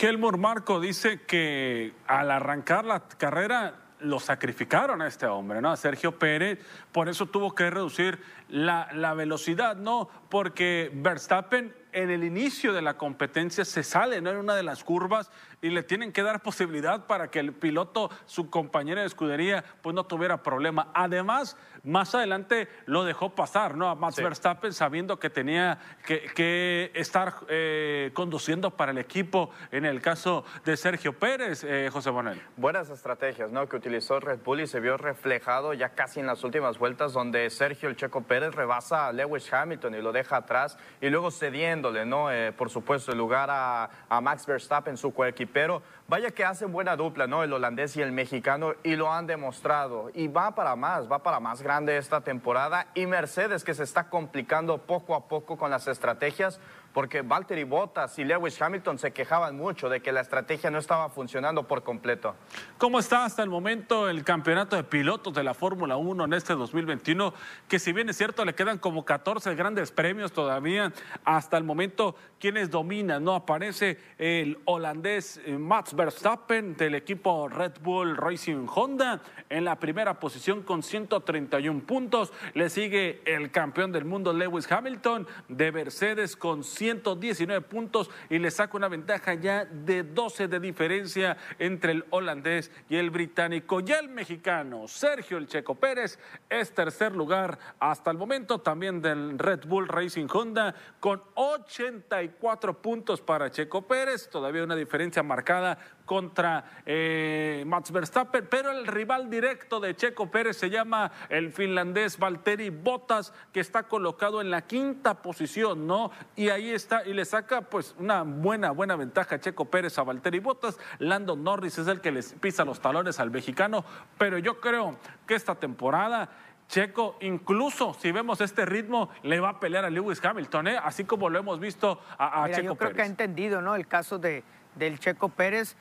Helmut 0.00 0.36
Marco 0.36 0.80
dice 0.80 1.22
que 1.22 1.94
al 2.06 2.30
arrancar 2.30 2.84
la 2.84 3.00
carrera 3.00 3.74
lo 4.00 4.18
sacrificaron 4.18 5.00
a 5.00 5.06
este 5.06 5.26
hombre, 5.26 5.60
¿no? 5.60 5.70
A 5.70 5.76
Sergio 5.76 6.18
Pérez, 6.18 6.58
por 6.90 7.08
eso 7.08 7.26
tuvo 7.26 7.54
que 7.54 7.70
reducir 7.70 8.20
la, 8.48 8.88
la 8.92 9.14
velocidad, 9.14 9.76
¿no? 9.76 10.08
Porque 10.28 10.90
Verstappen 10.92 11.72
en 11.92 12.10
el 12.10 12.24
inicio 12.24 12.72
de 12.72 12.82
la 12.82 12.96
competencia 12.96 13.64
se 13.64 13.82
sale 13.82 14.20
¿no? 14.20 14.30
en 14.30 14.38
una 14.38 14.54
de 14.54 14.62
las 14.62 14.82
curvas 14.82 15.30
y 15.62 15.70
le 15.70 15.84
tienen 15.84 16.12
que 16.12 16.22
dar 16.22 16.42
posibilidad 16.42 17.06
para 17.06 17.30
que 17.30 17.38
el 17.38 17.52
piloto, 17.52 18.10
su 18.26 18.50
compañero 18.50 19.00
de 19.00 19.06
escudería, 19.06 19.64
pues 19.80 19.94
no 19.94 20.04
tuviera 20.04 20.42
problema. 20.42 20.88
Además, 20.92 21.56
más 21.84 22.14
adelante 22.16 22.68
lo 22.86 23.04
dejó 23.04 23.30
pasar, 23.30 23.76
¿no? 23.76 23.88
A 23.88 23.94
Max 23.94 24.16
Verstappen 24.16 24.72
sabiendo 24.72 25.20
que 25.20 25.30
tenía 25.30 25.78
que, 26.04 26.90
estar 26.94 27.34
eh, 27.48 28.10
conduciendo 28.12 28.72
para 28.72 28.90
el 28.90 28.98
equipo 28.98 29.50
en 29.70 29.84
el 29.84 30.02
caso 30.02 30.44
de 30.64 30.76
Sergio 30.76 31.12
Pérez, 31.12 31.62
eh, 31.62 31.88
José 31.92 32.10
Manuel. 32.10 32.42
Buenas 32.56 32.90
estrategias, 32.90 33.52
¿no? 33.52 33.68
Que 33.68 33.76
utilizó 33.76 34.18
Red 34.18 34.40
Bull 34.44 34.60
y 34.60 34.66
se 34.66 34.80
vio 34.80 34.96
reflejado 34.96 35.74
ya 35.74 35.90
casi 35.90 36.18
en 36.18 36.26
las 36.26 36.42
últimas 36.42 36.78
vueltas 36.78 37.12
donde 37.12 37.48
Sergio 37.50 37.88
el 37.88 37.96
Checo 37.96 38.22
Pérez 38.22 38.54
rebasa 38.54 39.06
a 39.06 39.12
Lewis 39.12 39.52
Hamilton 39.52 39.94
y 39.94 40.02
lo 40.02 40.10
deja 40.10 40.38
atrás 40.38 40.76
y 41.00 41.08
luego 41.08 41.30
cediéndole, 41.30 42.04
¿no? 42.04 42.32
Eh, 42.32 42.50
por 42.50 42.68
supuesto, 42.68 43.12
el 43.12 43.18
lugar 43.18 43.48
a, 43.48 43.88
a 44.08 44.20
Max 44.20 44.44
Verstappen, 44.44 44.96
su 44.96 45.14
coequipo 45.14 45.51
pero 45.52 45.82
vaya 46.08 46.30
que 46.30 46.44
hacen 46.44 46.72
buena 46.72 46.96
dupla, 46.96 47.26
¿no? 47.26 47.42
El 47.42 47.52
holandés 47.52 47.96
y 47.96 48.02
el 48.02 48.12
mexicano 48.12 48.74
y 48.82 48.96
lo 48.96 49.12
han 49.12 49.26
demostrado. 49.26 50.10
Y 50.14 50.28
va 50.28 50.54
para 50.54 50.76
más, 50.76 51.10
va 51.10 51.22
para 51.22 51.40
más 51.40 51.62
grande 51.62 51.96
esta 51.96 52.20
temporada. 52.20 52.86
Y 52.94 53.06
Mercedes 53.06 53.64
que 53.64 53.74
se 53.74 53.84
está 53.84 54.08
complicando 54.08 54.78
poco 54.78 55.14
a 55.14 55.28
poco 55.28 55.56
con 55.56 55.70
las 55.70 55.88
estrategias 55.88 56.60
porque 56.92 57.22
Valtteri 57.22 57.64
Bottas 57.64 58.18
y 58.18 58.24
Lewis 58.24 58.60
Hamilton 58.60 58.98
se 58.98 59.12
quejaban 59.12 59.56
mucho 59.56 59.88
de 59.88 60.00
que 60.00 60.12
la 60.12 60.20
estrategia 60.20 60.70
no 60.70 60.78
estaba 60.78 61.08
funcionando 61.08 61.66
por 61.66 61.82
completo. 61.82 62.34
¿Cómo 62.78 62.98
está 62.98 63.24
hasta 63.24 63.42
el 63.42 63.48
momento 63.48 64.08
el 64.08 64.24
campeonato 64.24 64.76
de 64.76 64.84
pilotos 64.84 65.32
de 65.34 65.42
la 65.42 65.54
Fórmula 65.54 65.96
1 65.96 66.24
en 66.24 66.32
este 66.34 66.54
2021? 66.54 67.32
Que 67.68 67.78
si 67.78 67.92
bien 67.92 68.08
es 68.08 68.16
cierto, 68.16 68.44
le 68.44 68.54
quedan 68.54 68.78
como 68.78 69.04
14 69.04 69.54
grandes 69.54 69.90
premios 69.90 70.32
todavía, 70.32 70.92
hasta 71.24 71.56
el 71.56 71.64
momento, 71.64 72.14
quienes 72.38 72.70
dominan? 72.70 73.24
No 73.24 73.34
aparece 73.34 73.98
el 74.18 74.58
holandés 74.64 75.40
eh, 75.44 75.56
Max 75.56 75.94
Verstappen 75.94 76.76
del 76.76 76.94
equipo 76.94 77.48
Red 77.48 77.74
Bull 77.82 78.16
Racing 78.16 78.66
Honda 78.74 79.20
en 79.48 79.64
la 79.64 79.78
primera 79.78 80.18
posición 80.18 80.62
con 80.62 80.82
131 80.82 81.80
puntos. 81.80 82.32
Le 82.54 82.68
sigue 82.68 83.22
el 83.24 83.50
campeón 83.50 83.92
del 83.92 84.04
mundo 84.04 84.32
Lewis 84.32 84.70
Hamilton 84.70 85.26
de 85.48 85.72
Mercedes 85.72 86.36
con 86.36 86.64
119 86.82 87.60
puntos 87.60 88.10
y 88.28 88.40
le 88.40 88.50
saca 88.50 88.76
una 88.76 88.88
ventaja 88.88 89.34
ya 89.34 89.64
de 89.64 90.02
12 90.02 90.48
de 90.48 90.58
diferencia 90.58 91.36
entre 91.60 91.92
el 91.92 92.04
holandés 92.10 92.72
y 92.88 92.96
el 92.96 93.10
británico. 93.10 93.78
Ya 93.78 94.00
el 94.00 94.08
mexicano 94.08 94.88
Sergio 94.88 95.38
El 95.38 95.46
Checo 95.46 95.76
Pérez 95.76 96.18
es 96.50 96.74
tercer 96.74 97.14
lugar 97.14 97.56
hasta 97.78 98.10
el 98.10 98.18
momento 98.18 98.60
también 98.60 99.00
del 99.00 99.38
Red 99.38 99.60
Bull 99.66 99.86
Racing 99.86 100.26
Honda 100.32 100.74
con 100.98 101.22
84 101.34 102.82
puntos 102.82 103.20
para 103.20 103.48
Checo 103.52 103.86
Pérez, 103.86 104.28
todavía 104.28 104.64
una 104.64 104.74
diferencia 104.74 105.22
marcada 105.22 105.78
contra 106.04 106.64
eh, 106.84 107.64
Max 107.66 107.90
Verstappen, 107.90 108.46
pero 108.50 108.70
el 108.70 108.86
rival 108.86 109.30
directo 109.30 109.80
de 109.80 109.94
Checo 109.94 110.30
Pérez 110.30 110.56
se 110.56 110.70
llama 110.70 111.10
el 111.28 111.52
finlandés 111.52 112.18
Valtteri 112.18 112.70
Bottas, 112.70 113.32
que 113.52 113.60
está 113.60 113.84
colocado 113.84 114.40
en 114.40 114.50
la 114.50 114.62
quinta 114.62 115.22
posición, 115.22 115.86
¿no? 115.86 116.10
Y 116.36 116.48
ahí 116.48 116.70
está, 116.70 117.06
y 117.06 117.12
le 117.12 117.24
saca 117.24 117.62
pues 117.62 117.94
una 117.98 118.22
buena, 118.22 118.70
buena 118.70 118.96
ventaja 118.96 119.36
a 119.36 119.40
Checo 119.40 119.66
Pérez 119.66 119.98
a 119.98 120.02
Valtteri 120.02 120.38
Bottas. 120.38 120.78
Lando 120.98 121.36
Norris 121.36 121.78
es 121.78 121.86
el 121.88 122.00
que 122.00 122.12
les 122.12 122.34
pisa 122.34 122.64
los 122.64 122.80
talones 122.80 123.20
al 123.20 123.30
mexicano, 123.30 123.84
pero 124.18 124.38
yo 124.38 124.60
creo 124.60 124.96
que 125.26 125.34
esta 125.34 125.54
temporada 125.54 126.28
Checo, 126.68 127.16
incluso 127.20 127.92
si 127.92 128.12
vemos 128.12 128.40
este 128.40 128.64
ritmo, 128.64 129.10
le 129.24 129.40
va 129.40 129.50
a 129.50 129.60
pelear 129.60 129.84
a 129.84 129.90
Lewis 129.90 130.24
Hamilton, 130.24 130.68
¿eh? 130.68 130.78
así 130.82 131.04
como 131.04 131.28
lo 131.28 131.38
hemos 131.38 131.60
visto 131.60 132.00
a, 132.16 132.46
Checo 132.46 132.52
Pérez. 132.52 132.64
Yo 132.64 132.76
creo 132.76 132.92
que 132.94 133.02
ha 133.02 133.06
entendido 133.06 133.60
¿no? 133.60 133.74
el 133.74 133.86
caso 133.86 134.18
de, 134.18 134.42
del 134.74 134.98
Checo 134.98 135.28
Pérez 135.28 135.76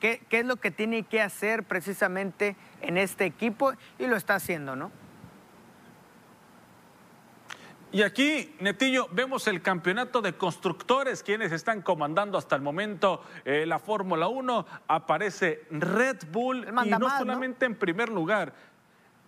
qué, 0.00 0.20
es 0.30 0.46
lo 0.46 0.56
que 0.56 0.70
tiene 0.70 1.04
que 1.04 1.20
hacer 1.20 1.64
precisamente 1.64 2.56
en 2.80 2.96
este 2.96 3.24
equipo 3.24 3.72
y 3.98 4.06
lo 4.06 4.16
está 4.16 4.36
haciendo, 4.36 4.76
¿no? 4.76 4.90
Y 7.90 8.02
aquí, 8.02 8.54
Netillo, 8.60 9.08
vemos 9.12 9.46
el 9.48 9.62
campeonato 9.62 10.20
de 10.20 10.34
constructores, 10.34 11.22
quienes 11.22 11.52
están 11.52 11.80
comandando 11.80 12.36
hasta 12.36 12.54
el 12.54 12.60
momento 12.60 13.24
eh, 13.46 13.64
la 13.64 13.78
Fórmula 13.78 14.28
1. 14.28 14.66
Aparece 14.88 15.66
Red 15.70 16.18
Bull 16.30 16.68
y 16.68 16.90
no 16.90 17.18
solamente 17.18 17.64
en 17.64 17.76
primer 17.76 18.10
lugar, 18.10 18.52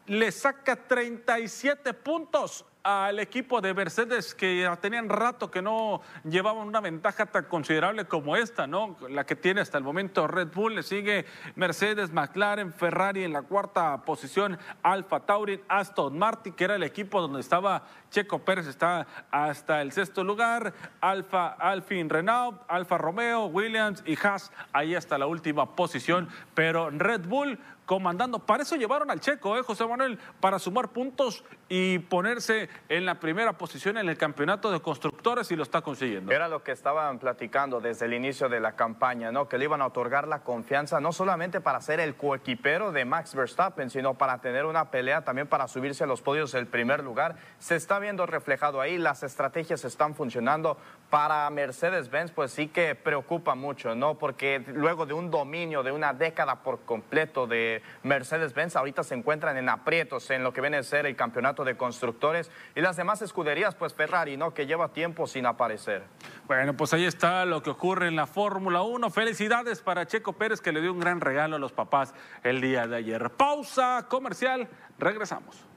le 0.06 0.30
saca 0.30 0.76
37 0.76 1.94
puntos 1.94 2.66
al 2.82 3.18
equipo 3.18 3.60
de 3.60 3.74
Mercedes 3.74 4.34
que 4.34 4.70
tenían 4.80 5.08
rato 5.08 5.50
que 5.50 5.60
no 5.60 6.00
llevaban 6.24 6.66
una 6.66 6.80
ventaja 6.80 7.26
tan 7.26 7.44
considerable 7.44 8.06
como 8.06 8.36
esta, 8.36 8.66
¿no? 8.66 8.96
La 9.08 9.24
que 9.24 9.36
tiene 9.36 9.60
hasta 9.60 9.78
el 9.78 9.84
momento 9.84 10.26
Red 10.26 10.48
Bull, 10.54 10.74
le 10.76 10.82
sigue 10.82 11.26
Mercedes, 11.56 12.12
McLaren, 12.12 12.72
Ferrari 12.72 13.24
en 13.24 13.32
la 13.32 13.42
cuarta 13.42 14.02
posición, 14.04 14.58
Alfa 14.82 15.20
Tauri, 15.20 15.62
Aston 15.68 16.18
Martin, 16.18 16.54
que 16.54 16.64
era 16.64 16.76
el 16.76 16.82
equipo 16.82 17.20
donde 17.20 17.40
estaba 17.40 17.84
Checo 18.10 18.40
Pérez, 18.40 18.66
está 18.66 19.06
hasta 19.30 19.82
el 19.82 19.92
sexto 19.92 20.24
lugar, 20.24 20.72
Alfa, 21.00 21.48
Alfin 21.48 22.08
Renault, 22.08 22.60
Alfa 22.68 22.98
Romeo, 22.98 23.46
Williams 23.46 24.02
y 24.06 24.16
Haas, 24.16 24.52
ahí 24.72 24.94
hasta 24.94 25.18
la 25.18 25.26
última 25.26 25.76
posición, 25.76 26.28
pero 26.54 26.90
Red 26.90 27.26
Bull 27.26 27.58
comandando. 27.90 28.38
Para 28.38 28.62
eso 28.62 28.76
llevaron 28.76 29.10
al 29.10 29.18
Checo, 29.18 29.58
¿eh, 29.58 29.62
José 29.64 29.84
Manuel? 29.84 30.16
Para 30.38 30.60
sumar 30.60 30.90
puntos 30.90 31.42
y 31.68 31.98
ponerse 31.98 32.68
en 32.88 33.04
la 33.04 33.18
primera 33.18 33.54
posición 33.54 33.98
en 33.98 34.08
el 34.08 34.16
campeonato 34.16 34.70
de 34.70 34.78
constructores 34.78 35.50
y 35.50 35.56
lo 35.56 35.64
está 35.64 35.82
consiguiendo. 35.82 36.30
Era 36.30 36.46
lo 36.46 36.62
que 36.62 36.70
estaban 36.70 37.18
platicando 37.18 37.80
desde 37.80 38.06
el 38.06 38.14
inicio 38.14 38.48
de 38.48 38.60
la 38.60 38.76
campaña, 38.76 39.32
¿no? 39.32 39.48
Que 39.48 39.58
le 39.58 39.64
iban 39.64 39.82
a 39.82 39.86
otorgar 39.86 40.28
la 40.28 40.44
confianza 40.44 41.00
no 41.00 41.10
solamente 41.12 41.60
para 41.60 41.80
ser 41.80 41.98
el 41.98 42.14
coequipero 42.14 42.92
de 42.92 43.04
Max 43.04 43.34
Verstappen, 43.34 43.90
sino 43.90 44.14
para 44.14 44.40
tener 44.40 44.66
una 44.66 44.92
pelea 44.92 45.24
también 45.24 45.48
para 45.48 45.66
subirse 45.66 46.04
a 46.04 46.06
los 46.06 46.22
podios 46.22 46.52
del 46.52 46.68
primer 46.68 47.02
lugar. 47.02 47.38
Se 47.58 47.74
está 47.74 47.98
viendo 47.98 48.24
reflejado 48.24 48.80
ahí, 48.80 48.98
las 48.98 49.24
estrategias 49.24 49.84
están 49.84 50.14
funcionando. 50.14 50.76
Para 51.10 51.50
Mercedes-Benz, 51.50 52.30
pues 52.30 52.52
sí 52.52 52.68
que 52.68 52.94
preocupa 52.94 53.56
mucho, 53.56 53.96
¿no? 53.96 54.16
Porque 54.16 54.62
luego 54.68 55.06
de 55.06 55.14
un 55.14 55.32
dominio 55.32 55.82
de 55.82 55.90
una 55.90 56.12
década 56.12 56.62
por 56.62 56.82
completo 56.82 57.48
de 57.48 57.79
Mercedes-Benz 58.02 58.76
ahorita 58.76 59.02
se 59.02 59.14
encuentran 59.14 59.56
en 59.56 59.68
aprietos 59.68 60.30
en 60.30 60.42
lo 60.42 60.52
que 60.52 60.60
viene 60.60 60.78
a 60.78 60.82
ser 60.82 61.06
el 61.06 61.16
campeonato 61.16 61.64
de 61.64 61.76
constructores 61.76 62.50
y 62.74 62.80
las 62.80 62.96
demás 62.96 63.22
escuderías, 63.22 63.74
pues 63.74 63.94
Ferrari, 63.94 64.36
¿no? 64.36 64.54
Que 64.54 64.66
lleva 64.66 64.92
tiempo 64.92 65.26
sin 65.26 65.46
aparecer. 65.46 66.04
Bueno, 66.46 66.74
pues 66.76 66.92
ahí 66.92 67.04
está 67.04 67.44
lo 67.44 67.62
que 67.62 67.70
ocurre 67.70 68.08
en 68.08 68.16
la 68.16 68.26
Fórmula 68.26 68.82
1. 68.82 69.10
Felicidades 69.10 69.80
para 69.82 70.06
Checo 70.06 70.32
Pérez 70.32 70.60
que 70.60 70.72
le 70.72 70.80
dio 70.80 70.92
un 70.92 71.00
gran 71.00 71.20
regalo 71.20 71.56
a 71.56 71.58
los 71.58 71.72
papás 71.72 72.14
el 72.42 72.60
día 72.60 72.86
de 72.86 72.96
ayer. 72.96 73.30
Pausa 73.30 74.06
comercial, 74.08 74.68
regresamos. 74.98 75.69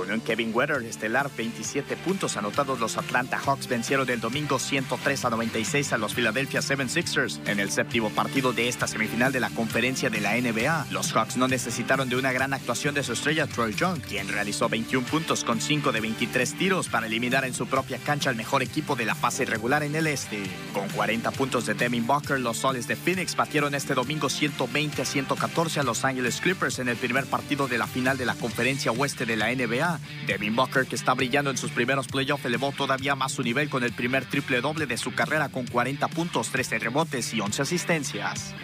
Con 0.00 0.18
Kevin 0.22 0.50
Weather 0.54 0.82
estelar, 0.82 1.30
27 1.36 1.94
puntos 1.98 2.38
anotados, 2.38 2.80
los 2.80 2.96
Atlanta 2.96 3.38
Hawks 3.38 3.68
vencieron 3.68 4.08
el 4.08 4.18
domingo 4.18 4.58
103 4.58 5.26
a 5.26 5.30
96 5.30 5.92
a 5.92 5.98
los 5.98 6.14
Philadelphia 6.14 6.60
76ers 6.60 7.38
en 7.46 7.60
el 7.60 7.70
séptimo 7.70 8.08
partido 8.08 8.54
de 8.54 8.68
esta 8.68 8.86
semifinal 8.86 9.30
de 9.30 9.40
la 9.40 9.50
conferencia 9.50 10.08
de 10.08 10.22
la 10.22 10.40
NBA. 10.40 10.86
Los 10.90 11.12
Hawks 11.12 11.36
no 11.36 11.48
necesitaron 11.48 12.08
de 12.08 12.16
una 12.16 12.32
gran 12.32 12.54
actuación 12.54 12.94
de 12.94 13.02
su 13.02 13.12
estrella 13.12 13.46
Troy 13.46 13.74
Young, 13.74 14.00
quien 14.00 14.28
realizó 14.28 14.70
21 14.70 15.06
puntos 15.06 15.44
con 15.44 15.60
5 15.60 15.92
de 15.92 16.00
23 16.00 16.54
tiros 16.54 16.88
para 16.88 17.06
eliminar 17.06 17.44
en 17.44 17.52
su 17.52 17.66
propia 17.66 17.98
cancha 17.98 18.30
al 18.30 18.36
mejor 18.36 18.62
equipo 18.62 18.96
de 18.96 19.04
la 19.04 19.14
fase 19.14 19.44
regular 19.44 19.82
en 19.82 19.94
el 19.94 20.06
este. 20.06 20.42
Con 20.72 20.88
40 20.88 21.30
puntos 21.32 21.66
de 21.66 21.74
Devin 21.74 22.06
Booker, 22.06 22.40
los 22.40 22.56
soles 22.56 22.88
de 22.88 22.96
Phoenix 22.96 23.36
batieron 23.36 23.74
este 23.74 23.92
domingo 23.92 24.30
120 24.30 25.02
a 25.02 25.04
114 25.04 25.80
a 25.80 25.82
Los 25.82 26.06
Angeles 26.06 26.40
Clippers 26.40 26.78
en 26.78 26.88
el 26.88 26.96
primer 26.96 27.26
partido 27.26 27.68
de 27.68 27.76
la 27.76 27.86
final 27.86 28.16
de 28.16 28.24
la 28.24 28.34
conferencia 28.34 28.92
oeste 28.92 29.26
de 29.26 29.36
la 29.36 29.54
NBA. 29.54 29.89
Devin 30.26 30.54
Booker, 30.54 30.86
que 30.86 30.96
está 30.96 31.14
brillando 31.14 31.50
en 31.50 31.56
sus 31.56 31.70
primeros 31.70 32.06
playoffs, 32.06 32.44
elevó 32.44 32.72
todavía 32.72 33.14
más 33.14 33.32
su 33.32 33.42
nivel 33.42 33.68
con 33.70 33.82
el 33.82 33.92
primer 33.92 34.24
triple 34.24 34.60
doble 34.60 34.86
de 34.86 34.96
su 34.96 35.14
carrera 35.14 35.48
con 35.48 35.66
40 35.66 36.06
puntos, 36.08 36.50
13 36.50 36.78
rebotes 36.78 37.32
y 37.34 37.40
11 37.40 37.62
asistencias. 37.62 38.54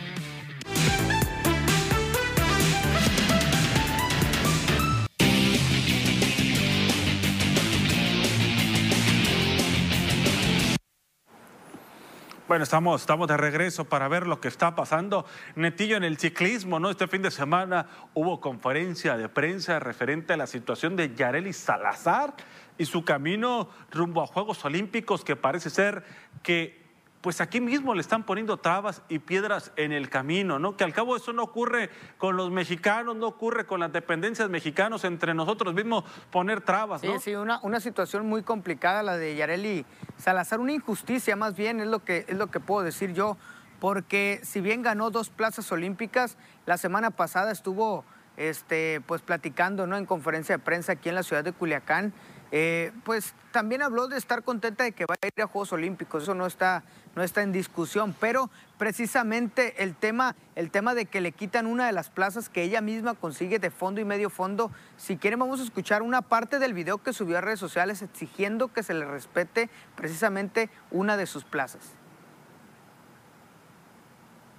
Bueno, 12.56 12.64
estamos, 12.64 13.02
estamos 13.02 13.28
de 13.28 13.36
regreso 13.36 13.84
para 13.84 14.08
ver 14.08 14.26
lo 14.26 14.40
que 14.40 14.48
está 14.48 14.74
pasando. 14.74 15.26
Netillo 15.56 15.98
en 15.98 16.04
el 16.04 16.16
ciclismo, 16.16 16.80
¿no? 16.80 16.88
Este 16.88 17.06
fin 17.06 17.20
de 17.20 17.30
semana 17.30 17.86
hubo 18.14 18.40
conferencia 18.40 19.18
de 19.18 19.28
prensa 19.28 19.78
referente 19.78 20.32
a 20.32 20.38
la 20.38 20.46
situación 20.46 20.96
de 20.96 21.14
Yareli 21.14 21.52
Salazar 21.52 22.32
y 22.78 22.86
su 22.86 23.04
camino 23.04 23.68
rumbo 23.90 24.22
a 24.22 24.26
Juegos 24.26 24.64
Olímpicos, 24.64 25.22
que 25.22 25.36
parece 25.36 25.68
ser 25.68 26.02
que 26.42 26.85
pues 27.20 27.40
aquí 27.40 27.60
mismo 27.60 27.94
le 27.94 28.00
están 28.00 28.24
poniendo 28.24 28.56
trabas 28.56 29.02
y 29.08 29.18
piedras 29.18 29.72
en 29.76 29.92
el 29.92 30.08
camino, 30.08 30.58
¿no? 30.58 30.76
Que 30.76 30.84
al 30.84 30.92
cabo 30.92 31.16
eso 31.16 31.32
no 31.32 31.42
ocurre 31.42 31.90
con 32.18 32.36
los 32.36 32.50
mexicanos, 32.50 33.16
no 33.16 33.26
ocurre 33.26 33.66
con 33.66 33.80
las 33.80 33.92
dependencias 33.92 34.48
mexicanos, 34.48 35.04
entre 35.04 35.34
nosotros 35.34 35.74
mismos 35.74 36.04
poner 36.30 36.60
trabas, 36.60 37.02
¿no? 37.02 37.14
Sí, 37.14 37.18
sí, 37.18 37.34
una, 37.34 37.58
una 37.62 37.80
situación 37.80 38.26
muy 38.26 38.42
complicada 38.42 39.02
la 39.02 39.16
de 39.16 39.34
Yareli 39.34 39.84
Salazar, 40.18 40.60
una 40.60 40.72
injusticia 40.72 41.36
más 41.36 41.56
bien, 41.56 41.80
es 41.80 41.88
lo 41.88 42.04
que, 42.04 42.24
es 42.28 42.36
lo 42.36 42.48
que 42.48 42.60
puedo 42.60 42.84
decir 42.84 43.12
yo, 43.12 43.36
porque 43.80 44.40
si 44.42 44.60
bien 44.60 44.82
ganó 44.82 45.10
dos 45.10 45.28
plazas 45.30 45.70
olímpicas, 45.72 46.36
la 46.64 46.76
semana 46.76 47.10
pasada 47.10 47.50
estuvo 47.50 48.04
este, 48.36 49.00
pues 49.06 49.22
platicando 49.22 49.86
¿no? 49.86 49.96
en 49.96 50.06
conferencia 50.06 50.56
de 50.56 50.62
prensa 50.62 50.92
aquí 50.92 51.08
en 51.08 51.14
la 51.14 51.22
ciudad 51.22 51.44
de 51.44 51.52
Culiacán, 51.52 52.12
eh, 52.52 52.92
pues 53.04 53.34
también 53.50 53.82
habló 53.82 54.06
de 54.06 54.16
estar 54.16 54.42
contenta 54.42 54.84
de 54.84 54.92
que 54.92 55.04
va 55.06 55.16
a 55.20 55.26
ir 55.26 55.42
a 55.42 55.46
Juegos 55.46 55.72
Olímpicos, 55.72 56.22
eso 56.22 56.34
no 56.34 56.46
está, 56.46 56.84
no 57.14 57.22
está 57.22 57.42
en 57.42 57.52
discusión, 57.52 58.14
pero 58.20 58.50
precisamente 58.78 59.82
el 59.82 59.94
tema, 59.94 60.36
el 60.54 60.70
tema 60.70 60.94
de 60.94 61.06
que 61.06 61.20
le 61.20 61.32
quitan 61.32 61.66
una 61.66 61.86
de 61.86 61.92
las 61.92 62.10
plazas 62.10 62.48
que 62.48 62.62
ella 62.62 62.80
misma 62.80 63.14
consigue 63.14 63.58
de 63.58 63.70
fondo 63.70 64.00
y 64.00 64.04
medio 64.04 64.30
fondo, 64.30 64.70
si 64.96 65.16
quieren 65.16 65.40
vamos 65.40 65.60
a 65.60 65.64
escuchar 65.64 66.02
una 66.02 66.22
parte 66.22 66.58
del 66.58 66.74
video 66.74 66.98
que 66.98 67.12
subió 67.12 67.38
a 67.38 67.40
redes 67.40 67.60
sociales 67.60 68.02
exigiendo 68.02 68.72
que 68.72 68.82
se 68.82 68.94
le 68.94 69.04
respete 69.06 69.68
precisamente 69.96 70.70
una 70.90 71.16
de 71.16 71.26
sus 71.26 71.44
plazas 71.44 71.94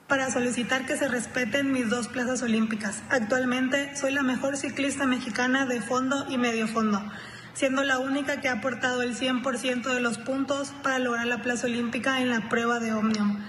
para 0.08 0.32
solicitar 0.32 0.86
que 0.86 0.96
se 0.96 1.10
respeten 1.10 1.74
mis 1.74 1.90
dos 1.90 2.08
plazas 2.08 2.42
olímpicas. 2.42 3.04
Actualmente 3.10 3.94
soy 3.98 4.14
la 4.14 4.24
mejor 4.24 4.56
ciclista 4.56 5.06
mexicana 5.06 5.66
de 5.66 5.82
fondo 5.82 6.26
y 6.30 6.38
medio 6.38 6.66
fondo 6.70 7.02
siendo 7.58 7.84
la 7.84 7.97
única 7.97 8.39
que 8.39 8.49
ha 8.49 8.53
aportado 8.53 9.01
el 9.01 9.16
100% 9.16 9.91
de 9.91 9.99
los 9.99 10.20
puntos 10.20 10.74
para 10.84 10.99
lograr 10.99 11.26
la 11.26 11.41
plaza 11.41 11.66
olímpica 11.66 12.22
en 12.22 12.30
la 12.30 12.49
prueba 12.49 12.80
de 12.80 12.93
Omnium. 12.93 13.43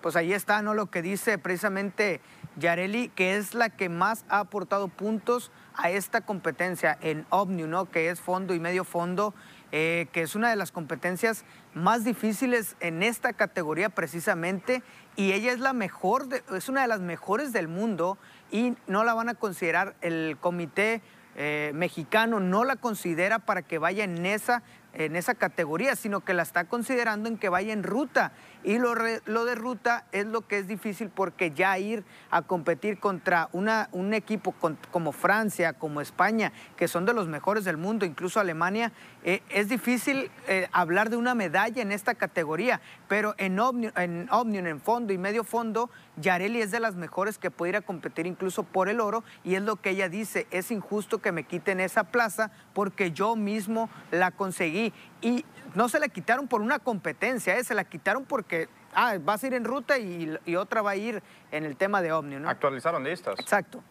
Pues 0.00 0.16
ahí 0.16 0.32
está, 0.32 0.62
¿no? 0.62 0.72
Lo 0.72 0.90
que 0.90 1.02
dice 1.02 1.36
precisamente 1.36 2.22
Yareli, 2.56 3.10
que 3.10 3.36
es 3.36 3.52
la 3.52 3.68
que 3.68 3.90
más 3.90 4.24
ha 4.30 4.38
aportado 4.38 4.88
puntos 4.88 5.52
a 5.74 5.90
esta 5.90 6.22
competencia 6.22 6.96
en 7.02 7.26
Omnium, 7.28 7.68
¿no? 7.68 7.90
Que 7.90 8.08
es 8.08 8.22
fondo 8.22 8.54
y 8.54 8.58
medio 8.58 8.84
fondo, 8.84 9.34
eh, 9.72 10.08
que 10.12 10.22
es 10.22 10.34
una 10.34 10.48
de 10.48 10.56
las 10.56 10.72
competencias 10.72 11.44
más 11.74 12.02
difíciles 12.02 12.76
en 12.80 13.02
esta 13.02 13.34
categoría 13.34 13.90
precisamente, 13.90 14.82
y 15.16 15.32
ella 15.32 15.52
es 15.52 15.60
la 15.60 15.74
mejor, 15.74 16.28
es 16.54 16.70
una 16.70 16.80
de 16.80 16.88
las 16.88 17.00
mejores 17.00 17.52
del 17.52 17.68
mundo 17.68 18.16
y 18.52 18.76
no 18.86 19.02
la 19.02 19.14
van 19.14 19.28
a 19.28 19.34
considerar, 19.34 19.96
el 20.02 20.36
comité 20.40 21.02
eh, 21.34 21.72
mexicano 21.74 22.38
no 22.38 22.62
la 22.62 22.76
considera 22.76 23.40
para 23.40 23.62
que 23.62 23.78
vaya 23.78 24.04
en 24.04 24.24
esa 24.26 24.62
en 24.94 25.16
esa 25.16 25.34
categoría, 25.34 25.96
sino 25.96 26.20
que 26.20 26.34
la 26.34 26.42
está 26.42 26.64
considerando 26.64 27.28
en 27.28 27.38
que 27.38 27.48
vaya 27.48 27.72
en 27.72 27.82
ruta. 27.82 28.32
Y 28.64 28.78
lo, 28.78 28.94
lo 29.26 29.44
de 29.44 29.54
ruta 29.54 30.06
es 30.12 30.26
lo 30.26 30.46
que 30.46 30.58
es 30.58 30.68
difícil 30.68 31.08
porque 31.08 31.50
ya 31.50 31.78
ir 31.78 32.04
a 32.30 32.42
competir 32.42 32.98
contra 32.98 33.48
una, 33.52 33.88
un 33.92 34.14
equipo 34.14 34.54
como 34.90 35.12
Francia, 35.12 35.72
como 35.72 36.00
España, 36.00 36.52
que 36.76 36.88
son 36.88 37.04
de 37.04 37.12
los 37.12 37.28
mejores 37.28 37.64
del 37.64 37.76
mundo, 37.76 38.06
incluso 38.06 38.40
Alemania, 38.40 38.92
eh, 39.24 39.42
es 39.50 39.68
difícil 39.68 40.30
eh, 40.48 40.68
hablar 40.72 41.10
de 41.10 41.16
una 41.16 41.34
medalla 41.34 41.82
en 41.82 41.92
esta 41.92 42.14
categoría. 42.14 42.80
Pero 43.08 43.34
en 43.38 43.58
Omnium, 43.58 43.92
en 43.96 44.28
Omnium, 44.30 44.66
en 44.66 44.80
fondo 44.80 45.12
y 45.12 45.18
medio 45.18 45.44
fondo, 45.44 45.90
Yareli 46.16 46.60
es 46.60 46.70
de 46.70 46.80
las 46.80 46.94
mejores 46.94 47.38
que 47.38 47.50
puede 47.50 47.70
ir 47.70 47.76
a 47.76 47.82
competir 47.82 48.26
incluso 48.26 48.62
por 48.62 48.88
el 48.88 49.00
oro. 49.00 49.24
Y 49.44 49.54
es 49.54 49.62
lo 49.62 49.76
que 49.76 49.90
ella 49.90 50.08
dice, 50.08 50.46
es 50.50 50.70
injusto 50.70 51.18
que 51.18 51.32
me 51.32 51.44
quiten 51.44 51.80
esa 51.80 52.04
plaza 52.04 52.50
porque 52.74 53.12
yo 53.12 53.36
mismo 53.36 53.90
la 54.10 54.30
conseguí 54.30 54.92
y 55.20 55.44
no 55.74 55.88
se 55.88 55.98
la 55.98 56.08
quitaron 56.08 56.48
por 56.48 56.60
una 56.60 56.78
competencia, 56.78 57.56
¿eh? 57.56 57.64
se 57.64 57.74
la 57.74 57.84
quitaron 57.84 58.24
porque 58.24 58.68
ah, 58.94 59.16
vas 59.20 59.42
a 59.42 59.46
ir 59.46 59.54
en 59.54 59.64
ruta 59.64 59.98
y, 59.98 60.38
otra 60.56 60.82
va 60.82 60.92
a 60.92 60.96
ir 60.96 61.22
en 61.50 61.64
el 61.64 61.76
tema 61.76 62.02
de 62.02 62.12
Omnium. 62.12 62.42
¿no? 62.42 62.48
Actualizaron 62.48 63.04
listas. 63.04 63.38
Exacto. 63.38 63.82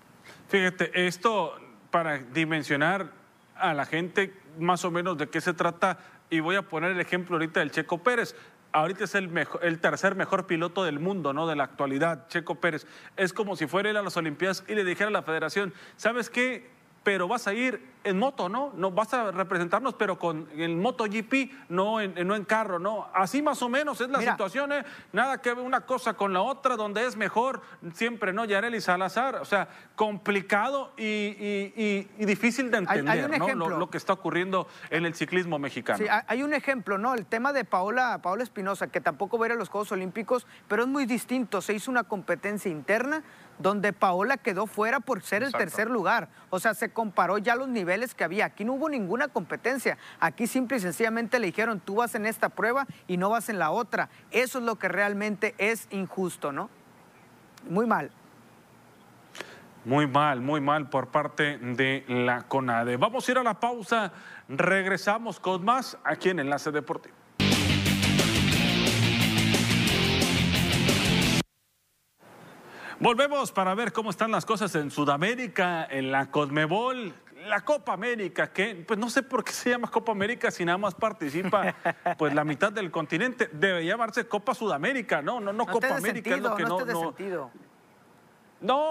Fíjate, 0.48 1.08
esto 1.08 1.56
para 1.90 2.20
dimensionar 2.20 3.12
a 3.56 3.74
la 3.74 3.86
gente 3.86 4.34
más 4.60 4.84
o 4.86 4.92
menos 4.92 5.18
de 5.18 5.30
qué 5.30 5.42
se 5.42 5.54
trata, 5.54 6.00
y 6.30 6.40
voy 6.40 6.56
a 6.56 6.64
poner 6.64 6.92
el 6.92 7.00
ejemplo 7.00 7.36
ahorita 7.36 7.60
del 7.60 7.72
Checo 7.72 8.00
Pérez. 8.00 8.36
ahorita 8.72 9.04
es 9.04 9.16
el, 9.16 9.28
mejor, 9.28 9.64
el 9.64 9.80
tercer 9.80 10.16
mejor 10.16 10.48
piloto 10.48 10.84
del 10.84 11.00
mundo, 11.00 11.34
¿no? 11.34 11.46
De 11.46 11.56
la 11.56 11.66
actualidad, 11.66 12.28
Checo 12.30 12.56
Pérez. 12.56 12.88
Es 13.18 13.34
como 13.34 13.56
si 13.56 13.68
fuera 13.68 13.90
él 13.90 13.98
a 13.98 14.02
las 14.02 14.16
Olimpiadas 14.16 14.64
y 14.68 14.76
le 14.76 14.86
dijera 14.86 15.10
a 15.10 15.12
la 15.12 15.24
federación, 15.24 15.74
¿sabes 15.98 16.30
qué? 16.30 16.70
Pero 17.04 17.28
vas 17.28 17.48
a 17.48 17.54
ir 17.54 17.92
en 18.04 18.18
moto, 18.18 18.50
¿no? 18.50 18.72
No 18.76 18.92
vas 18.92 19.14
a 19.14 19.32
representarnos, 19.32 19.94
pero 19.94 20.18
con 20.18 20.48
el 20.56 20.76
MotoGP, 20.76 21.70
no 21.70 22.02
en, 22.02 22.16
no 22.28 22.36
en 22.36 22.46
carro, 22.46 22.80
¿no? 22.80 23.08
Así 23.14 23.42
más 23.42 23.62
o 23.62 23.70
menos 23.70 24.02
es 24.02 24.10
la 24.10 24.20
situación, 24.20 24.72
¿eh? 24.72 24.84
Nada 25.14 25.40
que 25.40 25.54
ver 25.54 25.64
una 25.64 25.82
cosa 25.82 26.14
con 26.14 26.34
la 26.34 26.42
otra, 26.42 26.76
donde 26.76 27.06
es 27.06 27.16
mejor 27.16 27.62
siempre, 27.94 28.34
¿no? 28.34 28.46
Yareli 28.46 28.82
Salazar, 28.82 29.36
o 29.36 29.46
sea, 29.46 29.70
complicado 29.96 30.94
y, 30.98 32.08
difícil 32.18 32.72
de 32.72 32.78
entender, 32.80 33.40
¿no? 33.56 33.70
Lo, 33.70 33.90
que 33.90 33.98
está 33.98 34.14
ocurriendo 34.14 34.68
en 34.90 35.06
el 35.06 35.14
ciclismo 35.14 35.60
mexicano. 35.60 36.00
Sí, 36.00 36.06
hay 36.28 36.44
un 36.44 36.54
ejemplo, 36.54 36.98
¿no? 36.98 37.14
El 37.14 37.26
tema 37.26 37.54
de 37.54 37.66
Paola, 37.66 38.20
Paola 38.22 38.44
Espinosa, 38.44 38.88
que 38.88 39.02
tampoco 39.02 39.38
va 39.38 39.46
a 39.46 39.50
ir 39.50 39.54
a 39.54 39.56
los 39.56 39.70
Juegos 39.70 39.92
Olímpicos, 39.92 40.48
pero 40.68 40.84
es 40.84 40.88
muy 40.88 41.06
distinto. 41.06 41.62
Se 41.62 41.74
hizo 41.74 41.92
una 41.92 42.04
competencia 42.04 42.72
interna 42.72 43.24
donde 43.62 43.94
Paola 43.94 44.38
quedó 44.38 44.68
fuera 44.68 45.00
por 45.00 45.22
ser 45.22 45.44
el 45.44 45.52
tercer 45.52 45.90
lugar. 45.90 46.30
O 46.50 46.60
sea, 46.60 46.74
se 46.74 46.92
comparó 46.92 47.38
ya 47.38 47.56
los 47.56 47.68
niveles 47.68 48.14
que 48.14 48.24
había. 48.24 48.46
Aquí 48.46 48.66
no 48.66 48.74
hubo 48.74 48.90
ninguna 48.90 49.28
competencia. 49.28 49.98
Aquí 50.20 50.48
simple 50.48 50.78
y 50.78 50.80
sencillamente 50.80 51.40
le 51.40 51.48
dijeron, 51.48 51.80
tú 51.80 51.96
vas 51.96 52.16
en 52.16 52.26
esta 52.26 52.50
prueba 52.50 52.88
y 53.08 53.18
no 53.18 53.30
vas 53.30 53.50
en 53.50 53.60
la 53.60 53.72
otra. 53.72 54.10
Eso 54.32 54.60
es 54.60 54.66
lo 54.66 54.76
que 54.76 54.88
realmente 54.88 55.56
es 55.58 55.88
injusto, 55.92 56.52
¿no? 56.52 56.70
Muy 57.70 57.86
mal. 57.86 58.12
Muy 59.84 60.06
mal, 60.06 60.42
muy 60.42 60.62
mal 60.62 60.90
por 60.90 61.08
parte 61.08 61.58
de 61.58 62.06
la 62.08 62.44
CONADE. 62.44 62.98
Vamos 62.98 63.28
a 63.28 63.32
ir 63.32 63.38
a 63.40 63.44
la 63.44 63.60
pausa. 63.60 64.12
Regresamos 64.48 65.40
con 65.40 65.66
más 65.66 65.98
aquí 66.04 66.30
en 66.30 66.40
Enlace 66.40 66.72
Deportivo. 66.72 67.21
Volvemos 73.02 73.52
para 73.52 73.74
ver 73.74 73.92
cómo 73.92 74.12
están 74.12 74.30
las 74.30 74.46
cosas 74.46 74.76
en 74.76 74.92
Sudamérica, 74.92 75.88
en 75.90 76.12
la 76.12 76.30
Cosmebol 76.30 77.16
la 77.48 77.62
Copa 77.62 77.94
América, 77.94 78.54
que 78.54 78.76
pues 78.88 79.00
no 79.00 79.10
sé 79.10 79.24
por 79.24 79.44
qué 79.44 79.52
se 79.52 79.72
llama 79.72 79.90
Copa 79.90 80.12
América 80.12 80.52
si 80.52 80.64
nada 80.64 80.78
más 80.78 80.94
participa 80.94 81.74
pues 82.18 82.36
la 82.36 82.44
mitad 82.44 82.72
del 82.72 82.92
continente. 82.92 83.50
Debe 83.52 83.84
llamarse 83.84 84.28
Copa 84.28 84.54
Sudamérica, 84.54 85.24
¿no? 85.24 85.40
No, 85.40 85.52
no, 85.52 85.66
Copa 85.66 85.96
América 85.96 86.36
es 86.36 86.42
lo 86.42 86.56
que 86.56 86.64
no, 86.64 86.86
no, 86.86 87.14
no, 87.16 87.52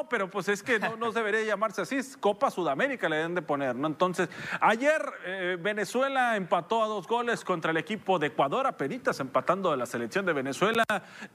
pero 0.09 0.29
pues 0.31 0.49
es 0.49 0.63
que 0.63 0.79
no, 0.79 0.97
no 0.97 1.13
debería 1.13 1.43
llamarse 1.43 1.83
así, 1.83 1.99
Copa 2.19 2.51
Sudamérica 2.51 3.09
le 3.09 3.17
deben 3.17 3.35
de 3.35 3.43
poner, 3.43 3.77
¿no? 3.77 3.87
Entonces, 3.87 4.29
ayer 4.61 5.01
eh, 5.25 5.57
Venezuela 5.61 6.37
empató 6.37 6.83
a 6.83 6.87
dos 6.89 7.07
goles 7.07 7.45
contra 7.45 7.71
el 7.71 7.77
equipo 7.77 8.19
de 8.19 8.29
Ecuador, 8.29 8.67
a 8.67 8.77
penitas 8.77 9.21
empatando 9.21 9.71
a 9.71 9.77
la 9.77 9.87
selección 9.87 10.27
de 10.27 10.33
Venezuela, 10.33 10.85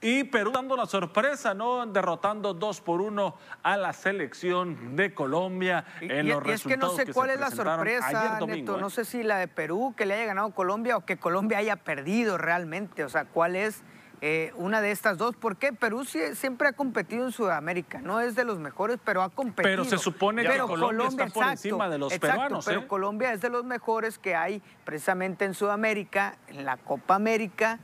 y 0.01 0.25
Perú 0.25 0.51
dando 0.51 0.75
la 0.75 0.85
sorpresa, 0.85 1.53
¿no? 1.53 1.85
Derrotando 1.85 2.53
dos 2.53 2.81
por 2.81 3.01
uno 3.01 3.35
a 3.63 3.77
la 3.77 3.93
selección 3.93 4.95
de 4.95 5.13
Colombia 5.13 5.85
en 6.01 6.27
los 6.27 6.45
y 6.45 6.51
es 6.51 6.63
que 6.63 6.77
no 6.77 6.89
sé 6.89 7.11
cuál 7.11 7.29
es 7.29 7.39
la 7.39 7.51
sorpresa, 7.51 8.39
Neto, 8.45 8.77
¿eh? 8.77 8.81
no 8.81 8.89
sé 8.89 9.05
si 9.05 9.23
la 9.23 9.37
de 9.37 9.47
Perú, 9.47 9.93
que 9.95 10.05
le 10.05 10.13
haya 10.15 10.25
ganado 10.25 10.51
Colombia, 10.51 10.97
o 10.97 11.05
que 11.05 11.17
Colombia 11.17 11.59
haya 11.59 11.77
perdido 11.77 12.37
realmente, 12.37 13.03
o 13.03 13.09
sea, 13.09 13.25
cuál 13.25 13.55
es 13.55 13.83
eh, 14.21 14.51
una 14.55 14.81
de 14.81 14.91
estas 14.91 15.17
dos. 15.17 15.35
¿Por 15.35 15.57
qué? 15.57 15.73
Perú 15.73 16.05
siempre 16.05 16.67
ha 16.67 16.73
competido 16.73 17.25
en 17.25 17.31
Sudamérica. 17.31 17.99
No 18.01 18.19
es 18.19 18.35
de 18.35 18.43
los 18.43 18.59
mejores, 18.59 18.99
pero 19.03 19.21
ha 19.21 19.29
competido. 19.29 19.71
Pero 19.71 19.85
se 19.85 19.97
supone 19.97 20.43
que 20.43 20.57
Colombia, 20.59 21.07
está 21.07 21.27
por 21.27 21.43
encima 21.45 21.89
de 21.89 21.97
los 21.97 22.17
peruanos. 22.17 22.65
Pero 22.65 22.81
¿eh? 22.81 22.87
Colombia 22.87 23.33
es 23.33 23.41
de 23.41 23.49
los 23.49 23.63
mejores 23.63 24.17
que 24.17 24.35
hay 24.35 24.61
precisamente 24.83 25.45
en 25.45 25.53
Sudamérica, 25.53 26.37
en 26.47 26.65
la 26.65 26.77
Copa 26.77 27.15
América, 27.15 27.79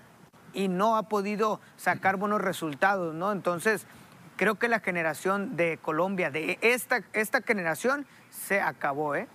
y 0.53 0.67
no 0.67 0.97
ha 0.97 1.03
podido 1.03 1.59
sacar 1.77 2.17
buenos 2.17 2.41
resultados, 2.41 3.13
¿no? 3.13 3.31
Entonces, 3.31 3.85
creo 4.35 4.55
que 4.55 4.67
la 4.67 4.79
generación 4.79 5.55
de 5.55 5.79
Colombia, 5.81 6.31
de 6.31 6.57
esta, 6.61 7.01
esta 7.13 7.41
generación, 7.41 8.05
se 8.29 8.61
acabó, 8.61 9.15
¿eh? 9.15 9.27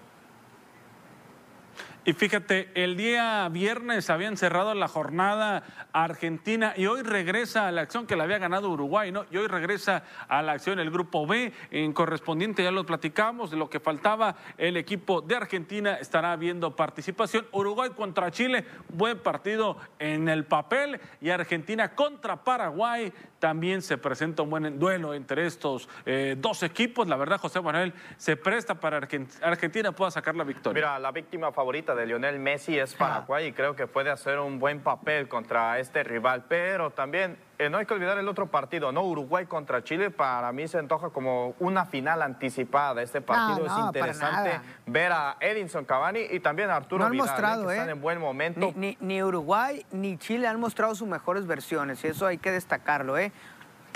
Y 2.07 2.13
fíjate, 2.13 2.71
el 2.75 2.97
día 2.97 3.49
viernes 3.49 4.11
habían 4.11 4.37
cerrado 4.37 4.73
la 4.75 4.87
jornada 4.87 5.65
Argentina 5.93 6.73
y 6.77 6.87
hoy 6.87 7.03
regresa 7.03 7.67
a 7.67 7.73
la 7.73 7.81
acción 7.81 8.07
que 8.07 8.15
la 8.15 8.23
había 8.23 8.39
ganado 8.39 8.71
Uruguay, 8.71 9.11
¿no? 9.11 9.27
Y 9.33 9.39
hoy 9.39 9.49
regresa 9.49 10.05
a 10.29 10.41
la 10.41 10.53
acción 10.53 10.79
el 10.79 10.93
grupo 10.93 11.27
B, 11.27 11.53
en 11.73 11.93
correspondiente 11.93 12.63
ya 12.63 12.71
lo 12.71 12.87
platicamos, 12.87 13.51
de 13.51 13.57
lo 13.57 13.69
que 13.69 13.81
faltaba, 13.81 14.37
el 14.57 14.77
equipo 14.77 15.21
de 15.21 15.35
Argentina 15.35 15.95
estará 15.95 16.37
viendo 16.37 16.77
participación. 16.77 17.49
Uruguay 17.51 17.91
contra 17.91 18.31
Chile, 18.31 18.65
buen 18.89 19.19
partido 19.19 19.77
en 19.99 20.29
el 20.29 20.45
papel 20.45 21.01
y 21.21 21.31
Argentina 21.31 21.93
contra 21.97 22.45
Paraguay 22.45 23.13
también 23.41 23.83
se 23.83 23.99
presenta 23.99 24.43
un 24.43 24.51
buen 24.51 24.79
duelo 24.79 25.13
entre 25.13 25.47
estos 25.47 25.89
eh, 26.07 26.37
dos 26.39 26.63
equipos. 26.63 27.07
La 27.07 27.17
verdad, 27.17 27.39
José 27.39 27.61
Manuel 27.61 27.93
se 28.17 28.37
presta 28.37 28.77
para 28.77 29.07
que 29.07 29.27
Argentina 29.43 29.93
pueda 29.93 30.11
sacar 30.11 30.37
la 30.37 30.45
victoria. 30.45 30.75
Mira, 30.75 30.99
la 30.99 31.13
víctima 31.13 31.53
favorita 31.53 31.96
de 31.97 32.07
Lionel 32.07 32.39
Messi 32.39 32.79
es 32.79 32.95
Paraguay 32.95 33.47
y 33.47 33.53
creo 33.53 33.75
que 33.75 33.87
puede 33.87 34.11
hacer 34.11 34.39
un 34.39 34.59
buen 34.59 34.81
papel 34.81 35.29
contra 35.29 35.79
este 35.79 36.05
rival. 36.05 36.45
Pero 36.49 36.91
también 36.91 37.39
eh, 37.59 37.71
no 37.71 37.79
hay 37.79 37.87
que 37.87 37.95
olvidar 37.95 38.19
el 38.19 38.29
otro 38.29 38.47
partido, 38.47 38.93
¿no? 38.93 39.03
Uruguay 39.03 39.47
contra 39.47 39.83
Chile, 39.83 40.11
para 40.11 40.53
mí 40.53 40.69
se 40.69 40.79
antoja 40.79 41.11
como 41.11 41.55
una 41.59 41.87
final 41.87 42.21
anticipada. 42.21 43.03
Este 43.03 43.21
partido 43.21 43.67
es 43.67 43.73
interesante 43.79 44.61
ver 44.87 45.13
a 45.13 45.37
Edinson 45.41 45.85
Cavani 45.85 46.21
y 46.31 46.41
también 46.41 46.71
a 46.71 46.77
Arturo 46.77 47.09
Vidal, 47.09 47.27
mostrado, 47.27 47.67
que 47.67 47.73
están 47.73 47.89
¿eh? 47.89 47.93
en 47.93 48.01
buen 48.03 48.21
momento. 48.21 48.73
Ni, 48.77 49.23
Uruguay 49.23 49.85
ni 49.91 50.19
Chile 50.19 50.47
han 50.47 50.61
mostrado 50.61 50.95
sus 50.95 51.09
mejores 51.09 51.47
versiones 51.47 52.05
y 52.05 52.09
eso 52.09 52.27
hay 52.27 52.39
que 52.39 52.53
destacarlo, 52.53 53.17
¿eh? 53.17 53.33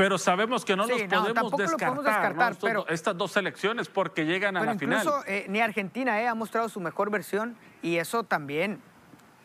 Pero 0.01 0.17
sabemos 0.17 0.65
que 0.65 0.77
no 0.77 0.87
los 0.87 1.03
podemos 1.03 1.53
descartar, 1.53 2.57
pero, 2.59 2.89
estas 2.89 3.15
dos 3.19 3.33
selecciones 3.33 3.89
porque 3.89 4.25
llegan 4.25 4.57
a 4.57 4.65
la 4.65 4.79
final. 4.79 4.99
Incluso 4.99 5.23
eh, 5.27 5.45
ni 5.51 5.61
Argentina 5.61 6.19
eh, 6.23 6.27
ha 6.27 6.35
mostrado 6.35 6.71
su 6.71 6.81
mejor 6.81 7.11
versión 7.11 7.55
y 7.83 7.97
eso 7.97 8.25
también 8.25 8.81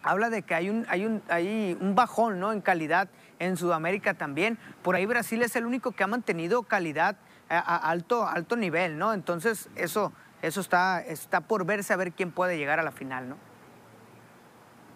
habla 0.02 0.30
de 0.30 0.44
que 0.44 0.56
hay 0.56 0.70
un, 0.70 0.86
hay 0.88 1.06
un, 1.06 1.22
hay 1.28 1.78
un 1.82 1.94
bajón 1.94 2.40
¿no? 2.40 2.54
en 2.54 2.62
calidad 2.62 3.10
en 3.40 3.58
Sudamérica 3.58 4.14
también. 4.14 4.58
Por 4.82 4.96
ahí 4.96 5.06
Brasil 5.06 5.42
es 5.42 5.58
el 5.58 5.66
único 5.66 5.92
que 5.92 6.06
ha 6.06 6.08
mantenido 6.08 6.64
calidad 6.64 7.18
a, 7.50 7.90
alto, 7.90 8.26
alto 8.26 8.56
nivel, 8.56 8.98
¿no? 8.98 9.12
Entonces 9.12 9.68
eso, 9.76 10.14
eso 10.42 10.62
está, 10.62 11.02
está 11.02 11.42
por 11.42 11.66
verse 11.66 11.92
a 11.92 11.98
ver 11.98 12.14
quién 12.14 12.32
puede 12.32 12.58
llegar 12.58 12.80
a 12.80 12.84
la 12.84 12.94
final, 12.94 13.28
¿no? 13.28 13.36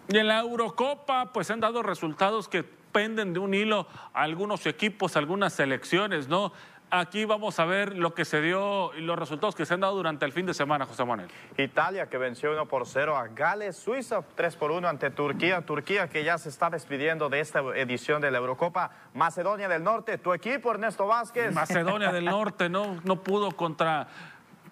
Y 0.08 0.16
en 0.16 0.26
la 0.26 0.40
Eurocopa, 0.40 1.34
pues 1.34 1.50
han 1.50 1.60
dado 1.60 1.82
resultados 1.82 2.48
que 2.48 2.79
penden 2.92 3.32
de 3.32 3.40
un 3.40 3.54
hilo 3.54 3.86
algunos 4.12 4.66
equipos, 4.66 5.16
algunas 5.16 5.52
selecciones, 5.52 6.28
¿no? 6.28 6.52
Aquí 6.92 7.24
vamos 7.24 7.60
a 7.60 7.64
ver 7.66 7.96
lo 7.96 8.14
que 8.14 8.24
se 8.24 8.40
dio 8.40 8.92
y 8.94 9.00
los 9.00 9.16
resultados 9.16 9.54
que 9.54 9.64
se 9.64 9.74
han 9.74 9.80
dado 9.80 9.94
durante 9.94 10.24
el 10.24 10.32
fin 10.32 10.44
de 10.44 10.54
semana, 10.54 10.86
José 10.86 11.04
Manuel. 11.04 11.28
Italia 11.56 12.08
que 12.08 12.18
venció 12.18 12.50
1 12.50 12.66
por 12.66 12.84
0 12.84 13.16
a 13.16 13.28
Gales, 13.28 13.76
Suiza 13.76 14.22
3 14.34 14.56
por 14.56 14.72
1 14.72 14.88
ante 14.88 15.08
Turquía, 15.10 15.64
Turquía 15.64 16.08
que 16.08 16.24
ya 16.24 16.36
se 16.36 16.48
está 16.48 16.68
despidiendo 16.68 17.28
de 17.28 17.38
esta 17.38 17.60
edición 17.76 18.20
de 18.20 18.32
la 18.32 18.38
Eurocopa, 18.38 18.90
Macedonia 19.14 19.68
del 19.68 19.84
Norte, 19.84 20.18
tu 20.18 20.34
equipo 20.34 20.72
Ernesto 20.72 21.06
Vázquez. 21.06 21.54
Macedonia 21.54 22.10
del 22.10 22.24
Norte 22.24 22.68
no, 22.68 23.00
no 23.04 23.22
pudo 23.22 23.52
contra 23.52 24.08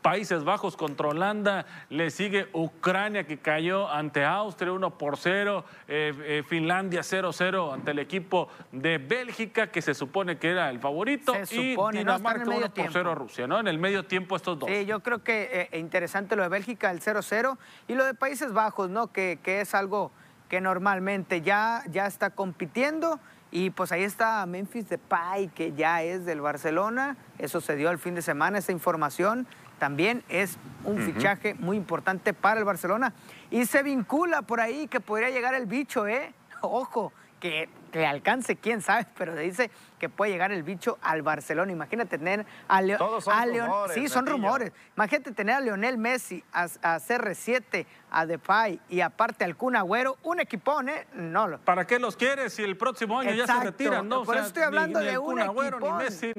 Países 0.03 0.45
Bajos 0.45 0.77
contra 0.77 1.09
Holanda, 1.09 1.67
le 1.91 2.11
sigue 2.11 2.49
Ucrania 2.53 3.25
que 3.25 3.39
cayó 3.39 3.89
ante 3.89 4.25
Austria 4.25 4.73
1 4.73 4.97
por 4.97 5.17
0, 5.17 5.65
eh, 5.89 6.13
eh, 6.21 6.43
Finlandia 6.47 7.01
0-0 7.01 7.75
ante 7.75 7.91
el 7.91 7.99
equipo 7.99 8.49
de 8.73 8.99
Bélgica 8.99 9.71
que 9.71 9.83
se 9.83 9.95
supone 9.95 10.39
que 10.39 10.51
era 10.51 10.71
el 10.71 10.79
favorito 10.79 11.35
y 11.51 11.77
Dinamarca 11.93 12.49
1 12.49 12.71
por 12.71 12.93
0 12.93 13.11
a 13.11 13.15
Rusia, 13.15 13.47
¿no? 13.47 13.59
En 13.59 13.67
el 13.67 13.79
medio 13.79 14.05
tiempo 14.05 14.37
estos 14.37 14.59
dos. 14.59 14.71
Sí, 14.71 14.87
yo 14.87 15.01
creo 15.01 15.23
que 15.23 15.69
eh, 15.73 15.79
interesante 15.79 16.37
lo 16.37 16.43
de 16.43 16.49
Bélgica, 16.49 16.91
el 16.91 17.01
0-0 17.01 17.59
y 17.89 17.95
lo 17.95 18.05
de 18.05 18.15
Países 18.15 18.53
Bajos, 18.53 18.91
¿no? 18.91 19.13
Que, 19.13 19.39
que 19.43 19.61
es 19.61 19.75
algo 19.75 20.13
que 20.49 20.61
normalmente 20.61 21.43
ya, 21.43 21.83
ya 21.91 22.07
está 22.07 22.31
compitiendo. 22.31 23.21
Y 23.51 23.71
pues 23.71 23.93
ahí 23.93 24.03
está 24.03 24.45
Memphis 24.45 24.91
Depay, 24.91 25.49
que 25.49 25.73
ya 25.73 26.03
es 26.03 26.27
del 26.27 26.43
Barcelona. 26.43 27.17
Eso 27.39 27.63
se 27.63 27.77
dio 27.77 27.91
el 27.91 27.99
fin 27.99 28.15
de 28.15 28.21
semana, 28.21 28.59
esa 28.59 28.73
información 28.73 29.47
también 29.79 30.23
es 30.29 30.59
un 30.85 30.99
fichaje 30.99 31.55
muy 31.55 31.77
importante 31.77 32.35
para 32.35 32.61
el 32.61 32.65
Barcelona. 32.65 33.13
Y 33.51 33.65
se 33.67 33.83
vincula 33.83 34.43
por 34.43 34.61
ahí 34.61 34.89
que 34.89 35.01
podría 35.01 35.31
llegar 35.31 35.55
el 35.55 35.67
bicho, 35.67 36.07
¿eh? 36.07 36.33
Ojo, 36.61 37.13
que 37.41 37.69
le 37.93 38.07
alcance, 38.07 38.57
quién 38.57 38.83
sabe, 38.83 39.07
pero 39.17 39.35
se 39.35 39.41
dice 39.41 39.71
que 39.99 40.09
puede 40.09 40.31
llegar 40.31 40.53
el 40.53 40.63
bicho 40.63 40.99
al 41.03 41.23
Barcelona. 41.23 41.73
Imagínate 41.73 42.19
tener 42.19 42.47
a 42.69 42.81
León. 42.81 42.99
Todos 42.99 43.25
son 43.25 43.49
rumores. 43.49 43.95
Sí, 43.95 44.09
son 44.09 44.27
rumores. 44.27 44.73
Imagínate 44.97 45.33
tener 45.33 45.57
a 45.57 45.61
Lionel 45.61 45.99
Messi, 45.99 46.45
a, 46.53 46.67
CR7, 46.67 47.85
a 48.11 48.27
Depay 48.27 48.81
y 48.89 49.01
aparte 49.01 49.45
al 49.45 49.57
Kun 49.57 49.77
Agüero, 49.77 50.17
un 50.23 50.41
equipón, 50.41 50.89
¿eh? 50.89 51.07
No. 51.15 51.59
¿Para 51.65 51.87
qué 51.87 51.99
los 51.99 52.17
quieres 52.17 52.53
si 52.53 52.63
el 52.63 52.77
próximo 52.77 53.19
año 53.19 53.33
ya 53.33 53.47
se 53.47 53.61
retiran? 53.61 54.09
No, 54.09 54.23
por 54.23 54.37
eso 54.37 54.47
estoy 54.47 54.63
hablando 54.63 55.01
de 55.01 55.19
un 55.19 55.41
Agüero, 55.41 55.81
ni 55.81 56.05
Messi. 56.05 56.33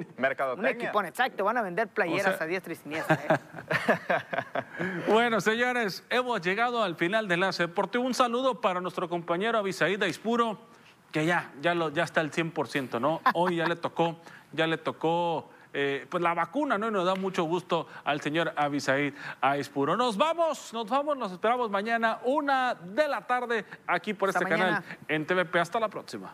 Un 0.57 0.65
equipón, 0.65 1.05
exacto. 1.05 1.43
Van 1.43 1.57
a 1.57 1.61
vender 1.61 1.87
playeras 1.87 2.39
a 2.39 2.45
diestra 2.45 2.73
y 2.73 2.75
siniestra. 2.75 3.15
¿eh? 3.15 3.39
bueno, 5.11 5.41
señores, 5.41 6.03
hemos 6.09 6.41
llegado 6.41 6.83
al 6.83 6.95
final 6.95 7.27
de 7.27 7.33
enlace 7.33 7.63
deportivo. 7.63 8.05
Un 8.05 8.13
saludo 8.13 8.61
para 8.61 8.79
nuestro 8.81 9.09
compañero 9.09 9.57
Abisaída 9.57 10.07
Ispuro 10.07 10.57
que 11.12 11.26
ya, 11.26 11.51
ya, 11.62 11.74
lo, 11.74 11.89
ya 11.89 12.03
está 12.03 12.22
el 12.22 12.32
100%, 12.32 12.99
¿no? 12.99 13.22
Hoy 13.34 13.57
ya 13.57 13.66
le 13.66 13.76
tocó, 13.76 14.18
ya 14.51 14.68
le 14.68 14.78
tocó 14.78 15.49
eh, 15.74 16.07
pues 16.10 16.24
la 16.24 16.34
vacuna, 16.34 16.78
¿no? 16.78 16.88
Y 16.88 16.91
nos 16.91 17.05
da 17.05 17.16
mucho 17.16 17.43
gusto 17.43 17.88
al 18.03 18.22
señor 18.22 18.53
Abisaid 18.55 19.14
Aispuro. 19.41 19.95
Nos 19.95 20.18
vamos, 20.18 20.74
nos 20.74 20.89
vamos, 20.89 21.18
nos 21.18 21.32
esperamos 21.32 21.70
mañana, 21.70 22.20
una 22.26 22.74
de 22.74 23.07
la 23.07 23.22
tarde, 23.22 23.66
aquí 23.86 24.14
por 24.14 24.30
Hasta 24.30 24.39
este 24.39 24.51
mañana. 24.51 24.82
canal 24.82 24.97
en 25.07 25.26
TVP. 25.26 25.60
Hasta 25.60 25.80
la 25.80 25.88
próxima. 25.88 26.34